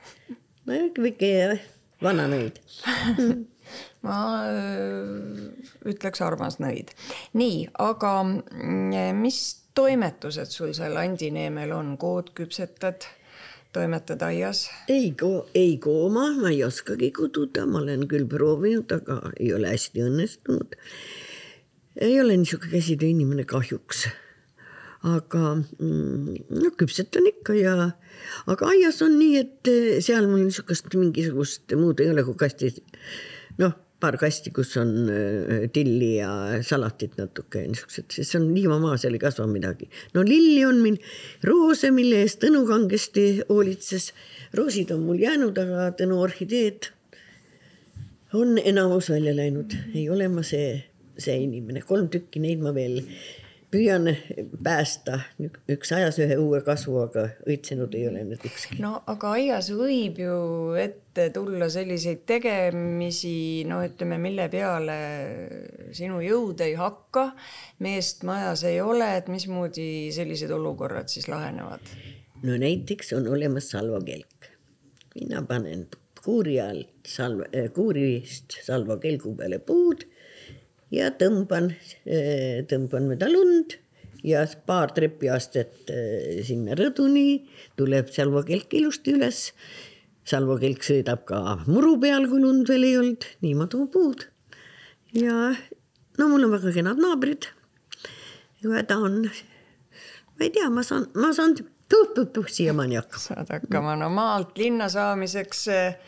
no 0.66 0.80
väike 1.02 1.60
vana 2.02 2.26
nõid 2.30 2.58
ma 4.06 4.18
äh, 4.50 5.54
ütleks 5.86 6.22
armas 6.22 6.60
nõid. 6.62 6.92
nii, 7.34 7.68
aga 7.78 8.12
mm, 8.26 9.22
mis 9.22 9.65
toimetused 9.76 10.50
sul 10.50 10.72
seal 10.76 10.96
Andineemel 11.00 11.72
on, 11.76 11.94
kood 12.00 12.32
küpsetad, 12.36 13.06
toimetad 13.76 14.22
aias? 14.26 14.66
ei 14.88 15.12
ko-, 15.20 15.46
ei 15.54 15.76
kooma, 15.82 16.30
ma 16.40 16.52
ei 16.52 16.62
oskagi 16.64 17.12
kududa, 17.16 17.66
ma 17.68 17.82
olen 17.84 18.06
küll 18.10 18.28
proovinud, 18.30 18.92
aga 18.96 19.20
ei 19.36 19.52
ole 19.56 19.74
hästi 19.74 20.06
õnnestunud. 20.06 20.76
ei 22.00 22.20
ole 22.20 22.38
niisugune 22.40 22.72
käsitöö 22.72 23.12
inimene 23.12 23.44
kahjuks. 23.44 24.06
aga 25.06 25.42
mm, 25.54 26.36
no 26.56 26.72
küpsetan 26.80 27.28
ikka 27.30 27.54
ja, 27.60 27.76
aga 28.46 28.72
aias 28.72 29.02
on 29.04 29.18
nii, 29.20 29.42
et 29.44 29.74
seal 30.04 30.28
mul 30.30 30.46
niisugust 30.48 30.88
mingisugust 30.96 31.76
muud 31.76 32.00
ei 32.00 32.10
ole 32.14 32.24
kui 32.24 32.38
kasti, 32.46 32.72
noh 33.60 33.76
paar 34.00 34.18
kasti, 34.20 34.52
kus 34.54 34.74
on 34.80 34.90
äh, 35.08 35.68
tilli 35.72 36.16
ja 36.18 36.30
salatit 36.66 37.16
natuke 37.20 37.62
niisugused, 37.64 38.10
sest 38.12 38.32
see 38.32 38.40
on 38.40 38.50
liivamaa, 38.54 38.98
seal 39.00 39.16
ei 39.16 39.22
kasva 39.22 39.46
midagi. 39.48 39.88
no 40.14 40.24
lilli 40.26 40.64
on 40.68 40.82
meil, 40.84 40.98
roose, 41.48 41.90
mille 41.94 42.20
eest 42.24 42.42
Tõnu 42.44 42.66
kangesti 42.68 43.26
hoolitses. 43.48 44.12
roosid 44.56 44.92
on 44.92 45.06
mul 45.08 45.22
jäänud, 45.24 45.56
aga 45.58 45.88
Tõnu 45.96 46.20
orhideed 46.26 46.90
on 48.36 48.58
enamus 48.58 49.08
välja 49.10 49.32
läinud, 49.36 49.72
ei 49.94 50.08
ole 50.12 50.28
ma 50.28 50.44
see, 50.44 50.76
see 51.16 51.40
inimene, 51.46 51.80
kolm 51.86 52.10
tükki 52.12 52.42
neid 52.42 52.60
ma 52.60 52.74
veel 52.76 53.00
püüan 53.76 54.08
päästa 54.64 55.18
üks 55.72 55.92
ajas 55.92 56.18
ühe 56.22 56.36
uue 56.40 56.62
kasvu, 56.64 57.00
aga 57.04 57.26
õitsenud 57.48 57.94
ei 57.98 58.06
ole 58.08 58.22
nüüd 58.28 58.46
ükski. 58.48 58.80
no 58.82 58.94
aga 59.10 59.34
aias 59.36 59.68
võib 59.76 60.20
ju 60.22 60.38
ette 60.80 61.28
tulla 61.34 61.68
selliseid 61.72 62.24
tegemisi, 62.28 63.64
no 63.68 63.82
ütleme, 63.84 64.18
mille 64.22 64.48
peale 64.52 64.98
sinu 65.96 66.22
jõud 66.24 66.62
ei 66.64 66.76
hakka, 66.78 67.28
meest 67.84 68.24
majas 68.28 68.64
ei 68.68 68.80
ole, 68.84 69.12
et 69.20 69.30
mismoodi 69.32 70.08
sellised 70.16 70.52
olukorrad 70.56 71.12
siis 71.12 71.28
lahenevad? 71.32 71.94
no 72.46 72.58
näiteks 72.60 73.12
on 73.18 73.28
olemas 73.36 73.70
salvakelk. 73.74 74.50
mina 75.16 75.44
panen 75.48 75.86
kuuri 76.26 76.58
all 76.60 76.82
salva, 77.06 77.46
kuurist 77.74 78.58
salvakelgu 78.66 79.36
peale 79.38 79.60
puud 79.62 80.06
ja 80.94 81.10
tõmban, 81.18 81.72
eh, 82.06 82.62
tõmban 82.70 83.10
mööda 83.10 83.28
lund 83.30 83.76
ja 84.26 84.44
paar 84.66 84.92
trepiastet 84.94 85.90
eh, 85.90 86.42
sinna 86.46 86.76
rõduni 86.78 87.46
tuleb 87.78 88.10
salvakelk 88.12 88.74
ilusti 88.78 89.16
üles. 89.16 89.52
salvakelk 90.26 90.82
sõidab 90.82 91.24
ka 91.26 91.60
muru 91.66 91.94
peal, 92.02 92.26
kui 92.26 92.42
lund 92.42 92.66
veel 92.68 92.84
ei 92.84 92.96
olnud, 92.98 93.26
nii 93.42 93.54
ma 93.54 93.66
toon 93.70 93.88
puud. 93.88 94.26
ja 95.12 95.54
no 96.18 96.28
mul 96.28 96.44
on 96.44 96.54
väga 96.56 96.72
kenad 96.74 96.98
naabrid. 97.02 97.46
häda 98.62 98.98
on, 98.98 99.22
ma 100.36 100.44
ei 100.44 100.50
tea, 100.50 100.70
ma 100.70 100.82
saan, 100.82 101.06
ma 101.14 101.32
saan 101.32 101.54
tuh-tuh-tuh 101.88 102.48
siiamaani 102.48 102.98
hakkama. 102.98 103.22
saad 103.22 103.50
hakkama, 103.50 103.96
no 103.96 104.10
maalt 104.10 104.58
linna 104.58 104.88
saamiseks 104.88 105.68
äh, 105.68 105.98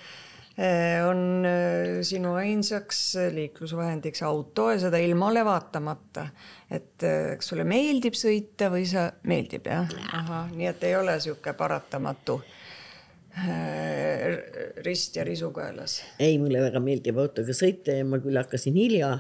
on 1.07 1.47
eh, 1.47 2.01
sinu 2.03 2.33
ainsaks 2.35 3.01
liiklusvahendiks 3.31 4.25
auto 4.27 4.73
ja 4.73 4.81
seda 4.83 4.99
ilmale 4.99 5.45
vaatamata. 5.47 6.29
et 6.71 7.05
eh, 7.07 7.37
kas 7.39 7.53
sulle 7.53 7.67
meeldib 7.69 8.17
sõita 8.19 8.67
või 8.73 8.87
sa, 8.91 9.07
meeldib 9.31 9.69
jah? 9.71 9.87
ahah, 10.19 10.49
nii 10.51 10.67
et 10.67 10.83
ei 10.89 10.97
ole 10.99 11.15
sihuke 11.23 11.55
paratamatu 11.59 12.41
rist 14.83 15.15
ja 15.15 15.23
risu 15.23 15.53
kaelas? 15.55 16.01
ei, 16.19 16.41
mulle 16.43 16.65
väga 16.65 16.83
meeldib 16.83 17.23
autoga 17.23 17.55
sõita 17.55 17.95
ja 18.01 18.09
ma 18.09 18.19
küll 18.19 18.41
hakkasin 18.41 18.75
hilja, 18.75 19.13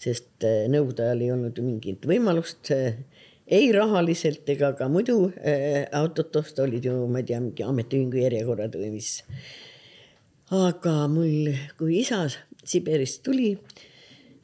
sest 0.00 0.48
nõukogude 0.72 1.04
ajal 1.04 1.26
ei 1.26 1.30
olnud 1.34 1.60
ju 1.60 1.66
mingit 1.66 2.08
võimalust 2.08 2.72
ei 2.72 3.68
rahaliselt 3.76 4.48
ega 4.48 4.72
ka 4.80 4.88
muidu 4.88 5.28
autot 5.92 6.40
osta, 6.40 6.64
olid 6.64 6.88
ju, 6.88 6.96
ma 7.04 7.20
ei 7.20 7.28
tea, 7.28 7.44
mingi 7.44 7.68
ametiühingu 7.68 8.24
järjekorrad 8.24 8.80
või 8.80 8.94
mis 8.96 9.18
aga 10.54 10.94
mul, 11.10 11.50
kui 11.78 12.00
isa 12.00 12.26
Siberist 12.66 13.22
tuli, 13.26 13.56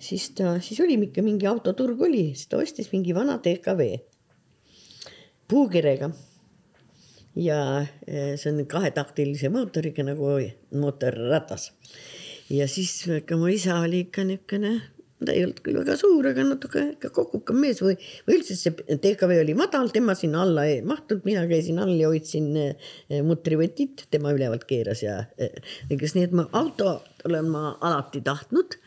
siis 0.03 0.31
ta, 0.35 0.57
siis 0.63 0.81
oli 0.83 0.99
ikka 1.09 1.23
mingi 1.23 1.47
autoturg 1.47 2.01
oli, 2.03 2.33
siis 2.35 2.51
ta 2.51 2.59
ostis 2.59 2.91
mingi 2.93 3.15
vana 3.15 3.39
DKV 3.43 3.89
puukirega. 5.49 6.11
ja 7.35 7.87
eh, 8.07 8.37
see 8.37 8.51
on 8.53 8.67
kahetaktilise 8.67 9.49
mootoriga 9.49 10.05
nagu 10.05 10.35
mootorratas. 10.75 11.73
ja 12.51 12.69
siis 12.69 13.07
ikka 13.07 13.37
mu 13.37 13.47
isa 13.47 13.79
oli 13.81 14.07
ikka 14.07 14.25
niisugune 14.25 14.81
ta 15.27 15.35
ei 15.35 15.45
olnud 15.47 15.61
küll 15.65 15.79
väga 15.81 15.97
suur, 16.01 16.27
aga 16.31 16.45
natuke 16.47 16.85
ikka 16.95 17.11
kokukam 17.15 17.61
mees 17.63 17.83
või, 17.85 17.97
või 18.27 18.39
üldse 18.39 18.57
see 18.59 18.99
DKV 19.03 19.39
oli 19.43 19.57
madal, 19.59 19.91
tema 19.95 20.17
sinna 20.19 20.43
alla 20.47 20.67
ei 20.71 20.81
mahtunud, 20.87 21.25
mina 21.29 21.45
käisin 21.51 21.81
all 21.83 21.95
ja 21.99 22.11
hoidsin 22.13 22.49
eh, 22.61 22.93
mutrivõtit, 23.27 24.07
tema 24.15 24.35
ülevalt 24.37 24.67
keeras 24.69 25.05
ja 25.05 25.19
lõikas, 25.91 26.13
eh, 26.13 26.17
nii 26.19 26.29
et 26.29 26.39
ma 26.39 26.47
auto 26.59 26.97
olen 27.29 27.51
ma 27.53 27.75
alati 27.81 28.23
tahtnud. 28.25 28.79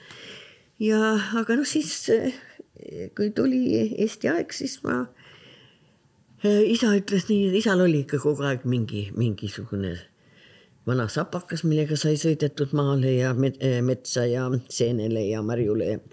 ja, 0.83 1.15
aga 1.41 1.59
noh, 1.59 1.67
siis 1.67 1.93
eh, 2.13 2.41
kui 3.17 3.31
tuli 3.35 3.63
Eesti 4.03 4.31
aeg, 4.31 4.51
siis 4.53 4.81
ma, 4.83 5.05
isa 6.45 6.91
ütles 6.93 7.29
nii, 7.31 7.53
isal 7.57 7.79
oli 7.81 8.03
ikka 8.03 8.19
kogu 8.21 8.45
aeg 8.45 8.67
mingi, 8.69 9.07
mingisugune 9.15 9.95
vana 10.85 11.07
sapakas, 11.09 11.63
millega 11.65 11.97
sai 11.97 12.17
sõidetud 12.21 12.75
maale 12.77 13.15
ja 13.17 13.31
metsa 13.35 14.25
ja 14.29 14.45
seenele 14.69 15.25
ja 15.29 15.41
marjule 15.45 15.89
ja 15.95 16.03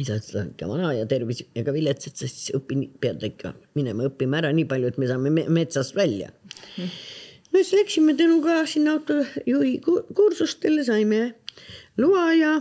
isa 0.00 0.16
ütles, 0.18 0.34
et 0.34 0.54
ikka 0.54 0.68
vana 0.70 0.90
ja 0.96 1.06
tervis 1.08 1.42
ega 1.56 1.72
vilets, 1.74 2.08
et 2.08 2.20
sa 2.20 2.28
siis 2.28 2.52
õpin, 2.56 2.84
pead 3.00 3.22
ikka 3.24 3.54
minema 3.78 4.08
õppima 4.10 4.42
ära 4.42 4.52
nii 4.56 4.66
palju, 4.68 4.92
et 4.92 4.98
me 5.00 5.08
saame 5.10 5.32
metsast 5.32 5.96
välja. 5.96 6.32
Mm.. 6.76 6.90
no 7.52 7.62
siis 7.62 7.76
läksime 7.80 8.16
Tõnuga 8.18 8.58
sinna 8.68 8.96
autojuhi 8.98 9.78
kursustele, 9.86 10.84
saime 10.86 11.22
loa 12.00 12.26
ja, 12.36 12.52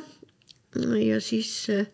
ja 1.02 1.20
siis 1.24 1.52
äh, 1.74 1.88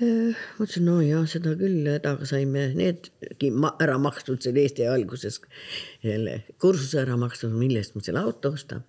mõtlesin, 0.00 0.86
no 0.86 1.00
ja 1.04 1.24
seda 1.28 1.52
küll, 1.60 1.84
hädaga 1.84 2.28
saime 2.28 2.70
needki 2.76 3.52
ära 3.82 3.98
makstud 4.00 4.40
seal 4.44 4.60
Eesti 4.60 4.88
alguses, 4.88 5.42
selle 6.00 6.40
kursuse 6.62 7.02
ära 7.04 7.18
makstud, 7.20 7.52
mille 7.52 7.82
eest 7.82 7.98
ma 7.98 8.04
selle 8.04 8.24
auto 8.24 8.54
ostan 8.56 8.86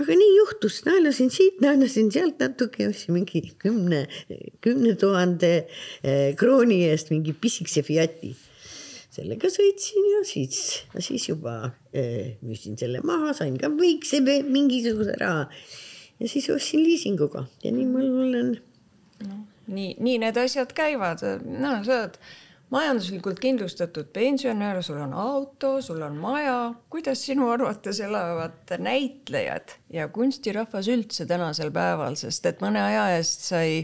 aga 0.00 0.16
nii 0.16 0.36
juhtus, 0.38 0.80
naelasin 0.86 1.30
siit, 1.32 1.60
naelasin 1.64 2.08
sealt 2.14 2.40
natuke, 2.40 2.86
ostsin 2.88 3.16
mingi 3.16 3.42
kümne, 3.60 4.06
kümne 4.64 4.94
tuhande 4.98 5.52
eh, 5.58 6.32
krooni 6.38 6.82
eest 6.88 7.12
mingi 7.12 7.34
pisikese 7.36 7.84
Fiati. 7.86 8.32
sellega 9.12 9.50
sõitsin 9.52 10.06
ja 10.08 10.22
siis, 10.24 10.60
siis 11.04 11.26
juba 11.28 11.74
eh, 11.92 12.38
müüsin 12.40 12.78
selle 12.80 13.02
maha, 13.04 13.34
sain 13.36 13.58
ka 13.60 13.68
väikse 13.68 14.22
mingisuguse 14.24 15.18
raha. 15.20 15.48
ja 16.20 16.28
siis 16.28 16.48
ostsin 16.50 16.80
liisinguga 16.84 17.44
ja 17.64 17.72
nii 17.74 17.88
mul 17.90 18.08
olen 18.28 18.54
no, 19.26 19.42
nii, 19.66 19.98
nii 20.00 20.22
need 20.24 20.40
asjad 20.40 20.72
käivad, 20.76 21.20
no 21.44 21.76
sa 21.84 21.98
oled 21.98 22.16
majanduslikult 22.72 23.40
kindlustatud 23.42 24.08
pensionär, 24.14 24.80
sul 24.82 25.00
on 25.04 25.12
auto, 25.12 25.74
sul 25.84 26.00
on 26.02 26.16
maja. 26.16 26.74
kuidas 26.90 27.26
sinu 27.26 27.50
arvates 27.52 28.00
elavad 28.00 28.72
näitlejad 28.78 29.76
ja 29.92 30.08
kunstirahvas 30.08 30.88
üldse 30.88 31.26
tänasel 31.28 31.72
päeval, 31.74 32.16
sest 32.16 32.46
et 32.48 32.64
mõne 32.64 32.80
aja 32.82 33.10
eest 33.16 33.44
sai 33.52 33.82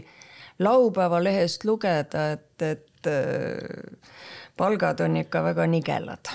laupäeva 0.59 1.21
lehest 1.23 1.65
lugeda, 1.65 2.31
et, 2.35 2.61
et 2.61 3.07
äh, 3.07 4.15
palgad 4.57 5.05
on 5.05 5.17
ikka 5.21 5.43
väga 5.43 5.67
nigelad. 5.67 6.33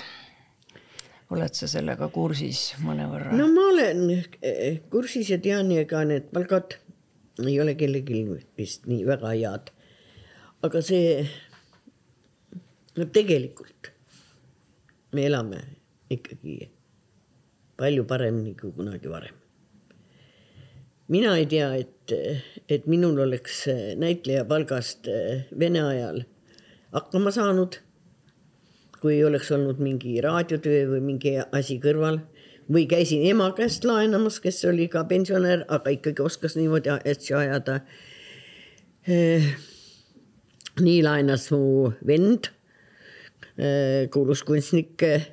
oled 1.33 1.57
sa 1.57 1.67
sellega 1.67 2.07
kursis 2.13 2.75
mõnevõrra? 2.85 3.33
no 3.35 3.47
ma 3.51 3.69
olen 3.73 4.03
eh, 4.15 4.81
kursis 4.89 5.31
ja 5.33 5.39
tean, 5.41 5.71
ega 5.73 6.03
need 6.05 6.29
palgad 6.33 6.77
ei 7.43 7.57
ole 7.59 7.73
kellelgi 7.75 8.21
vist 8.57 8.85
nii 8.87 9.03
väga 9.05 9.33
head. 9.33 9.71
aga 10.63 10.81
see, 10.81 11.25
no 12.97 13.05
tegelikult 13.05 13.91
me 15.13 15.25
elame 15.29 15.61
ikkagi 16.11 16.69
palju 17.79 18.05
paremini 18.07 18.55
kui 18.59 18.71
kunagi 18.75 19.09
varem. 19.11 19.35
mina 21.07 21.35
ei 21.37 21.45
tea, 21.45 21.73
et, 21.75 22.13
et 22.69 22.87
minul 22.87 23.19
oleks 23.27 23.65
näitleja 23.99 24.45
palgast 24.45 25.09
Vene 25.59 25.81
ajal 25.81 26.23
hakkama 26.95 27.31
saanud. 27.31 27.81
kui 29.01 29.19
oleks 29.23 29.51
olnud 29.51 29.77
mingi 29.77 30.17
raadiotöö 30.23 30.87
või 30.95 31.01
mingi 31.11 31.35
asi 31.51 31.75
kõrval 31.83 32.23
või 32.71 32.87
käisin 32.89 33.25
ema 33.29 33.51
käest 33.53 33.85
laenamas, 33.85 34.39
kes 34.41 34.63
oli 34.65 34.87
ka 34.89 35.03
pensionär, 35.05 35.65
aga 35.69 35.93
ikkagi 35.93 36.23
oskas 36.25 36.55
niimoodi 36.57 36.89
asju 36.95 37.37
ajada. 37.37 37.79
Eh, 39.05 39.45
nii 40.81 41.03
laenas 41.05 41.51
mu 41.53 41.91
vend, 42.07 42.49
kuulus 44.11 44.43
kunstnik. 44.43 45.03
Eh, 45.03 45.27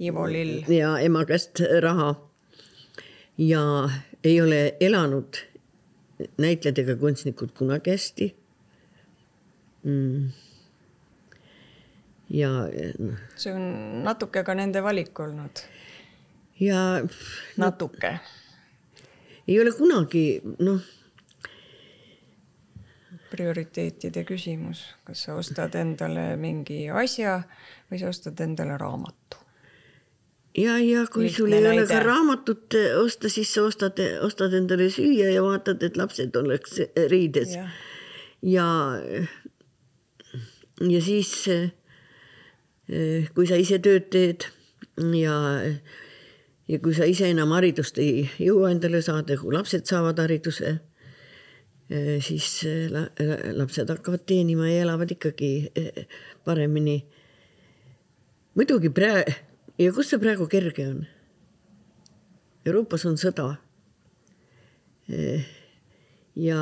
Ivo 0.00 0.24
Lill. 0.28 0.62
ja 0.72 0.94
ema 0.98 1.24
käest 1.28 1.60
raha. 1.80 2.14
ja 3.38 3.90
ei 4.24 4.40
ole 4.40 4.76
elanud 4.80 5.36
näitlejad 6.38 6.78
ega 6.78 6.96
kunstnikud 6.96 7.52
kunagi 7.58 7.90
hästi 7.90 8.34
mm 9.84 10.32
ja 12.30 12.50
see 13.36 13.52
on 13.52 13.64
natuke 14.04 14.42
ka 14.44 14.54
nende 14.56 14.82
valik 14.82 15.18
olnud 15.20 15.64
ja. 16.60 17.02
natuke. 17.56 18.18
ei 19.48 19.60
ole 19.60 19.72
kunagi 19.76 20.40
noh. 20.58 20.80
Prioriteetide 23.34 24.24
küsimus, 24.28 24.86
kas 25.04 25.26
sa 25.26 25.38
ostad 25.38 25.74
endale 25.78 26.34
mingi 26.40 26.86
asja 26.90 27.40
või 27.90 28.00
sa 28.00 28.12
ostad 28.14 28.40
endale 28.44 28.78
raamatu? 28.80 29.42
ja, 30.54 30.78
ja 30.78 31.04
kui 31.10 31.26
Lihtne 31.26 31.36
sul 31.36 31.52
ei 31.52 31.62
näide. 31.62 31.82
ole 31.82 31.86
ka 31.90 32.00
raamatut 32.04 32.76
osta, 33.02 33.28
siis 33.28 33.50
sa 33.54 33.66
ostad, 33.66 33.98
ostad 34.22 34.54
endale 34.54 34.88
süüa 34.92 35.32
ja 35.34 35.42
vaatad, 35.42 35.82
et 35.82 35.98
lapsed 35.98 36.36
oleks 36.38 36.78
riides. 37.10 37.56
ja, 37.56 37.68
ja, 38.42 38.68
ja 40.80 41.02
siis, 41.02 41.34
eh, 41.48 43.28
kui 43.34 43.50
sa 43.50 43.58
ise 43.58 43.80
tööd 43.82 44.10
teed 44.14 44.48
ja 45.18 45.36
ja 46.68 46.80
kui 46.80 46.94
sa 46.96 47.04
ise 47.08 47.28
enam 47.28 47.52
haridust 47.52 47.98
ei 48.00 48.24
jõua 48.40 48.70
endale 48.72 49.02
saada, 49.04 49.36
kui 49.40 49.52
lapsed 49.54 49.86
saavad 49.90 50.20
hariduse, 50.22 50.70
eh, 50.70 50.78
siis 52.24 52.48
eh, 52.64 52.88
lapsed 53.52 53.90
hakkavad 53.92 54.24
teenima 54.26 54.68
ja 54.70 54.84
elavad 54.86 55.10
ikkagi 55.10 55.70
eh, 55.76 56.06
paremini. 56.44 57.04
muidugi 58.54 58.90
praegu, 58.90 59.32
ja 59.78 59.92
kus 59.92 60.10
see 60.10 60.18
praegu 60.22 60.46
kerge 60.48 60.86
on? 60.88 61.06
Euroopas 62.64 63.04
on 63.04 63.18
sõda. 63.20 63.56
ja 66.34 66.60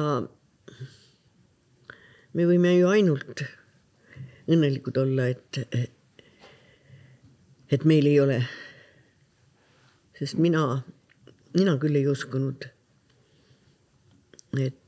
me 2.35 2.47
võime 2.49 2.73
ju 2.75 2.89
ainult 2.91 3.45
õnnelikud 4.51 4.99
olla, 4.99 5.29
et, 5.31 5.61
et 7.71 7.85
meil 7.87 8.11
ei 8.11 8.19
ole 8.21 8.41
sest 10.23 10.39
mina, 10.39 10.83
mina 11.57 11.73
küll 11.83 11.99
ei 11.99 12.07
uskunud, 12.07 12.69
et, 14.63 14.82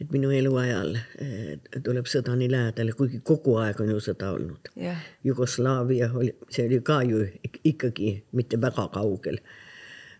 et 0.00 0.10
minu 0.10 0.30
eluajal 0.34 0.96
tuleb 1.84 2.06
sõda 2.10 2.34
nii 2.38 2.50
lähedale, 2.50 2.92
kuigi 2.98 3.20
kogu 3.24 3.56
aeg 3.62 3.80
on 3.80 3.92
ju 3.94 4.00
sõda 4.02 4.32
olnud 4.36 4.70
yeah.. 4.76 5.00
Jugoslaavia 5.24 6.10
oli, 6.12 6.32
see 6.50 6.66
oli 6.68 6.80
ka 6.84 7.02
ju 7.06 7.22
ikkagi 7.64 8.16
mitte 8.32 8.60
väga 8.60 8.88
kaugel. 8.94 9.38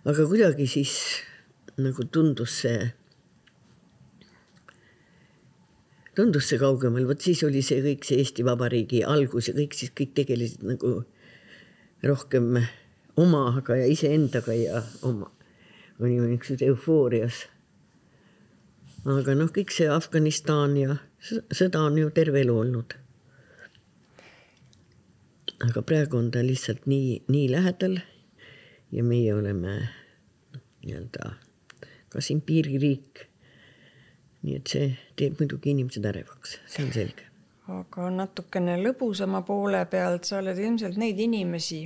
aga 0.04 0.28
kuidagi 0.30 0.66
siis 0.70 0.94
nagu 1.80 2.04
tundus 2.12 2.60
see, 2.62 2.92
tundus 6.14 6.48
see 6.48 6.60
kaugemal, 6.62 7.06
vot 7.08 7.20
siis 7.20 7.42
oli 7.46 7.62
see 7.66 7.82
kõik 7.82 8.06
see 8.06 8.22
Eesti 8.22 8.46
Vabariigi 8.46 9.02
algus 9.04 9.50
ja 9.50 9.56
kõik 9.56 9.74
siis 9.74 9.90
kõik 9.96 10.14
tegelesid 10.14 10.62
nagu 10.68 11.00
rohkem 12.04 12.60
omaga 13.16 13.76
ja 13.78 13.86
iseendaga 13.90 14.54
ja 14.54 14.82
oma, 15.02 15.30
olime 16.00 16.28
niisuguses 16.30 16.62
eufoorias. 16.68 17.44
Aga 19.04 19.34
noh, 19.36 19.50
kõik 19.52 19.72
see 19.74 19.88
Afganistan 19.90 20.76
ja 20.78 20.96
sõda 21.24 21.82
on 21.84 21.98
ju 22.00 22.10
terve 22.14 22.40
elu 22.44 22.56
olnud. 22.56 22.94
aga 25.64 25.82
praegu 25.82 26.18
on 26.18 26.30
ta 26.30 26.42
lihtsalt 26.44 26.86
nii, 26.90 27.24
nii 27.28 27.50
lähedal 27.52 27.98
ja 28.92 29.04
meie 29.04 29.34
oleme 29.34 29.76
nii-öelda 30.84 31.34
ka 32.08 32.20
siin 32.20 32.40
piiririik. 32.40 33.26
nii 34.42 34.56
et 34.56 34.66
see 34.68 34.90
teeb 35.16 35.40
muidugi 35.40 35.72
inimesed 35.72 36.04
ärevaks, 36.04 36.58
see 36.66 36.84
on 36.84 36.92
selge. 36.92 37.28
aga 37.68 38.10
natukene 38.10 38.76
lõbusama 38.82 39.44
poole 39.44 39.84
pealt, 39.90 40.24
sa 40.24 40.40
oled 40.40 40.58
ilmselt 40.58 40.96
neid 41.00 41.20
inimesi 41.20 41.84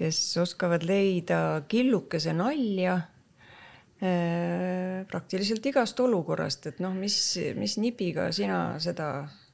kes 0.00 0.36
oskavad 0.40 0.84
leida 0.86 1.62
killukese 1.68 2.32
nalja 2.32 3.00
praktiliselt 4.00 5.66
igast 5.68 5.98
olukorrast, 6.00 6.70
et 6.70 6.78
noh, 6.80 6.94
mis, 6.96 7.14
mis 7.58 7.76
nipiga 7.76 8.30
sina 8.32 8.78
seda 8.80 9.10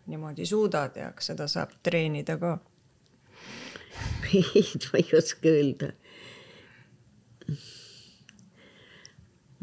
niimoodi 0.07 0.47
suudad 0.47 0.95
ja 0.95 1.11
kas 1.17 1.33
seda 1.33 1.49
saab 1.51 1.73
treenida 1.83 2.37
ka? 2.39 2.53
ei, 4.31 4.63
ma 4.87 5.01
ei 5.01 5.19
oska 5.19 5.51
öelda. 5.51 5.91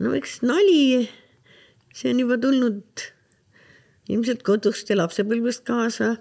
no 0.03 0.13
eks 0.17 0.41
nali, 0.43 1.07
see 1.95 2.11
on 2.11 2.21
juba 2.25 2.39
tulnud 2.41 3.07
ilmselt 4.11 4.43
kodust 4.43 4.91
ja 4.91 4.99
lapsepõlvest 4.99 5.63
kaasa, 5.67 6.15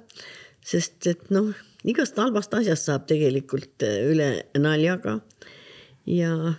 sest 0.62 1.10
et 1.10 1.30
noh 1.34 1.50
igast 1.88 2.18
halvast 2.20 2.52
asjast 2.54 2.88
saab 2.88 3.06
tegelikult 3.10 3.82
äh, 3.86 4.02
üle 4.12 4.28
naljaga. 4.58 5.18
ja 6.06 6.54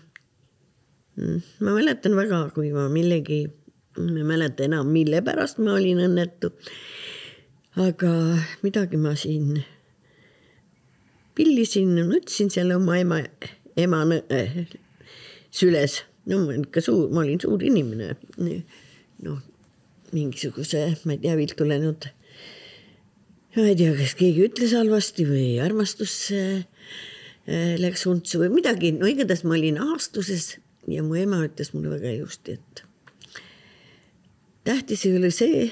ma 1.17 1.75
mäletan 1.75 2.15
väga, 2.17 2.47
kui 2.55 2.71
ma 2.73 2.87
millegi, 2.89 3.45
ma 3.99 4.17
ei 4.17 4.27
mäleta 4.27 4.65
enam, 4.65 4.89
mille 4.93 5.21
pärast 5.25 5.59
ma 5.61 5.75
olin 5.77 6.01
õnnetu. 6.07 6.53
aga 7.77 8.11
midagi 8.61 8.97
ma 9.01 9.15
siin 9.17 9.63
pillisin, 11.35 11.95
nutsin 12.09 12.49
seal 12.53 12.73
oma 12.75 12.97
ema, 13.01 13.21
ema 13.77 14.03
äh, 14.29 14.57
süles. 15.51 16.03
no 16.25 16.45
ma 16.45 16.57
ikka 16.57 16.81
suur, 16.81 17.09
ma 17.13 17.21
olin 17.21 17.39
suur 17.41 17.61
inimene. 17.61 18.15
noh, 19.23 19.39
mingisuguse, 20.13 20.85
ma 21.05 21.15
ei 21.15 21.23
tea, 21.23 21.37
viltu 21.37 21.65
läinud 21.65 22.09
ma 23.55 23.69
ei 23.69 23.77
tea, 23.77 23.93
kas 23.97 24.15
keegi 24.17 24.47
ütles 24.47 24.73
halvasti 24.73 25.25
või 25.29 25.47
armastus 25.61 26.15
äh, 26.33 26.65
läks 27.77 28.07
untsu 28.09 28.41
või 28.41 28.49
midagi, 28.55 28.93
no 28.97 29.09
igatahes 29.09 29.43
ma 29.45 29.57
olin 29.59 29.77
aastuses 29.83 30.55
ja 30.91 31.03
mu 31.05 31.17
ema 31.19 31.43
ütles 31.45 31.73
mulle 31.73 31.93
väga 31.95 32.11
ilusti, 32.17 32.57
et 32.57 32.83
tähtis 34.67 35.05
ei 35.07 35.17
ole 35.17 35.31
see, 35.33 35.67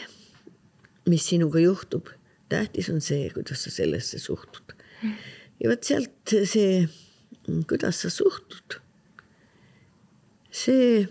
mis 1.10 1.28
sinuga 1.28 1.62
juhtub, 1.64 2.12
tähtis 2.52 2.90
on 2.94 3.02
see, 3.04 3.30
kuidas 3.34 3.66
sa 3.66 3.74
sellesse 3.74 4.20
suhtud. 4.20 4.76
ja 5.60 5.72
vot 5.72 5.84
sealt 5.84 6.36
see, 6.50 6.86
kuidas 7.70 8.04
sa 8.04 8.12
suhtud, 8.14 8.78
see, 10.52 11.08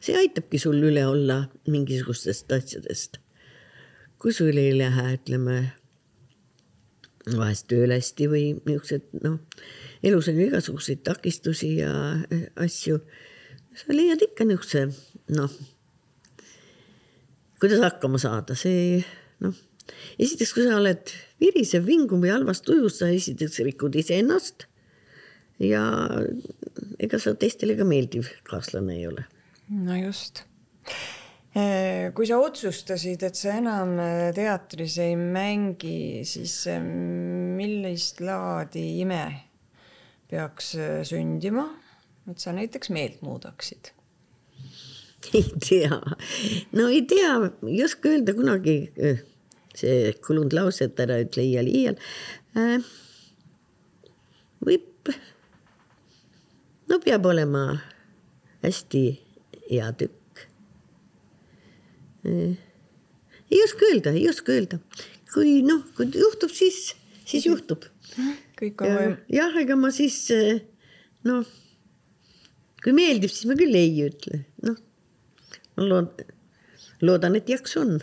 see 0.00 0.16
aitabki 0.22 0.62
sul 0.62 0.80
üle 0.90 1.06
olla 1.06 1.44
mingisugustest 1.66 2.52
asjadest 2.52 3.20
kui 4.24 4.32
sul 4.32 4.56
ei 4.56 4.70
lähe, 4.72 5.02
ütleme 5.18 5.54
vahest 7.28 7.66
tööl 7.68 7.92
hästi 7.92 8.28
või 8.32 8.44
niisugused 8.64 9.10
noh, 9.20 9.34
elus 10.04 10.28
on 10.28 10.40
igasuguseid 10.44 11.04
takistusi 11.06 11.76
ja 11.80 11.92
eh, 12.30 12.48
asju, 12.60 13.00
sa 13.74 13.96
leiad 13.96 14.22
ikka 14.24 14.46
niisuguse 14.46 14.86
noh, 15.34 15.54
kuidas 17.62 17.82
hakkama 17.84 18.20
saada, 18.22 18.56
see 18.58 19.00
noh, 19.44 19.56
esiteks, 20.20 20.52
kui 20.54 20.66
sa 20.66 20.78
oled 20.78 21.12
virisev, 21.42 21.86
vinguv 21.88 22.24
või 22.24 22.32
halvas 22.34 22.62
tujus, 22.64 23.00
sa 23.00 23.10
esiteks 23.12 23.62
rikud 23.66 23.96
iseennast 24.00 24.68
ja 25.62 25.84
ega 27.02 27.20
sa 27.22 27.34
teistele 27.38 27.76
ka 27.78 27.86
meeldiv 27.88 28.28
kaaslane 28.48 28.98
ei 28.98 29.08
ole. 29.08 29.26
no 29.70 29.96
just. 29.98 30.44
Kui 31.54 32.26
sa 32.26 32.40
otsustasid, 32.42 33.22
et 33.22 33.38
sa 33.38 33.52
enam 33.60 33.94
teatris 34.34 34.96
ei 34.98 35.14
mängi, 35.14 36.24
siis 36.26 36.56
millist 36.74 38.18
laadi 38.26 38.82
ime 39.04 39.22
peaks 40.30 40.72
sündima, 41.08 41.68
et 42.30 42.40
sa 42.40 42.54
näiteks 42.56 42.90
meelt 42.94 43.20
muudaksid? 43.22 43.92
ei 45.34 45.44
tea, 45.68 46.00
no 46.72 46.88
ei 46.88 47.02
tea, 47.08 47.36
ei 47.68 47.84
oska 47.84 48.10
öelda 48.12 48.34
kunagi 48.36 48.76
see 49.78 50.12
kulunud 50.24 50.54
lause, 50.54 50.88
et 50.88 51.00
ära 51.02 51.18
ütle 51.24 51.44
iial, 51.44 51.70
iial 51.70 51.96
äh,. 52.58 52.84
võib, 54.64 55.10
no 56.90 57.00
peab 57.04 57.26
olema 57.30 57.64
hästi 58.64 59.04
hea 59.70 59.88
tükk 60.00 60.44
äh,. 62.28 62.54
ei 63.50 63.64
oska 63.64 63.90
öelda, 63.90 64.14
ei 64.14 64.28
oska 64.30 64.54
öelda, 64.54 64.80
kui 65.34 65.58
noh, 65.66 65.82
kui 65.96 66.10
juhtub, 66.14 66.52
siis, 66.54 66.94
siis 67.26 67.48
juhtub. 67.48 67.88
Kõik 68.60 68.84
on 68.84 68.96
võim-. 68.98 69.18
jah, 69.32 69.60
ega 69.60 69.76
ma 69.78 69.90
siis 69.94 70.18
noh, 71.28 71.44
kui 72.84 72.96
meeldib, 72.96 73.32
siis 73.32 73.48
ma 73.50 73.58
küll 73.58 73.76
ei 73.78 73.94
ütle, 74.06 74.44
noh. 74.66 74.80
ma 75.78 75.88
lood-, 75.92 76.24
loodan, 77.04 77.38
et 77.40 77.50
jaksu 77.50 77.82
on 77.84 77.96